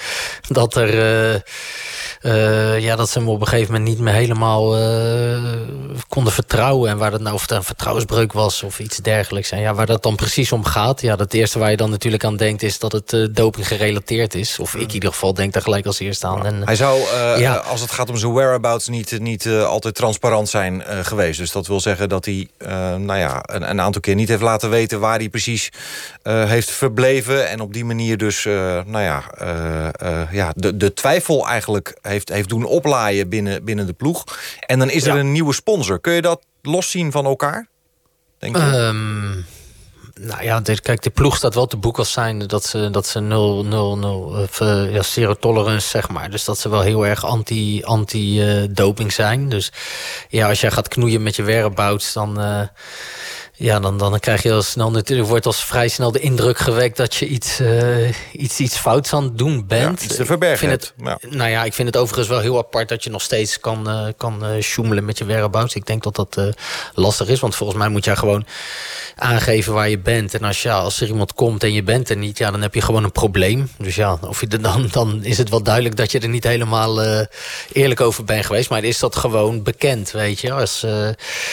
[0.48, 0.92] dat er
[2.82, 4.78] ja, dat ze hem op een gegeven moment niet meer helemaal
[6.08, 6.90] konden vertrouwen.
[6.90, 9.52] En waar dat nou, of het een vertrouwensbreuk was of iets dergelijks.
[9.52, 11.02] En ja, waar dat dan precies om gaat.
[11.02, 14.60] Ja, dat eerste waar je dan natuurlijk aan denkt is dat het doping gerelateerd is.
[14.60, 16.46] Of ik in ieder geval denk daar gelijk als eerste aan.
[16.46, 17.00] En, Hij zou,
[17.40, 17.56] ja.
[17.56, 21.40] als het gaat om zijn whereabouts, niet, niet altijd transparant zijn geweest.
[21.40, 22.48] Dus dat wil zeggen dat hij
[22.98, 25.70] nou ja, een, een, aantal keer niet heeft laten weten waar hij precies
[26.24, 27.50] heeft verbleven.
[27.50, 28.44] En op die manier dus,
[28.86, 29.24] nou ja,
[30.32, 34.24] ja de, de twijfel eigenlijk heeft, heeft doen oplaaien binnen, binnen de ploeg.
[34.60, 36.00] En dan is er een nieuwe sponsor.
[36.00, 37.68] Kun je dat loszien van elkaar?
[38.40, 38.64] Denk je?
[38.64, 39.46] Um,
[40.20, 43.08] nou ja, de, kijk, de ploeg staat wel te boek als zijn dat ze, dat
[43.08, 46.30] ze 0, 0, 0 of, uh, ja, zero tolerance, zeg maar.
[46.30, 49.50] Dus dat ze wel heel erg anti-doping anti, uh, doping zijn.
[49.50, 49.72] Dus
[50.30, 52.70] ja, als jij gaat knoeien met je whereabouts, dan...
[53.56, 56.98] Ja, dan, dan krijg je al snel natuurlijk wordt als vrij snel de indruk gewekt
[56.98, 60.00] dat je iets, uh, iets, iets fouts aan het doen bent.
[60.00, 60.72] Ja, iets te verbergen.
[60.72, 61.38] Ik vind het, ja.
[61.38, 64.08] Nou ja, ik vind het overigens wel heel apart dat je nog steeds kan, uh,
[64.18, 65.76] kan uh, sjoemelen met je whereabouts.
[65.76, 66.38] Ik denk dat dat
[66.94, 68.46] lastig is, want volgens mij moet jij gewoon
[69.16, 70.34] aangeven waar je bent.
[70.34, 72.74] En als, ja, als er iemand komt en je bent er niet, ja, dan heb
[72.74, 73.70] je gewoon een probleem.
[73.78, 77.26] Dus ja, of je dan, dan is het wel duidelijk dat je er niet helemaal
[77.72, 78.70] eerlijk over bent geweest.
[78.70, 80.52] Maar is dat gewoon bekend, weet je.
[80.52, 80.86] Als,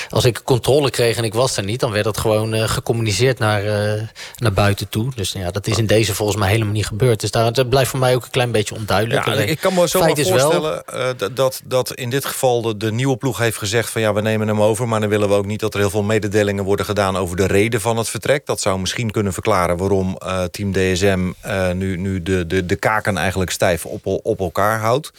[0.09, 3.39] als ik controle kreeg en ik was er niet, dan werd dat gewoon uh, gecommuniceerd
[3.39, 4.03] naar, uh,
[4.37, 5.13] naar buiten toe.
[5.15, 7.21] Dus ja, dat is in deze volgens mij helemaal niet gebeurd.
[7.21, 9.27] Dus daar, dat blijft voor mij ook een klein beetje onduidelijk.
[9.27, 11.15] Ja, ik kan me zo wel voorstellen wel...
[11.21, 13.91] uh, dat, dat in dit geval de, de, nieuwe ploeg heeft gezegd...
[13.91, 15.61] van ja, we nemen hem over, maar dan willen we ook niet...
[15.61, 18.47] dat er heel veel mededelingen worden gedaan over de reden van het vertrek.
[18.47, 20.19] Dat zou misschien kunnen verklaren waarom
[20.51, 21.33] team DSM...
[21.75, 25.11] nu, nu de, de, de kaken eigenlijk stijf op, op elkaar houdt.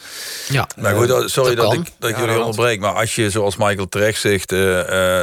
[0.48, 2.80] Ja, maar goed, sorry dat, dat ik dat ja, jullie onderbreek...
[2.80, 4.54] maar als je, zoals Michael terecht zegt...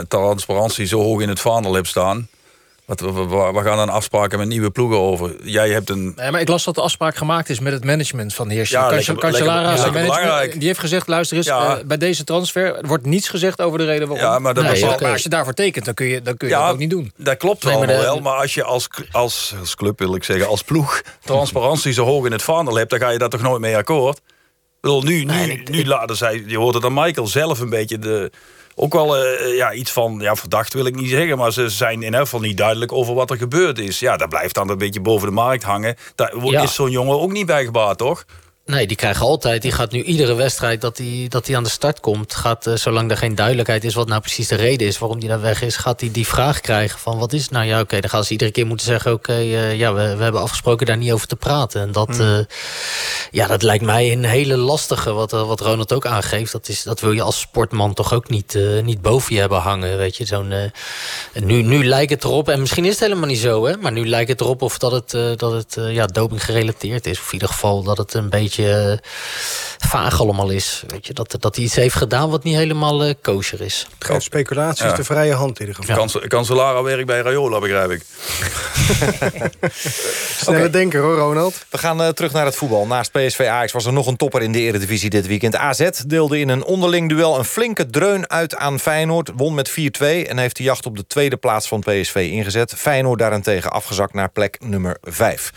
[0.07, 2.27] transparantie zo hoog in het vaandel hebt staan.
[2.89, 5.35] Wat, we, we, gaan dan afspraken met nieuwe ploegen over.
[5.43, 6.13] Jij hebt een...
[6.15, 8.67] Nee, maar ik las dat de afspraak gemaakt is met het management van de heer
[8.69, 10.47] ja, Cancellara.
[10.47, 11.77] Die heeft gezegd, luister eens, ja.
[11.77, 14.27] uh, bij deze transfer wordt niets gezegd over de reden waarom.
[14.27, 16.53] Ja, maar, dat nee, maar als je daarvoor tekent, dan kun je, dan kun je
[16.53, 17.11] ja, dat ook niet doen.
[17.17, 20.47] Dat klopt nee, allemaal wel, maar als je als, als, als club, wil ik zeggen,
[20.47, 21.01] als ploeg...
[21.23, 24.17] transparantie zo hoog in het vaandel hebt, dan ga je daar toch nooit mee akkoord?
[24.17, 24.23] Ik
[24.81, 26.43] bedoel, nu, nu, nee, nu laten zij...
[26.45, 28.31] Je hoort het aan Michael zelf een beetje de
[28.81, 31.37] ook wel uh, ja, iets van, ja, verdacht wil ik niet zeggen...
[31.37, 33.99] maar ze zijn in ieder geval niet duidelijk over wat er gebeurd is.
[33.99, 35.95] Ja, dat blijft dan een beetje boven de markt hangen.
[36.15, 36.61] Daar ja.
[36.61, 38.25] is zo'n jongen ook niet bij gebaat, toch?
[38.69, 39.61] Nee, die krijgen altijd.
[39.61, 42.35] Die gaat nu iedere wedstrijd dat hij dat die aan de start komt.
[42.35, 45.29] Gaat, uh, zolang er geen duidelijkheid is wat nou precies de reden is waarom die
[45.29, 47.65] daar weg is, gaat hij die vraag krijgen van wat is het nou?
[47.65, 50.23] Ja, oké, dan gaan ze iedere keer moeten zeggen: oké, okay, uh, ja, we, we
[50.23, 51.81] hebben afgesproken daar niet over te praten.
[51.81, 52.21] En dat, mm.
[52.21, 52.39] uh,
[53.31, 56.51] ja, dat lijkt mij een hele lastige, wat, wat Ronald ook aangeeft.
[56.51, 59.97] Dat, is, dat wil je als sportman toch ook niet, niet boven je hebben hangen.
[59.97, 60.53] Weet je, zo'n.
[61.33, 64.07] nu, nu lijkt het erop, en misschien is het helemaal niet zo, hè, maar nu
[64.07, 67.19] lijkt het erop of dat het, dat het ja, doping gerelateerd is.
[67.19, 68.99] Of in ieder geval dat het een beetje beetje
[69.77, 70.83] vaag allemaal is.
[70.87, 73.87] Weet je, dat, dat hij iets heeft gedaan wat niet helemaal uh, kosher is.
[73.99, 76.21] Geen speculatie is de vrije hand in ieder geval.
[76.21, 76.27] Ja.
[76.27, 78.01] Kansellara werkt bij Rayola, begrijp ik.
[80.41, 80.69] Snelle okay.
[80.69, 81.65] denker hoor, Ronald.
[81.69, 82.85] We gaan uh, terug naar het voetbal.
[82.85, 85.55] Naast PSV Ajax was er nog een topper in de Eredivisie dit weekend.
[85.55, 89.31] AZ deelde in een onderling duel een flinke dreun uit aan Feyenoord.
[89.35, 92.73] Won met 4-2 en heeft de jacht op de tweede plaats van PSV ingezet.
[92.77, 95.51] Feyenoord daarentegen afgezakt naar plek nummer 5.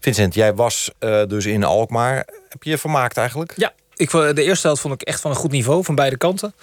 [0.00, 3.52] Vincent, jij was uh, dus in Alkmaar heb je je vermaakt eigenlijk?
[3.56, 6.54] Ja, ik, de eerste helft vond ik echt van een goed niveau van beide kanten.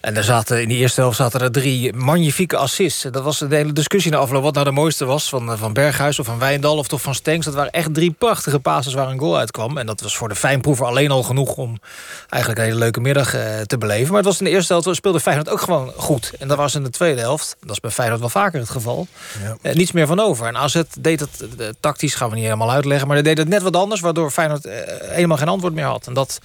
[0.00, 3.02] En er zaten, in die eerste helft zaten er drie magnifieke assists.
[3.02, 5.28] Dat was de hele discussie na afloop wat nou de mooiste was.
[5.28, 7.44] Van, eh, van Berghuis of van Wijndal of toch van Stenks.
[7.44, 9.78] Dat waren echt drie prachtige passes waar een goal uitkwam.
[9.78, 11.80] En dat was voor de fijnproever alleen al genoeg om
[12.28, 14.08] eigenlijk een hele leuke middag uh, te beleven.
[14.08, 16.32] Maar het was in de eerste helft speelde Feyenoord ook gewoon goed.
[16.38, 19.06] En dat was in de tweede helft, dat is bij Feyenoord wel vaker het geval,
[19.42, 19.56] ja.
[19.62, 20.46] eh, niets meer van over.
[20.46, 23.48] En AZ deed het, uh, tactisch gaan we niet helemaal uitleggen, maar hij deed het
[23.48, 24.68] net wat anders, waardoor Feyenoord
[25.02, 26.06] helemaal geen antwoord meer had.
[26.06, 26.40] En dat,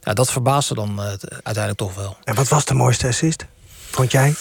[0.00, 2.16] ja, dat verbaasde dan uiteindelijk toch wel.
[2.24, 3.46] En wat was de mooiste assist?
[3.96, 4.34] Vond jij?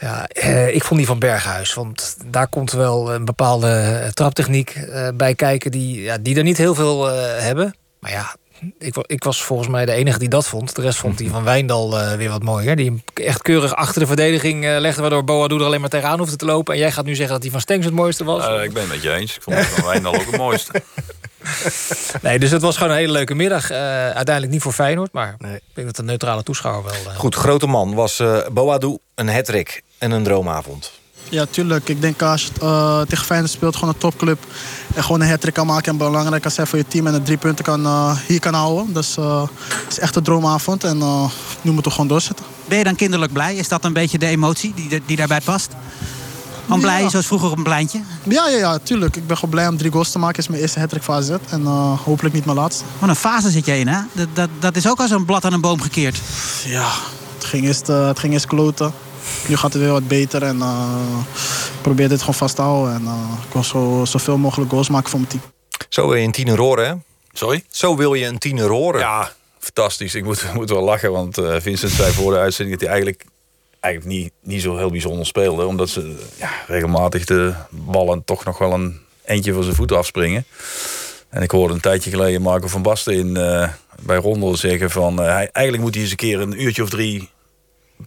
[0.00, 1.74] Ja, eh, ik vond die van Berghuis.
[1.74, 5.70] Want daar komt wel een bepaalde eh, traptechniek eh, bij kijken...
[5.70, 7.74] die, ja, die er niet heel veel uh, hebben.
[8.00, 8.36] Maar ja,
[8.78, 10.76] ik, ik, was volgens mij de enige die dat vond.
[10.76, 12.76] De rest vond die van Wijndal uh, weer wat mooier.
[12.76, 15.00] Die hem echt keurig achter de verdediging uh, legde...
[15.00, 16.74] waardoor Boadu er alleen maar tegenaan hoefde te lopen.
[16.74, 18.48] En jij gaat nu zeggen dat die van Stengs het mooiste was?
[18.48, 19.36] Uh, ik ben het met je eens.
[19.36, 20.72] Ik vond die van Wijndal ook het mooiste.
[22.22, 23.70] nee, dus het was gewoon een hele leuke middag.
[23.70, 23.76] Uh,
[24.10, 25.56] uiteindelijk niet voor Feyenoord, maar nee.
[25.56, 27.12] ik denk dat de neutrale toeschouwer wel...
[27.12, 27.18] Uh...
[27.18, 30.92] Goed, grote man was uh, Boadu een hattrick en een droomavond.
[31.28, 31.88] Ja, tuurlijk.
[31.88, 34.38] Ik denk als je uh, tegen Feyenoord speelt, gewoon een topclub...
[34.94, 37.06] en gewoon een hat kan maken en belangrijk als hij voor je team...
[37.06, 38.92] en de drie punten kan, uh, hier kan houden.
[38.92, 39.42] Dus uh,
[39.84, 40.98] het is echt een droomavond en
[41.60, 42.44] nu moeten we gewoon doorzetten.
[42.68, 43.54] Ben je dan kinderlijk blij?
[43.54, 45.72] Is dat een beetje de emotie die, die daarbij past?
[46.66, 48.00] Gewoon blij, zoals vroeger op een pleintje?
[48.22, 49.16] Ja, ja, ja, tuurlijk.
[49.16, 50.34] Ik ben gewoon blij om drie goals te maken.
[50.34, 51.30] Het is mijn eerste hattrick voor AZ.
[51.50, 52.84] En uh, hopelijk niet mijn laatste.
[52.98, 54.00] Wat een fase zit jij in, hè?
[54.12, 56.20] Dat, dat, dat is ook als een blad aan een boom gekeerd.
[56.64, 56.90] Ja,
[57.34, 58.92] het ging eerst, uh, het ging eerst kloten.
[59.46, 60.42] Nu gaat het weer wat beter.
[60.42, 61.00] En uh,
[61.74, 62.94] ik probeer dit gewoon vast te houden.
[62.94, 63.02] En
[63.46, 65.42] ik wil zo, zoveel mogelijk goals maken voor mijn team.
[65.88, 66.94] Zo wil je een tiener horen, hè?
[67.32, 67.64] Sorry?
[67.70, 69.00] Zo wil je een tiener horen.
[69.00, 70.14] Ja, fantastisch.
[70.14, 72.78] Ik moet, moet wel lachen, want uh, Vincent zei voor de uitzending...
[72.78, 73.24] dat hij eigenlijk,
[73.86, 75.66] eigenlijk niet, niet zo heel bijzonder speelde.
[75.66, 80.44] Omdat ze ja, regelmatig de ballen toch nog wel een eentje van zijn voeten afspringen.
[81.28, 83.68] En ik hoorde een tijdje geleden Marco van Basten in, uh,
[84.00, 85.20] bij Rondel zeggen van...
[85.20, 87.28] Uh, hij, eigenlijk moet hij eens een keer een uurtje of drie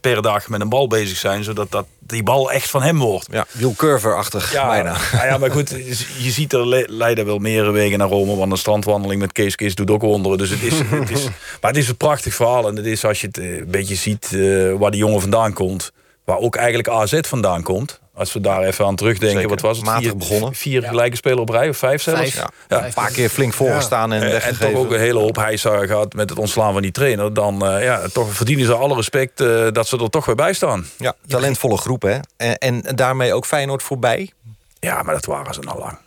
[0.01, 1.43] per dag met een bal bezig zijn...
[1.43, 3.27] zodat dat, die bal echt van hem wordt.
[3.31, 4.97] Ja, wielcurver-achtig ja, bijna.
[5.11, 5.69] Ja, ja, maar goed,
[6.25, 8.35] je ziet er le leiden wel meerdere wegen naar Rome...
[8.35, 10.37] want een strandwandeling met Kees Kees doet ook wonderen.
[10.37, 11.23] Dus het is, het is,
[11.61, 12.67] maar het is een prachtig verhaal.
[12.67, 15.91] En het is als je het een beetje ziet uh, waar die jongen vandaan komt...
[16.23, 17.99] waar ook eigenlijk AZ vandaan komt...
[18.19, 19.49] Als we daar even aan terugdenken, Zeker.
[19.49, 19.85] wat was het?
[19.85, 20.55] Matig vier, begonnen.
[20.55, 20.87] Vier ja.
[20.87, 22.19] gelijke spelers op rij, of vijf zelfs?
[22.19, 22.49] Vijf, ja.
[22.67, 22.85] ja.
[22.85, 24.65] Een paar keer flink voorgestaan en weggegeven.
[24.67, 27.33] En toch ook een hele hoop hijsa gehad met het ontslaan van die trainer.
[27.33, 30.53] Dan uh, ja, toch verdienen ze alle respect uh, dat ze er toch weer bij
[30.53, 30.85] staan.
[30.97, 32.17] Ja, talentvolle groep hè.
[32.37, 34.31] En, en daarmee ook Feyenoord voorbij?
[34.79, 35.97] Ja, maar dat waren ze al lang.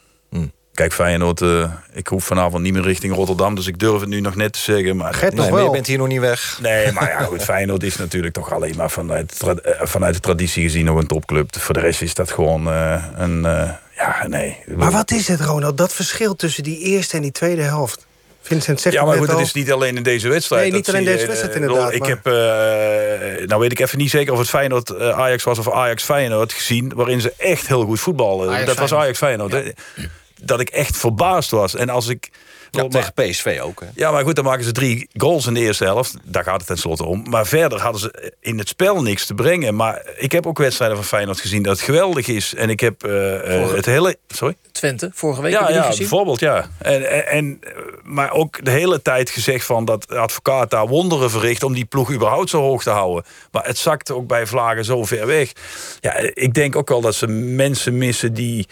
[0.75, 3.55] Kijk, Feyenoord, uh, ik hoef vanavond niet meer richting Rotterdam...
[3.55, 4.97] dus ik durf het nu nog net te zeggen.
[4.97, 6.59] Maar, Gert, nee, maar je bent hier nog niet weg.
[6.63, 10.63] Nee, maar ja, goed, Feyenoord is natuurlijk toch alleen maar vanuit, tra vanuit de traditie
[10.63, 11.59] gezien nog een topclub.
[11.59, 13.39] Voor de rest is dat gewoon uh, een...
[13.45, 14.59] Uh, ja, nee.
[14.77, 18.07] Maar wat is het, Ronald, dat verschil tussen die eerste en die tweede helft?
[18.43, 20.63] Vincent zegt ja, maar goed, het is niet alleen in deze wedstrijd.
[20.63, 21.93] Nee, niet alleen in deze wedstrijd inderdaad.
[21.93, 22.09] Ik maar...
[22.09, 26.03] heb, uh, nou weet ik even niet zeker of het Feyenoord Ajax was of Ajax
[26.03, 26.93] Feyenoord gezien...
[26.95, 28.49] waarin ze echt heel goed voetballen.
[28.49, 28.91] Ajax dat Feyenoord.
[28.91, 29.53] was Ajax Feyenoord.
[29.97, 31.75] Ja dat ik echt verbaasd was.
[31.75, 32.31] En als ik...
[32.71, 33.81] Ja, tegen PSV ook.
[33.81, 33.87] Hè?
[33.95, 36.17] Ja, maar goed, dan maken ze drie goals in de eerste helft.
[36.25, 37.25] Daar gaat het tenslotte om.
[37.29, 39.77] Maar verder hadden ze in het spel niks te brengen.
[39.77, 42.55] Maar ik heb ook wedstrijden van Feyenoord gezien dat het geweldig is.
[42.55, 44.17] En ik heb uh, het hele...
[44.29, 44.57] Sorry?
[44.73, 45.99] Twente, vorige week ja, ja, gezien?
[45.99, 46.69] bijvoorbeeld, ja.
[46.79, 47.61] En, en,
[48.03, 51.63] maar ook de hele tijd gezegd van dat advocaat daar wonderen verricht...
[51.63, 53.25] om die ploeg überhaupt zo hoog te houden.
[53.51, 55.53] Maar het zakt ook bij Vlagen zo ver weg.
[56.01, 58.67] Ja, ik denk ook wel dat ze mensen missen die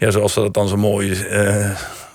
[0.00, 1.70] ja, zoals ze dat dan zo mooi uh,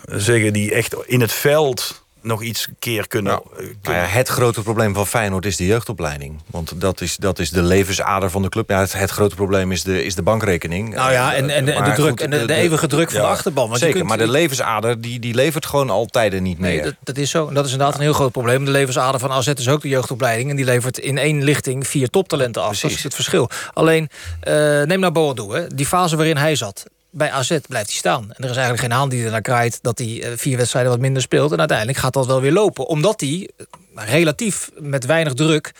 [0.05, 3.31] zeggen, die echt in het veld nog iets keer kunnen...
[3.31, 3.75] Nou, kunnen.
[3.81, 6.41] Nou ja, het grote probleem van Feyenoord is de jeugdopleiding.
[6.51, 8.69] Want dat is, dat is de levensader van de club.
[8.69, 10.93] Ja, het, het grote probleem is de, is de bankrekening.
[10.93, 13.21] Nou ja, en, en, en de, druk, goed, en de, de, de, eeuwige druk van
[13.21, 13.67] ja, de achterban.
[13.67, 16.83] Want zeker, kunt, maar de levensader die, die levert gewoon al tijden niet nee, meer.
[16.83, 17.47] Dat, dat is zo.
[17.47, 18.65] En dat is inderdaad een heel groot probleem.
[18.65, 20.49] De levensader van AZ is ook de jeugdopleiding.
[20.49, 22.67] En die levert in één lichting vier toptalenten af.
[22.67, 22.89] Precies.
[22.89, 23.49] Dat is het verschil.
[23.73, 24.09] Alleen,
[24.47, 24.53] uh,
[24.83, 25.53] neem nou Boadu.
[25.53, 25.67] Hè.
[25.67, 26.85] Die fase waarin hij zat
[27.15, 28.23] bij AZ blijft hij staan.
[28.23, 29.79] En er is eigenlijk geen haan die er naar kraait...
[29.81, 31.51] dat hij vier wedstrijden wat minder speelt.
[31.51, 32.87] En uiteindelijk gaat dat wel weer lopen.
[32.87, 33.49] Omdat hij
[33.95, 35.71] relatief met weinig druk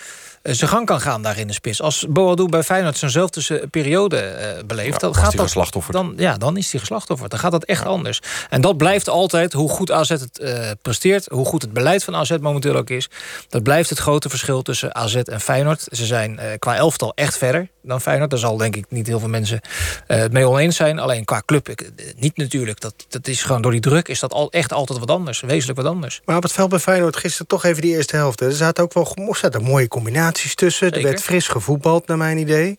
[0.54, 1.82] zijn gang kan gaan daar in de spits.
[1.82, 4.92] Als Boadu bij Feyenoord zijnzelfde periode uh, beleeft...
[4.92, 7.32] Ja, dan, gaat dat, dan, ja, dan is hij geslachtofferd.
[7.32, 7.90] Dan gaat dat echt ja.
[7.90, 8.22] anders.
[8.50, 11.28] En dat blijft altijd, hoe goed AZ het uh, presteert...
[11.32, 13.10] hoe goed het beleid van AZ momenteel ook is...
[13.50, 15.88] dat blijft het grote verschil tussen AZ en Feyenoord.
[15.92, 18.30] Ze zijn uh, qua elftal echt verder dan Feyenoord.
[18.30, 19.62] Daar zal denk ik niet heel veel mensen
[20.08, 21.00] het mee oneens zijn.
[21.00, 21.68] Alleen qua club
[22.16, 22.80] niet natuurlijk.
[22.80, 25.42] Dat, dat is gewoon door die druk is dat al, echt altijd wat anders.
[25.42, 26.22] Wezenlijk wat anders.
[26.26, 28.42] Maar op het veld bij Feyenoord gisteren toch even die eerste helft.
[28.42, 29.88] Er zaten ook wel zaten mooie
[30.36, 30.88] combinaties tussen.
[30.88, 31.02] Zeker.
[31.02, 32.78] Er werd fris gevoetbald, naar mijn idee.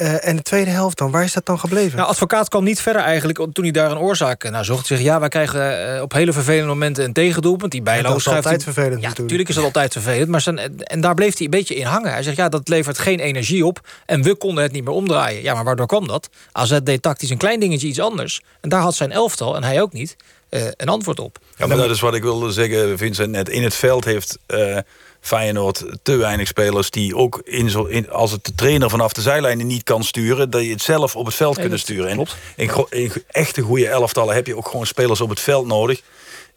[0.00, 1.96] Uh, en de tweede helft dan, waar is dat dan gebleven?
[1.96, 4.86] Nou, advocaat kwam niet verder eigenlijk toen hij daar een oorzaak naar zocht.
[4.86, 7.72] Zeg, ja, wij krijgen uh, op hele vervelende momenten een tegendoelpunt.
[7.72, 9.18] Die bijlo Dat is altijd vervelend ja, natuurlijk.
[9.18, 10.28] natuurlijk is dat altijd vervelend.
[10.28, 12.12] Maar zijn, en daar bleef hij een beetje in hangen.
[12.12, 13.80] Hij zegt, ja, dat levert geen energie op.
[14.06, 15.42] En we konden het niet meer omdraaien.
[15.42, 16.28] Ja, maar waardoor kwam dat?
[16.52, 18.40] AZ deed tactisch een klein dingetje iets anders.
[18.60, 20.16] En daar had zijn elftal, en hij ook niet,
[20.50, 21.38] uh, een antwoord op.
[21.56, 23.30] Ja, maar dat is wat ik wilde zeggen, Vincent.
[23.30, 24.38] Net in het veld heeft...
[25.20, 29.22] Feyenoord te weinig spelers die ook in zo, in, als het de trainer vanaf de
[29.22, 32.10] zijlijnen niet kan sturen, dat je het zelf op het veld nee, kunnen sturen.
[32.10, 32.26] En
[32.56, 36.02] in, in echte goede elftallen heb je ook gewoon spelers op het veld nodig.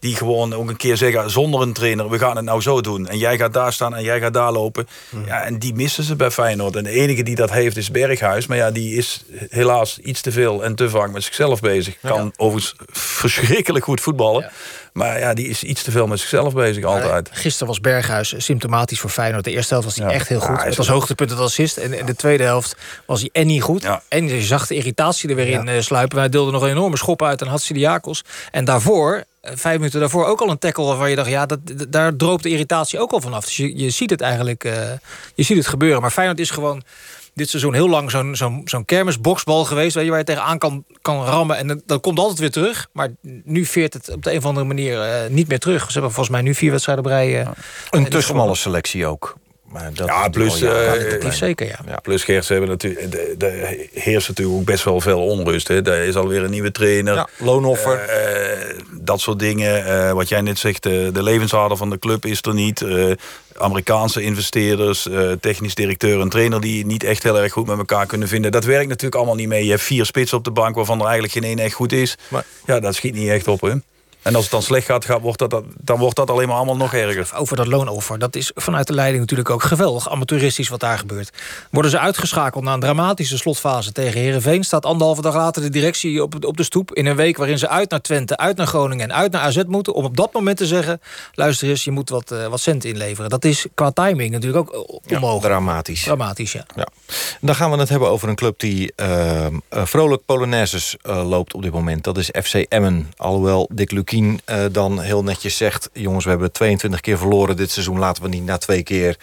[0.01, 3.07] Die gewoon ook een keer zeggen zonder een trainer, we gaan het nou zo doen.
[3.07, 4.87] En jij gaat daar staan en jij gaat daar lopen.
[5.09, 5.25] Mm.
[5.25, 6.75] Ja, en die missen ze bij Feyenoord.
[6.75, 8.47] En de enige die dat heeft is Berghuis.
[8.47, 11.97] Maar ja, die is helaas iets te veel en te vaak met zichzelf bezig.
[12.01, 12.31] Kan ja.
[12.37, 14.41] overigens verschrikkelijk goed voetballen.
[14.41, 14.51] Ja.
[14.93, 17.29] Maar ja, die is iets te veel met zichzelf bezig, altijd.
[17.33, 19.43] Ja, gisteren was Berghuis symptomatisch voor Feyenoord.
[19.43, 20.63] De eerste helft was hij echt heel goed.
[20.63, 21.77] Het was hoogtepunt het assist.
[21.77, 22.75] En in de tweede helft
[23.05, 23.87] was hij en niet goed.
[24.07, 26.17] En je zag de irritatie er weer in uh, sluipen.
[26.17, 28.23] Hij deelde nog een enorme schop uit aan Hatsidiakos.
[28.51, 30.85] En daarvoor, vijf minuten daarvoor, ook al een tackle...
[30.85, 31.59] waarvan je dacht, ja, dat,
[31.89, 33.45] daar droopt de irritatie ook al vanaf.
[33.45, 34.73] Dus je, je ziet het eigenlijk uh,
[35.35, 36.01] je ziet het gebeuren.
[36.01, 36.83] Maar Feyenoord is gewoon
[37.33, 39.95] dit seizoen heel lang zo'n zo'n zo'n kermisboksbal geweest...
[39.95, 41.57] Weet je, waar je tegenaan kan, kan rammen.
[41.57, 42.87] En dat, dat komt altijd weer terug.
[42.91, 43.09] Maar
[43.43, 45.85] nu veert het op de een of andere manier uh, niet meer terug.
[45.85, 47.29] Ze hebben volgens mij nu vier wedstrijden.
[47.29, 47.47] Uh,
[47.89, 49.35] een te smalle selectie ook.
[49.71, 51.99] Maar dat ja, plus, eh, zeker, ja.
[52.01, 55.67] Plus ze hebben natuurlijk, de, de, heerst natuurlijk ook best wel veel onrust.
[55.67, 55.81] Hè.
[55.81, 57.13] Er is alweer een nieuwe trainer.
[57.13, 57.99] Ja, loonoffer.
[57.99, 59.85] Eh, dat soort dingen.
[59.85, 62.81] Eh, wat jij net zegt, de, de levensader van de club is er niet.
[62.81, 63.11] Eh,
[63.57, 66.61] Amerikaanse investeerders, eh, technisch directeur en trainer...
[66.61, 68.51] die niet echt heel erg goed met elkaar kunnen vinden.
[68.51, 69.63] Dat werkt natuurlijk allemaal niet mee.
[69.63, 72.17] Je hebt vier spitsen op de bank waarvan er eigenlijk geen één echt goed is.
[72.27, 73.73] Maar, ja, dat schiet niet echt op, hè.
[74.21, 76.75] En als het dan slecht gaat, gaat wordt dat, dan wordt dat alleen maar allemaal
[76.75, 77.31] nog erger.
[77.35, 81.29] Over dat loonoffer, dat is vanuit de leiding natuurlijk ook geweldig amateuristisch wat daar gebeurt.
[81.71, 86.23] Worden ze uitgeschakeld na een dramatische slotfase tegen Herenveen, staat anderhalve dag later de directie
[86.23, 89.09] op, op de stoep in een week waarin ze uit naar Twente, uit naar Groningen
[89.09, 91.01] en uit naar AZ moeten, om op dat moment te zeggen,
[91.33, 93.29] luister eens, je moet wat, uh, wat cent inleveren.
[93.29, 95.43] Dat is qua timing natuurlijk ook onmogelijk.
[95.43, 96.03] Ja, dramatisch.
[96.03, 96.65] Dramatisch, ja.
[96.75, 96.87] ja.
[97.41, 101.61] Dan gaan we het hebben over een club die uh, vrolijk Polonaises uh, loopt op
[101.61, 102.03] dit moment.
[102.03, 103.11] Dat is FC Emmen.
[103.17, 105.89] Alhoewel Dick Luc uh, dan heel netjes zegt...
[105.93, 107.99] jongens, we hebben 22 keer verloren dit seizoen...
[107.99, 109.17] laten we niet na twee keer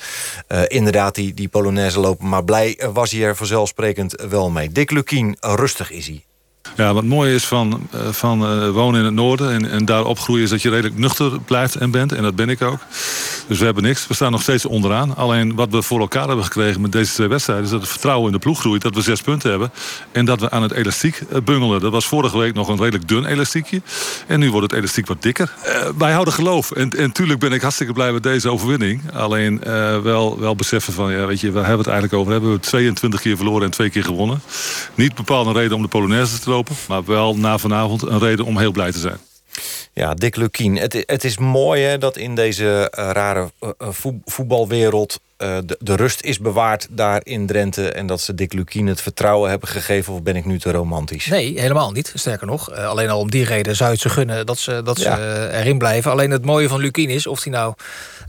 [0.48, 2.28] uh, inderdaad die, die Polonaise lopen.
[2.28, 4.70] Maar blij was hij er vanzelfsprekend wel mee.
[4.70, 6.27] Dick Lukien, rustig is hij.
[6.76, 10.04] Ja, wat mooi is van, uh, van uh, wonen in het noorden en, en daar
[10.04, 10.44] opgroeien...
[10.44, 12.12] is dat je redelijk nuchter blijft en bent.
[12.12, 12.78] En dat ben ik ook.
[13.46, 14.06] Dus we hebben niks.
[14.06, 15.16] We staan nog steeds onderaan.
[15.16, 17.64] Alleen wat we voor elkaar hebben gekregen met deze twee wedstrijden...
[17.64, 18.82] is dat het vertrouwen in de ploeg groeit.
[18.82, 19.70] Dat we zes punten hebben.
[20.12, 21.80] En dat we aan het elastiek bungelen.
[21.80, 23.82] Dat was vorige week nog een redelijk dun elastiekje.
[24.26, 25.54] En nu wordt het elastiek wat dikker.
[25.66, 26.70] Uh, wij houden geloof.
[26.70, 29.12] En, en tuurlijk ben ik hartstikke blij met deze overwinning.
[29.12, 29.60] Alleen
[30.02, 31.12] wel, wel beseffen van...
[31.12, 32.26] Ja, weet je, waar hebben we het eigenlijk over?
[32.26, 34.40] We hebben 22 keer verloren en twee keer gewonnen.
[34.94, 36.57] Niet bepaald een reden om de Polonaise te lopen.
[36.88, 39.18] Maar wel na vanavond een reden om heel blij te zijn.
[39.92, 40.76] Ja, Dick Lukien.
[40.76, 43.70] Het, het is mooi hè, dat in deze uh, rare uh,
[44.24, 45.20] voetbalwereld...
[45.38, 47.92] Uh, de, de, rust is bewaard daar in Drenthe...
[47.92, 50.12] en dat ze Dick Lukien het vertrouwen hebben gegeven...
[50.12, 51.26] of ben ik nu te romantisch?
[51.26, 52.12] Nee, helemaal niet.
[52.14, 54.46] Sterker nog, alleen al om die reden zou het ze gunnen...
[54.46, 55.16] dat ze, dat ja.
[55.16, 56.10] ze erin blijven.
[56.10, 57.74] Alleen het mooie van Lukien is, of hij nou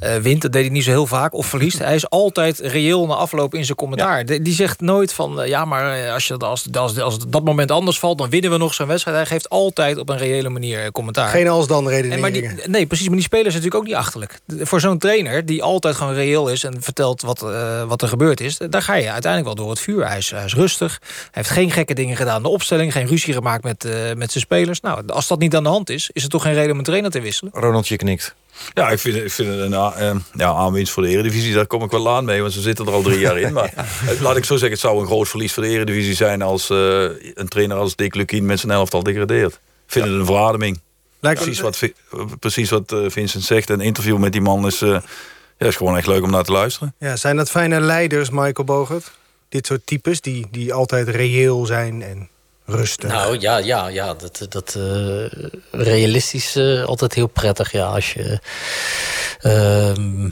[0.03, 0.41] uh, wint...
[0.41, 1.77] dat deed hij niet zo heel vaak, of verliest.
[1.89, 4.17] Hij is altijd reëel na afloop in zijn commentaar.
[4.17, 4.23] Ja.
[4.23, 5.41] Die, die zegt nooit van...
[5.45, 8.17] ja, maar als, je, als, als, als dat moment anders valt...
[8.17, 9.17] dan winnen we nog zo'n wedstrijd.
[9.17, 11.29] Hij geeft altijd op een reële manier commentaar.
[11.29, 12.59] Geen als-dan redeneringen.
[12.65, 13.07] Nee, precies.
[13.07, 14.39] Maar die spelers zijn natuurlijk ook niet achterlijk.
[14.67, 16.63] Voor zo'n trainer die altijd gewoon reëel is...
[16.63, 18.57] en vertelt wat, uh, wat er gebeurd is...
[18.69, 20.07] daar ga je uiteindelijk wel door het vuur.
[20.07, 20.99] Hij is, hij is rustig.
[21.01, 22.41] Hij heeft geen gekke dingen gedaan.
[22.41, 24.81] De opstelling, geen ruzie gemaakt met, uh, met zijn spelers.
[24.81, 26.09] Nou, als dat niet aan de hand is...
[26.13, 27.51] is het toch geen reden om een trainer te wisselen?
[27.55, 28.35] Ronaldje knikt.
[28.73, 31.53] Ja, ik vind, ik vind het een uh, ja, aanwinst voor de Eredivisie.
[31.53, 33.53] Daar kom ik wel aan mee, want ze zitten er al drie jaar in.
[33.53, 33.73] Maar
[34.21, 36.41] laat ik zo zeggen, het zou een groot verlies voor de Eredivisie zijn...
[36.41, 37.03] als uh,
[37.33, 39.53] een trainer als Dick Lukien met zijn elftal degradeert.
[39.53, 40.11] Ik vind ja.
[40.11, 40.79] het een verademing.
[41.19, 41.79] Lijkt precies, wat,
[42.39, 43.69] precies wat uh, Vincent zegt.
[43.69, 45.01] Een interview met die man is, ja,
[45.57, 46.95] is gewoon echt leuk om naar te luisteren.
[46.97, 49.11] Ja, zijn dat fijne leiders, Michael Bogert?
[49.49, 52.29] Dit soort types die, die altijd reëel zijn en
[52.69, 53.09] rustig.
[53.09, 55.25] Nou ja, ja, ja dat, dat uh,
[55.71, 57.71] realistisch uh, altijd heel prettig.
[57.71, 58.39] Ja, als je.
[59.41, 60.29] Uh,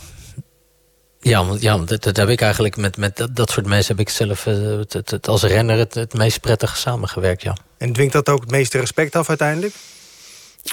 [1.19, 4.07] ja, want, ja dat, dat, heb ik eigenlijk met, met dat, dat soort mensen heb
[4.07, 7.41] ik zelf het, het, het, als renner het, het meest prettig samengewerkt.
[7.41, 7.57] Ja.
[7.77, 9.73] En dwingt dat ook het meeste respect af uiteindelijk?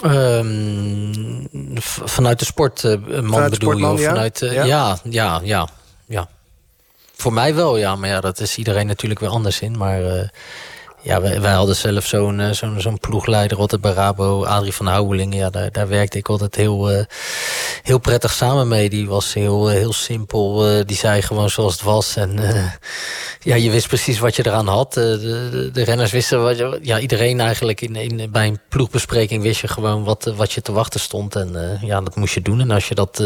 [0.03, 1.47] Um,
[2.05, 3.85] vanuit de sportman vanuit bedoel je?
[3.85, 4.63] Of vanuit, ja?
[4.63, 4.97] ja?
[5.03, 5.69] ja, ja,
[6.05, 6.29] ja.
[7.15, 7.95] Voor mij wel, ja.
[7.95, 9.77] Maar ja, dat is iedereen natuurlijk weer anders in.
[9.77, 10.31] Maar
[11.05, 15.35] ja, wij, hadden zelf zo'n uh, zo'n zo'n ploegleider altijd bij Rabo, Adrie van Houweling.
[15.35, 17.03] Ja, daar, daar werkte ik altijd heel, uh,
[17.83, 18.89] heel prettig samen mee.
[18.89, 20.63] Die was heel, heel simpel.
[20.85, 22.15] die zei gewoon zoals het was.
[22.15, 22.39] En
[23.39, 24.93] ja, je wist precies wat je eraan had.
[24.93, 25.19] De,
[25.51, 29.61] de, de, renners wisten wat je, ja, iedereen eigenlijk in, in, bij een ploegbespreking wist
[29.61, 31.35] je gewoon wat, wat je te wachten stond.
[31.35, 32.61] En ja, dat moest je doen.
[32.61, 33.23] En als je, dat,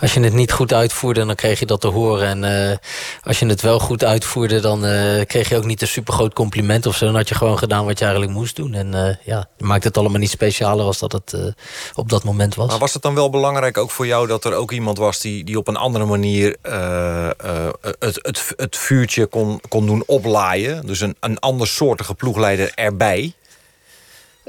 [0.00, 2.44] als je het niet goed uitvoerde, dan kreeg je dat te horen.
[2.44, 2.80] En
[3.22, 4.80] als je het wel goed uitvoerde, dan
[5.26, 7.06] kreeg je ook niet een supergroot compliment of zo.
[7.06, 8.74] Dan had je gewoon gedaan wat je eigenlijk moest doen.
[8.74, 11.44] En uh, ja, maakt het allemaal niet specialer als dat het uh,
[11.94, 12.68] op dat moment was.
[12.68, 15.44] Maar was het dan wel belangrijk ook voor jou dat er ook iemand was die,
[15.44, 17.28] die op een andere manier uh,
[17.98, 20.86] het, het, het vuurtje kon, kon doen oplaaien?
[20.86, 23.34] Dus een, een andersoortige ploegleider erbij?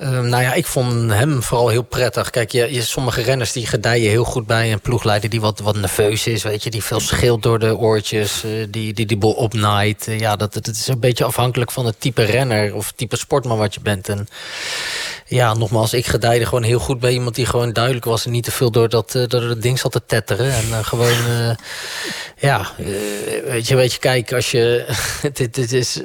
[0.01, 2.29] Uh, nou ja, ik vond hem vooral heel prettig.
[2.29, 5.75] Kijk, je, je, sommige renners die gedijen heel goed bij een ploegleider die wat, wat
[5.75, 9.31] nerveus is, weet je, die veel scheelt door de oortjes, uh, die, die die bol
[9.31, 10.07] opnaait.
[10.07, 13.57] Uh, ja, dat, dat is een beetje afhankelijk van het type renner of type sportman
[13.57, 14.09] wat je bent.
[14.09, 14.27] En
[15.31, 18.43] ja, nogmaals, ik gedijde gewoon heel goed bij iemand die gewoon duidelijk was en niet
[18.43, 20.51] te veel door dat, door het ding zat te tetteren.
[20.53, 21.15] En gewoon,
[22.39, 22.71] ja,
[23.45, 24.85] weet je, weet je, kijk, als je,
[25.33, 26.01] dit, dit is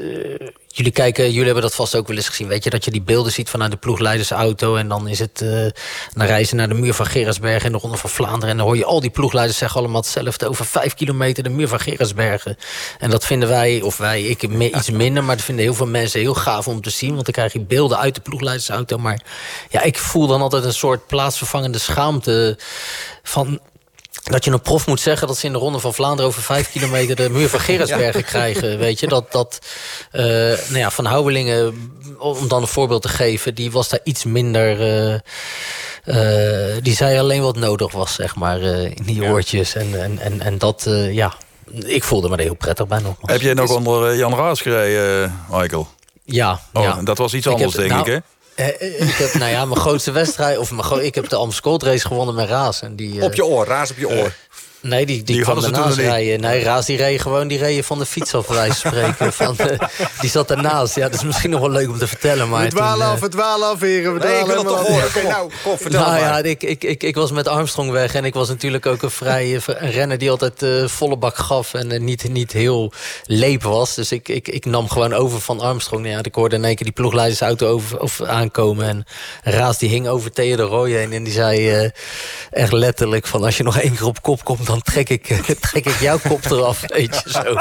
[0.76, 2.48] Jullie kijken, jullie hebben dat vast ook wel eens gezien.
[2.48, 4.76] Weet je, dat je die beelden ziet vanuit de ploegleidersauto.
[4.76, 5.66] En dan is het uh,
[6.14, 8.48] naar reizen naar de muur van Gerardsbergen in de Ronde van Vlaanderen.
[8.48, 10.48] En dan hoor je al die ploegleiders zeggen allemaal hetzelfde.
[10.48, 12.56] Over vijf kilometer de muur van Gerardsbergen.
[12.98, 15.24] En dat vinden wij, of wij, ik iets minder.
[15.24, 17.12] Maar dat vinden heel veel mensen heel gaaf om te zien.
[17.12, 18.98] Want dan krijg je beelden uit de ploegleidersauto.
[18.98, 19.15] Maar
[19.68, 22.58] ja, ik voel dan altijd een soort plaatsvervangende schaamte
[23.22, 23.60] van
[24.30, 26.70] dat je een prof moet zeggen dat ze in de ronde van Vlaanderen over vijf
[26.70, 28.78] kilometer de muur van Gerritsbergen krijgen.
[28.78, 29.58] Weet je, dat, dat
[30.12, 34.24] uh, nou ja, Van Houwelingen, om dan een voorbeeld te geven, die was daar iets
[34.24, 34.80] minder.
[34.80, 35.18] Uh,
[36.04, 39.74] uh, die zei alleen wat nodig was, zeg maar, in die oortjes.
[39.74, 41.34] En, en, en, en dat, ja,
[41.84, 43.16] ik voelde me er heel prettig bij nog.
[43.20, 45.88] Heb jij nog onder Jan Raas gereden, Michael?
[46.24, 47.00] Ja, oh, ja.
[47.02, 48.18] Dat was iets anders, denk nou, ik, hè?
[48.56, 50.58] Ik heb, nou ja, mijn grootste wedstrijd...
[50.58, 52.82] of mijn, ik heb de Amstel Race gewonnen met Raas.
[52.82, 54.34] En die, op je oor, Raas op je oor.
[54.88, 56.40] Nee, die, die, die kwam ernaast rijden.
[56.40, 59.32] Nee, Raas die reed gewoon die reed van de fiets af, spreken.
[59.42, 59.78] Van, uh,
[60.20, 60.94] die zat ernaast.
[60.94, 62.48] Ja, dat is misschien nog wel leuk om te vertellen.
[62.48, 64.14] Maar we dwalen af, we dwalen af, heren.
[64.14, 65.06] We nee, ik wil het toch horen.
[65.06, 66.20] Oké, nou, kom, vertel nou, maar.
[66.20, 68.14] ja, ik, ik, ik, ik was met Armstrong weg.
[68.14, 71.74] En ik was natuurlijk ook een vrij een renner die altijd uh, volle bak gaf.
[71.74, 72.92] En uh, niet, niet heel
[73.24, 73.94] leep was.
[73.94, 76.02] Dus ik, ik, ik nam gewoon over van Armstrong.
[76.02, 78.88] Nou ja, ik hoorde in één keer die ploegleidersauto over, over aankomen.
[78.88, 79.04] En
[79.42, 81.12] Raas die hing over Theo de Roy heen.
[81.12, 81.90] En die zei
[82.50, 83.44] echt letterlijk van...
[83.44, 85.26] als je nog één keer op kop komt, dan trek ik
[85.70, 87.56] trek ik jouw kop eraf, weet je zo.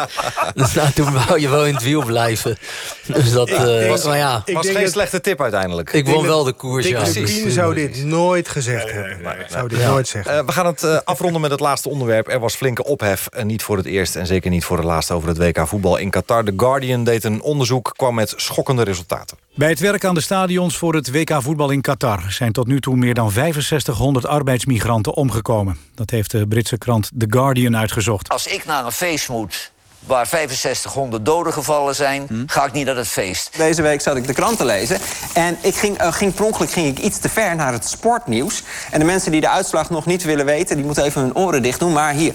[0.53, 2.57] Dus nou, toen wou je wel in het wiel blijven.
[3.05, 4.43] Dus dat, uh, was, maar ja.
[4.45, 5.93] was geen slechte tip uiteindelijk.
[5.93, 7.03] Ik won wel de koers, ja.
[7.03, 9.45] Dick zou dit nooit gezegd hebben.
[9.49, 10.37] Zou dit nooit zeggen.
[10.37, 12.27] Uh, we gaan het uh, afronden met het laatste onderwerp.
[12.27, 13.27] Er was flinke ophef.
[13.27, 15.97] En niet voor het eerst en zeker niet voor het laatst over het WK voetbal
[15.97, 16.43] in Qatar.
[16.43, 19.37] The Guardian deed een onderzoek, kwam met schokkende resultaten.
[19.55, 22.31] Bij het werk aan de stadions voor het WK voetbal in Qatar...
[22.31, 25.77] zijn tot nu toe meer dan 6500 arbeidsmigranten omgekomen.
[25.93, 28.29] Dat heeft de Britse krant The Guardian uitgezocht.
[28.29, 29.71] Als ik naar een feest moet
[30.05, 32.43] waar 6500 doden gevallen zijn, hm?
[32.47, 33.49] ga ik niet naar het feest.
[33.57, 34.97] Deze week zat ik de krant te lezen
[35.33, 38.63] en ik ging, uh, ging per ongeluk ging ik iets te ver naar het sportnieuws.
[38.91, 41.61] En de mensen die de uitslag nog niet willen weten, die moeten even hun oren
[41.61, 41.93] dicht doen.
[41.93, 42.33] Maar hier,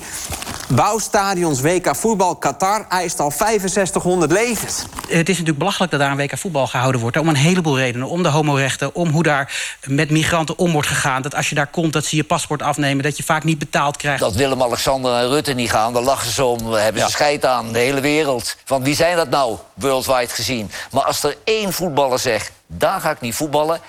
[0.69, 4.85] bouwstadions WK voetbal Qatar eist al 6500 levens.
[5.09, 7.17] Het is natuurlijk belachelijk dat daar een WK voetbal gehouden wordt.
[7.17, 8.09] Om een heleboel redenen.
[8.09, 11.23] Om de homorechten, om hoe daar met migranten om wordt gegaan.
[11.23, 13.03] Dat als je daar komt, dat ze je paspoort afnemen.
[13.05, 14.21] Dat je vaak niet betaald krijgt.
[14.21, 16.73] Dat Willem-Alexander en Rutte niet gaan, daar lachen ze om.
[16.73, 17.13] Hebben ze ja.
[17.13, 18.57] scheid aan, de hele wereld.
[18.67, 20.71] Want wie zijn dat nou, worldwide gezien?
[20.91, 23.81] Maar als er één voetballer zegt, daar ga ik niet voetballen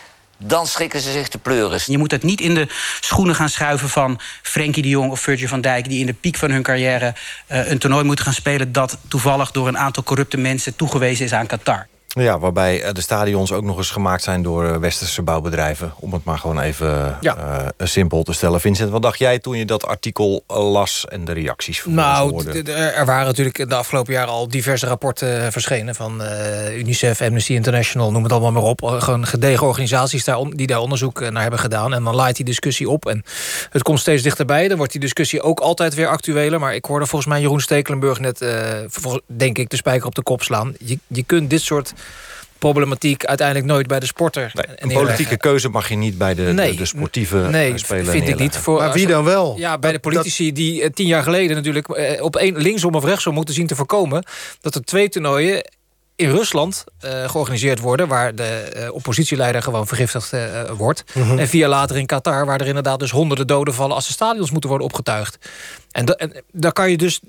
[0.43, 1.85] dan schrikken ze zich te pleuris.
[1.85, 2.67] Je moet het niet in de
[2.99, 5.89] schoenen gaan schuiven van Frenkie de Jong of Virgil van Dijk...
[5.89, 7.13] die in de piek van hun carrière
[7.51, 8.71] uh, een toernooi moeten gaan spelen...
[8.71, 11.87] dat toevallig door een aantal corrupte mensen toegewezen is aan Qatar.
[12.13, 15.93] Ja, waarbij de stadions ook nog eens gemaakt zijn door westerse bouwbedrijven.
[15.99, 17.37] Om het maar gewoon even ja.
[17.37, 18.61] uh, simpel te stellen.
[18.61, 23.25] Vincent, wat dacht jij toen je dat artikel las en de reacties Nou, er waren
[23.25, 25.95] natuurlijk de afgelopen jaren al diverse rapporten verschenen...
[25.95, 28.81] van uh, UNICEF, Amnesty International, noem het allemaal maar op.
[28.83, 31.93] Gewoon gedegen organisaties daar, die daar onderzoek naar hebben gedaan.
[31.93, 33.23] En dan laait die discussie op en
[33.69, 34.67] het komt steeds dichterbij.
[34.67, 36.59] Dan wordt die discussie ook altijd weer actueler.
[36.59, 38.49] Maar ik hoorde volgens mij Jeroen Stekelenburg net, uh,
[39.25, 40.73] denk ik, de spijker op de kop slaan.
[40.79, 41.93] Je, je kunt dit soort
[42.57, 44.51] problematiek uiteindelijk nooit bij de sporter.
[44.53, 48.11] Nee, een politieke keuze mag je niet bij de, nee, de, de sportieve nee, speler
[48.11, 48.57] vind ik niet.
[48.57, 49.55] Voor, maar wie dan wel?
[49.57, 50.55] Ja, bij de politici dat...
[50.55, 53.75] die uh, tien jaar geleden natuurlijk uh, op één linksom of rechtsom moeten zien te
[53.75, 54.23] voorkomen
[54.61, 55.63] dat er twee toernooien
[56.15, 58.07] in Rusland uh, georganiseerd worden...
[58.07, 61.03] waar de uh, oppositieleider gewoon vergiftigd uh, wordt.
[61.13, 61.39] Mm -hmm.
[61.39, 62.45] En vier later in Qatar...
[62.45, 63.95] waar er inderdaad dus honderden doden vallen...
[63.95, 65.37] als de stadions moeten worden opgetuigd.
[65.91, 67.19] En, en daar kan je dus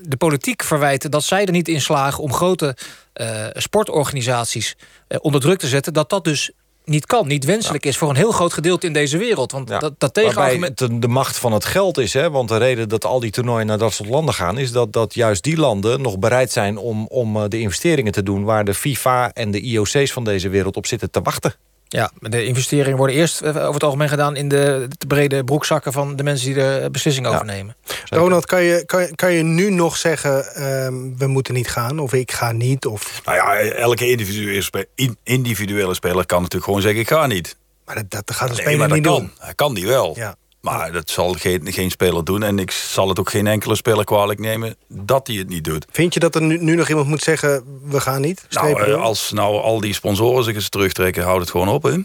[0.00, 2.22] de politiek verwijten dat zij er niet in slagen...
[2.22, 2.76] om grote
[3.14, 4.76] uh, sportorganisaties
[5.08, 5.92] uh, onder druk te zetten...
[5.92, 6.50] dat dat dus
[6.84, 7.90] niet kan, niet wenselijk ja.
[7.90, 7.96] is...
[7.96, 9.52] voor een heel groot gedeelte in deze wereld.
[9.52, 9.78] Want ja.
[9.78, 10.78] dat, dat tegenargument...
[10.78, 13.66] De, de macht van het geld is, hè, want de reden dat al die toernooien
[13.66, 14.58] naar dat soort landen gaan...
[14.58, 18.44] is dat, dat juist die landen nog bereid zijn om, om de investeringen te doen...
[18.44, 21.54] waar de FIFA en de IOC's van deze wereld op zitten te wachten.
[21.88, 24.36] Ja, de investeringen worden eerst over het algemeen gedaan...
[24.36, 27.32] in de, de brede broekzakken van de mensen die de beslissing ja.
[27.32, 27.76] overnemen.
[28.08, 30.62] Ronald, kan je, kan, kan je nu nog zeggen...
[30.84, 32.86] Um, we moeten niet gaan of ik ga niet?
[32.86, 33.20] Of...
[33.24, 34.88] Nou ja, elke individuele, spe
[35.22, 37.00] individuele speler kan natuurlijk gewoon zeggen...
[37.00, 37.56] ik ga niet.
[37.84, 39.18] Maar dat, dat gaat de speler nee, maar niet kan.
[39.18, 39.30] doen.
[39.38, 40.12] Hij kan die wel.
[40.16, 40.36] Ja.
[40.60, 42.42] Maar dat zal geen, geen speler doen.
[42.42, 45.86] En ik zal het ook geen enkele speler kwalijk nemen dat hij het niet doet.
[45.90, 48.46] Vind je dat er nu, nu nog iemand moet zeggen, we gaan niet?
[48.50, 51.82] Nou, als nou al die sponsoren zich eens terugtrekken, houd het gewoon op.
[51.82, 51.96] Hè?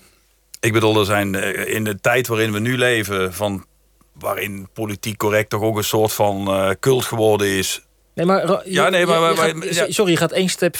[0.59, 1.35] Ik bedoel, er zijn
[1.67, 3.33] in de tijd waarin we nu leven...
[3.33, 3.65] Van,
[4.13, 7.81] waarin politiek correct toch ook een soort van uh, cult geworden is...
[8.15, 10.75] Nee, maar, ja, nee, maar, maar, maar gaat, sorry, je gaat één stap,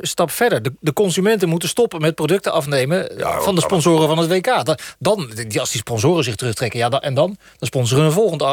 [0.00, 0.62] stap verder.
[0.62, 4.76] De, de, consumenten moeten stoppen met producten afnemen ja, van de sponsoren van het WK.
[4.98, 7.36] Dan, als die sponsoren zich terugtrekken, ja, dan, en dan?
[7.58, 8.48] Dan sponsoren een volgend uh,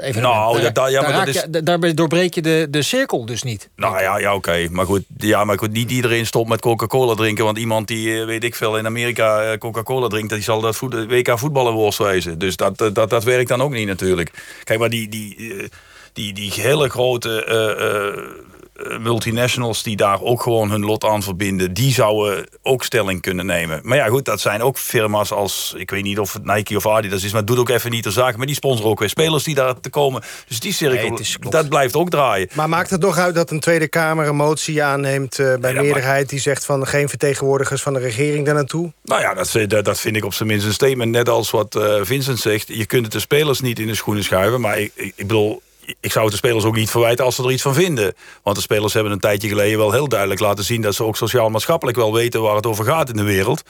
[0.00, 0.34] evenement.
[0.34, 1.44] Nou, daar, da, ja, daar, maar dat is...
[1.50, 3.68] je, daarbij doorbreek je de, de cirkel dus niet.
[3.76, 4.48] Nou ja, ja oké.
[4.50, 4.68] Okay.
[4.70, 7.44] Maar, goed, ja, maar goed, niet iedereen stopt met Coca-Cola drinken.
[7.44, 10.32] Want iemand die, weet ik veel, in Amerika Coca-Cola drinkt...
[10.32, 12.38] die zal dat voet, WK voetballen worst wezen.
[12.38, 14.30] Dus dat, dat, dat werkt dan ook niet natuurlijk.
[14.64, 15.08] Kijk, maar die...
[15.08, 15.70] die
[16.18, 18.46] die, die hele grote uh, uh,
[18.78, 23.46] eh, multinationals die daar ook gewoon hun lot aan verbinden, die zouden ook stelling kunnen
[23.46, 23.80] nemen.
[23.82, 26.86] Maar ja, goed, dat zijn ook firma's als, ik weet niet of het Nike of
[26.86, 28.36] Adidas is, maar het doet ook even niet de zaak.
[28.36, 30.22] Maar die sponsoren ook weer spelers die daar te komen.
[30.48, 31.18] Dus die cirkel,
[31.50, 32.48] dat blijft ook draaien.
[32.52, 36.28] Maar maakt het nog uit dat een Tweede Kamer een motie aanneemt uh, bij meerderheid
[36.28, 38.92] die zegt van geen vertegenwoordigers van de regering daar naartoe?
[39.04, 39.34] Nou ja,
[39.66, 41.10] dat, dat vind ik op zijn minst een statement.
[41.10, 44.24] Net als wat uh, Vincent zegt, je kunt het de spelers niet in de schoenen
[44.24, 44.60] schuiven.
[44.60, 45.62] Maar ik, ik, ik bedoel,
[46.00, 48.14] ik zou het de spelers ook niet verwijten als ze er iets van vinden.
[48.42, 50.82] Want de spelers hebben een tijdje geleden wel heel duidelijk laten zien...
[50.82, 53.62] dat ze ook sociaal-maatschappelijk wel weten waar het over gaat in de wereld.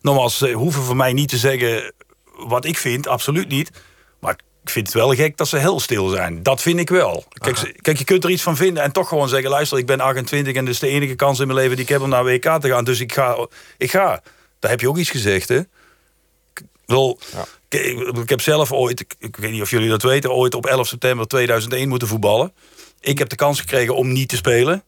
[0.00, 1.92] Nogmaals, ze hoeven voor mij niet te zeggen
[2.36, 3.70] wat ik vind, absoluut niet.
[4.20, 4.32] Maar
[4.64, 6.42] ik vind het wel gek dat ze heel stil zijn.
[6.42, 7.24] Dat vind ik wel.
[7.32, 9.50] Kijk, kijk, je kunt er iets van vinden en toch gewoon zeggen...
[9.50, 11.90] luister, ik ben 28 en dit is de enige kans in mijn leven die ik
[11.90, 12.84] heb om naar WK te gaan.
[12.84, 13.46] Dus ik ga.
[13.78, 14.22] Ik ga.
[14.58, 15.58] Daar heb je ook iets gezegd, hè?
[16.54, 17.18] Ik, wil,
[17.74, 20.32] ik, heb zelf ooit, ik, ik, weet niet of jullie dat weten...
[20.32, 22.52] ooit op 11 september 2001 moeten voetballen.
[23.00, 24.84] Ik heb de kans gekregen om niet te spelen.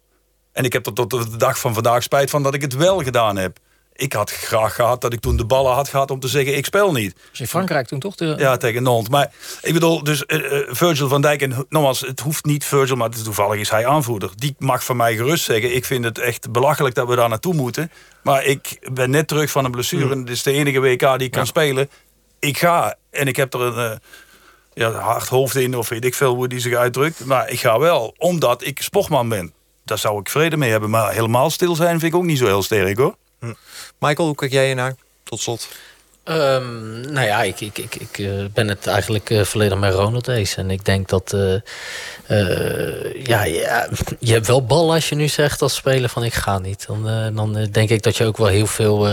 [0.52, 3.02] En ik heb er tot de dag van vandaag spijt van dat ik het wel
[3.02, 3.58] gedaan heb.
[3.96, 6.56] Ik had graag gehad dat ik toen de ballen had gehad om te zeggen...
[6.56, 7.16] ik speel niet.
[7.30, 8.14] Dus in Frankrijk toen toch?
[8.14, 8.34] De...
[8.38, 9.08] Ja, tegen Nantes.
[9.08, 9.32] Maar
[9.62, 11.42] ik bedoel, dus uh, Virgil van Dijk...
[11.42, 14.30] en nogmaals, het hoeft niet Virgil, maar toevallig is hij aanvoerder.
[14.36, 15.74] Die mag van mij gerust zeggen...
[15.74, 17.90] ik vind het echt belachelijk dat we daar naartoe moeten.
[18.22, 20.12] Maar ik ben net terug van een blessure...
[20.12, 21.88] en dit is de enige WK die ik kan spelen
[22.44, 22.94] ik ga.
[23.10, 23.96] En ik heb er een uh,
[24.74, 27.24] ja, hard hoofd in, of weet ik veel hoe die zich uitdrukt.
[27.24, 29.52] Maar ik ga wel, omdat ik sportman ben.
[29.84, 30.90] Daar zou ik vrede mee hebben.
[30.90, 33.16] Maar helemaal stil zijn vind ik ook niet zo heel sterk hoor.
[33.40, 33.52] Hm.
[33.98, 34.94] Michael, hoe kijk jij je naar?
[35.22, 35.68] Tot slot.
[36.24, 40.28] Um, nou ja, ik, ik, ik, ik uh, ben het eigenlijk uh, volledig met Ronald
[40.28, 40.56] eens.
[40.56, 41.32] En ik denk dat...
[41.32, 41.60] Uh,
[43.24, 43.88] ja, ja,
[44.18, 46.86] je hebt wel bal als je nu zegt als speler van ik ga niet.
[46.86, 49.08] Dan, dan denk ik dat je ook wel heel veel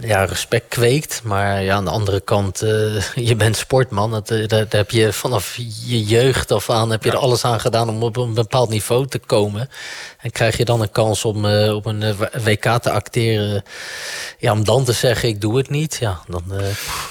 [0.00, 1.20] ja, respect kweekt.
[1.24, 2.58] Maar ja, aan de andere kant,
[3.14, 4.10] je bent sportman.
[4.10, 5.56] Dat, dat, heb je vanaf
[5.86, 9.06] je jeugd af aan heb je er alles aan gedaan om op een bepaald niveau
[9.06, 9.68] te komen.
[10.18, 13.62] En krijg je dan een kans om op een WK te acteren...
[14.38, 16.58] Ja, om dan te zeggen, ik doe het niet, ja, dan uh,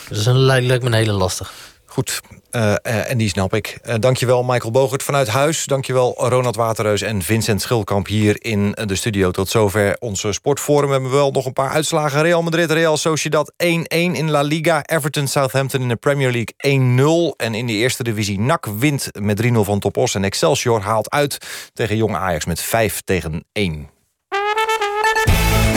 [0.10, 1.71] dat is een, lijkt me een hele lastig.
[1.92, 3.80] Goed, uh, uh, en die snap ik.
[3.86, 5.66] Uh, dankjewel Michael Bogert vanuit huis.
[5.66, 9.32] Dankjewel Ronald Waterreus en Vincent Schildkamp hier in de studio.
[9.32, 10.88] Tot zover onze sportforum.
[10.88, 12.22] We hebben wel nog een paar uitslagen.
[12.22, 13.56] Real Madrid, Real Sociedad 1-1
[13.88, 14.84] in La Liga.
[14.86, 17.36] Everton, Southampton in de Premier League 1-0.
[17.36, 20.16] En in de eerste divisie NAC wint met 3-0 van Topos.
[20.16, 21.38] En Excelsior haalt uit
[21.74, 23.90] tegen Jong Ajax met 5 tegen 1.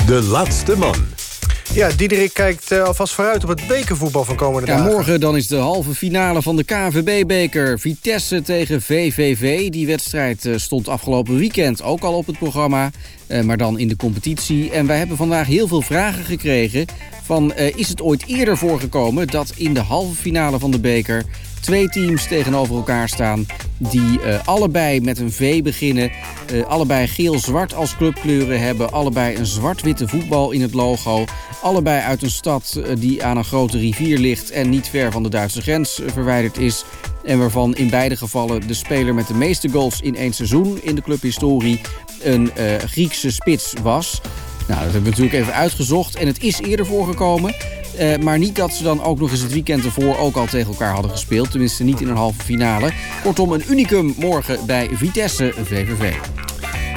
[0.07, 1.24] De laatste man.
[1.73, 4.93] Ja, Diederik kijkt uh, alvast vooruit op het bekervoetbal van komende ja, dagen.
[4.93, 7.79] Morgen dan is de halve finale van de KVB-beker.
[7.79, 9.71] Vitesse tegen VVV.
[9.71, 12.91] Die wedstrijd uh, stond afgelopen weekend ook al op het programma.
[13.29, 14.71] Uh, maar dan in de competitie.
[14.71, 16.87] En wij hebben vandaag heel veel vragen gekregen...
[17.23, 21.25] van is het ooit eerder voorgekomen dat in de halve finale van de beker
[21.65, 23.47] twee teams tegenover elkaar staan...
[23.79, 26.11] die uh, allebei met een V beginnen,
[26.53, 28.93] uh, allebei geel-zwart als clubkleuren hebben...
[28.93, 31.25] allebei een zwart-witte voetbal in het logo...
[31.63, 34.51] allebei uit een stad uh, die aan een grote rivier ligt...
[34.51, 36.85] en niet ver van de Duitse grens verwijderd is...
[37.25, 40.79] en waarvan in beide gevallen de speler met de meeste goals in één seizoen...
[40.83, 41.81] in de clubhistorie
[42.23, 42.51] een
[42.87, 44.21] Griekse spits was...
[44.67, 46.17] Nou, dat hebben we natuurlijk even uitgezocht.
[46.17, 47.55] En het is eerder voorgekomen.
[48.01, 50.73] Uh, maar niet dat ze dan ook nog eens het weekend ervoor ook al tegen
[50.73, 51.51] elkaar hadden gespeeld.
[51.51, 52.93] Tenminste niet in een halve finale.
[53.23, 56.15] Kortom, een unicum morgen bij Vitesse VVV.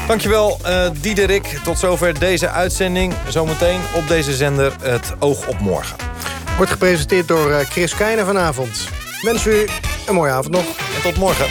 [0.07, 1.59] Dankjewel, uh, Diederik.
[1.63, 3.13] Tot zover deze uitzending.
[3.27, 5.97] Zometeen op deze zender het Oog op Morgen.
[6.55, 8.87] Wordt gepresenteerd door uh, Chris Keijner vanavond.
[9.21, 9.65] Wens u
[10.07, 10.65] een mooie avond nog.
[10.95, 11.47] En tot morgen.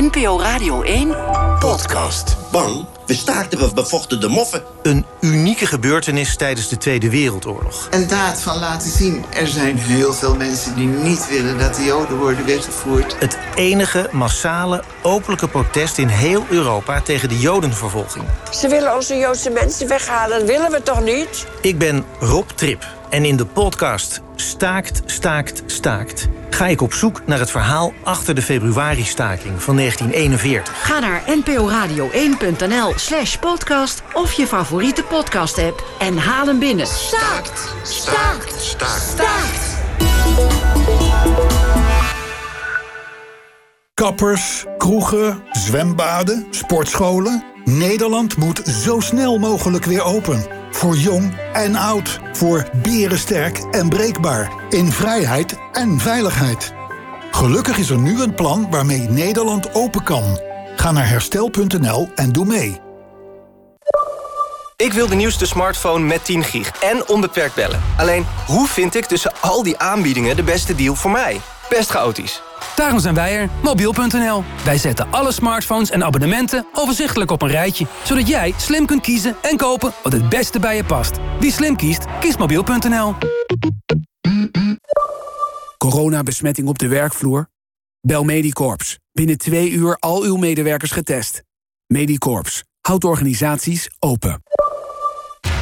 [0.00, 1.16] NPO Radio 1
[1.58, 2.36] podcast.
[2.52, 4.62] Bang, we staakten, we bevochten de moffen.
[4.82, 7.88] Een unieke gebeurtenis tijdens de Tweede Wereldoorlog.
[7.90, 9.24] Een daad van laten zien.
[9.30, 13.16] Er zijn heel veel mensen die niet willen dat de Joden worden weggevoerd.
[13.18, 18.24] Het enige massale, openlijke protest in heel Europa tegen de Jodenvervolging.
[18.50, 21.46] Ze willen onze Joodse mensen weghalen, dat willen we toch niet?
[21.60, 26.28] Ik ben Rob Trip en in de podcast Staakt, Staakt, Staakt...
[26.50, 30.86] ga ik op zoek naar het verhaal achter de februari-staking van 1941.
[30.86, 36.86] Ga naar nporadio1.nl slash podcast of je favoriete podcast-app en haal hem binnen.
[36.86, 39.76] Staakt, staakt, staakt, staakt.
[43.94, 47.44] Kappers, kroegen, zwembaden, sportscholen.
[47.64, 50.46] Nederland moet zo snel mogelijk weer open.
[50.70, 52.20] Voor jong en oud.
[52.32, 54.52] Voor berensterk en breekbaar.
[54.68, 56.74] In vrijheid en veiligheid.
[57.30, 60.40] Gelukkig is er nu een plan waarmee Nederland open kan.
[60.76, 62.85] Ga naar herstel.nl en doe mee.
[64.76, 67.82] Ik wil de nieuwste smartphone met 10 gig en onbeperkt bellen.
[67.96, 71.40] Alleen, hoe vind ik tussen al die aanbiedingen de beste deal voor mij?
[71.68, 72.42] Best chaotisch.
[72.74, 74.44] Daarom zijn wij er, mobiel.nl.
[74.64, 77.86] Wij zetten alle smartphones en abonnementen overzichtelijk op een rijtje...
[78.04, 81.16] zodat jij slim kunt kiezen en kopen wat het beste bij je past.
[81.40, 83.14] Wie slim kiest, kiest mobiel.nl.
[85.78, 87.48] Coronabesmetting op de werkvloer?
[88.00, 88.98] Bel Medicorps.
[89.12, 91.42] Binnen twee uur al uw medewerkers getest.
[91.86, 92.64] Medicorps.
[92.80, 94.42] Houdt organisaties open.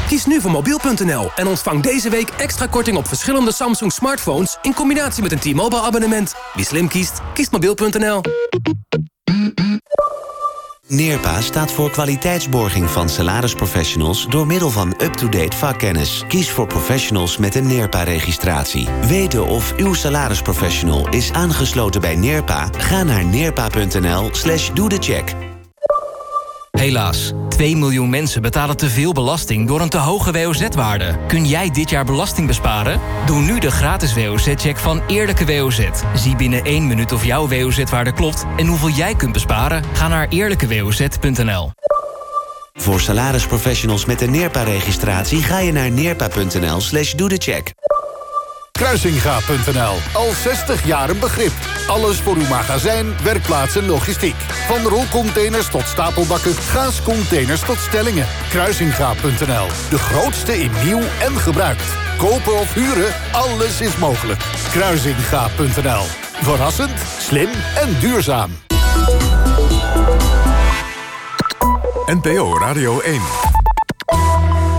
[0.08, 4.58] Kies nu voor mobiel.nl en ontvang deze week extra korting op verschillende Samsung smartphones...
[4.62, 6.34] in combinatie met een T-Mobile abonnement.
[6.54, 8.20] Wie slim kiest, kiest mobiel.nl.
[10.86, 14.26] Neerpa staat voor kwaliteitsborging van salarisprofessionals...
[14.28, 16.24] door middel van up-to-date vakkennis.
[16.28, 18.88] Kies voor professionals met een Neerpa-registratie.
[19.06, 22.68] Weten of uw salarisprofessional is aangesloten bij Neerpa?
[22.78, 25.53] Ga naar neerpa.nl slash doe de check.
[26.74, 31.18] Helaas, 2 miljoen mensen betalen te veel belasting door een te hoge WOZ-waarde.
[31.28, 33.00] Kun jij dit jaar belasting besparen?
[33.26, 35.88] Doe nu de gratis WOZ-check van Eerlijke WOZ.
[36.14, 39.84] Zie binnen 1 minuut of jouw WOZ-waarde klopt en hoeveel jij kunt besparen.
[39.92, 41.70] Ga naar eerlijkewoz.nl.
[42.72, 45.42] Voor salarisprofessionals met een Neerpa-registratie...
[45.42, 47.72] ga je naar neerpa.nl slash doe de check.
[48.78, 49.96] Kruisinga.nl.
[50.12, 51.52] Al 60 jaar een begrip.
[51.86, 54.34] Alles voor uw magazijn, werkplaats en logistiek.
[54.66, 58.26] Van rolcontainers tot stapelbakken, gaascontainers tot stellingen.
[58.48, 59.66] Kruisinga.nl.
[59.90, 61.94] De grootste in nieuw en gebruikt.
[62.18, 64.40] Kopen of huren, alles is mogelijk.
[64.70, 66.04] Kruisinga.nl.
[66.42, 68.50] Verrassend, slim en duurzaam.
[72.06, 73.53] NPO Radio 1.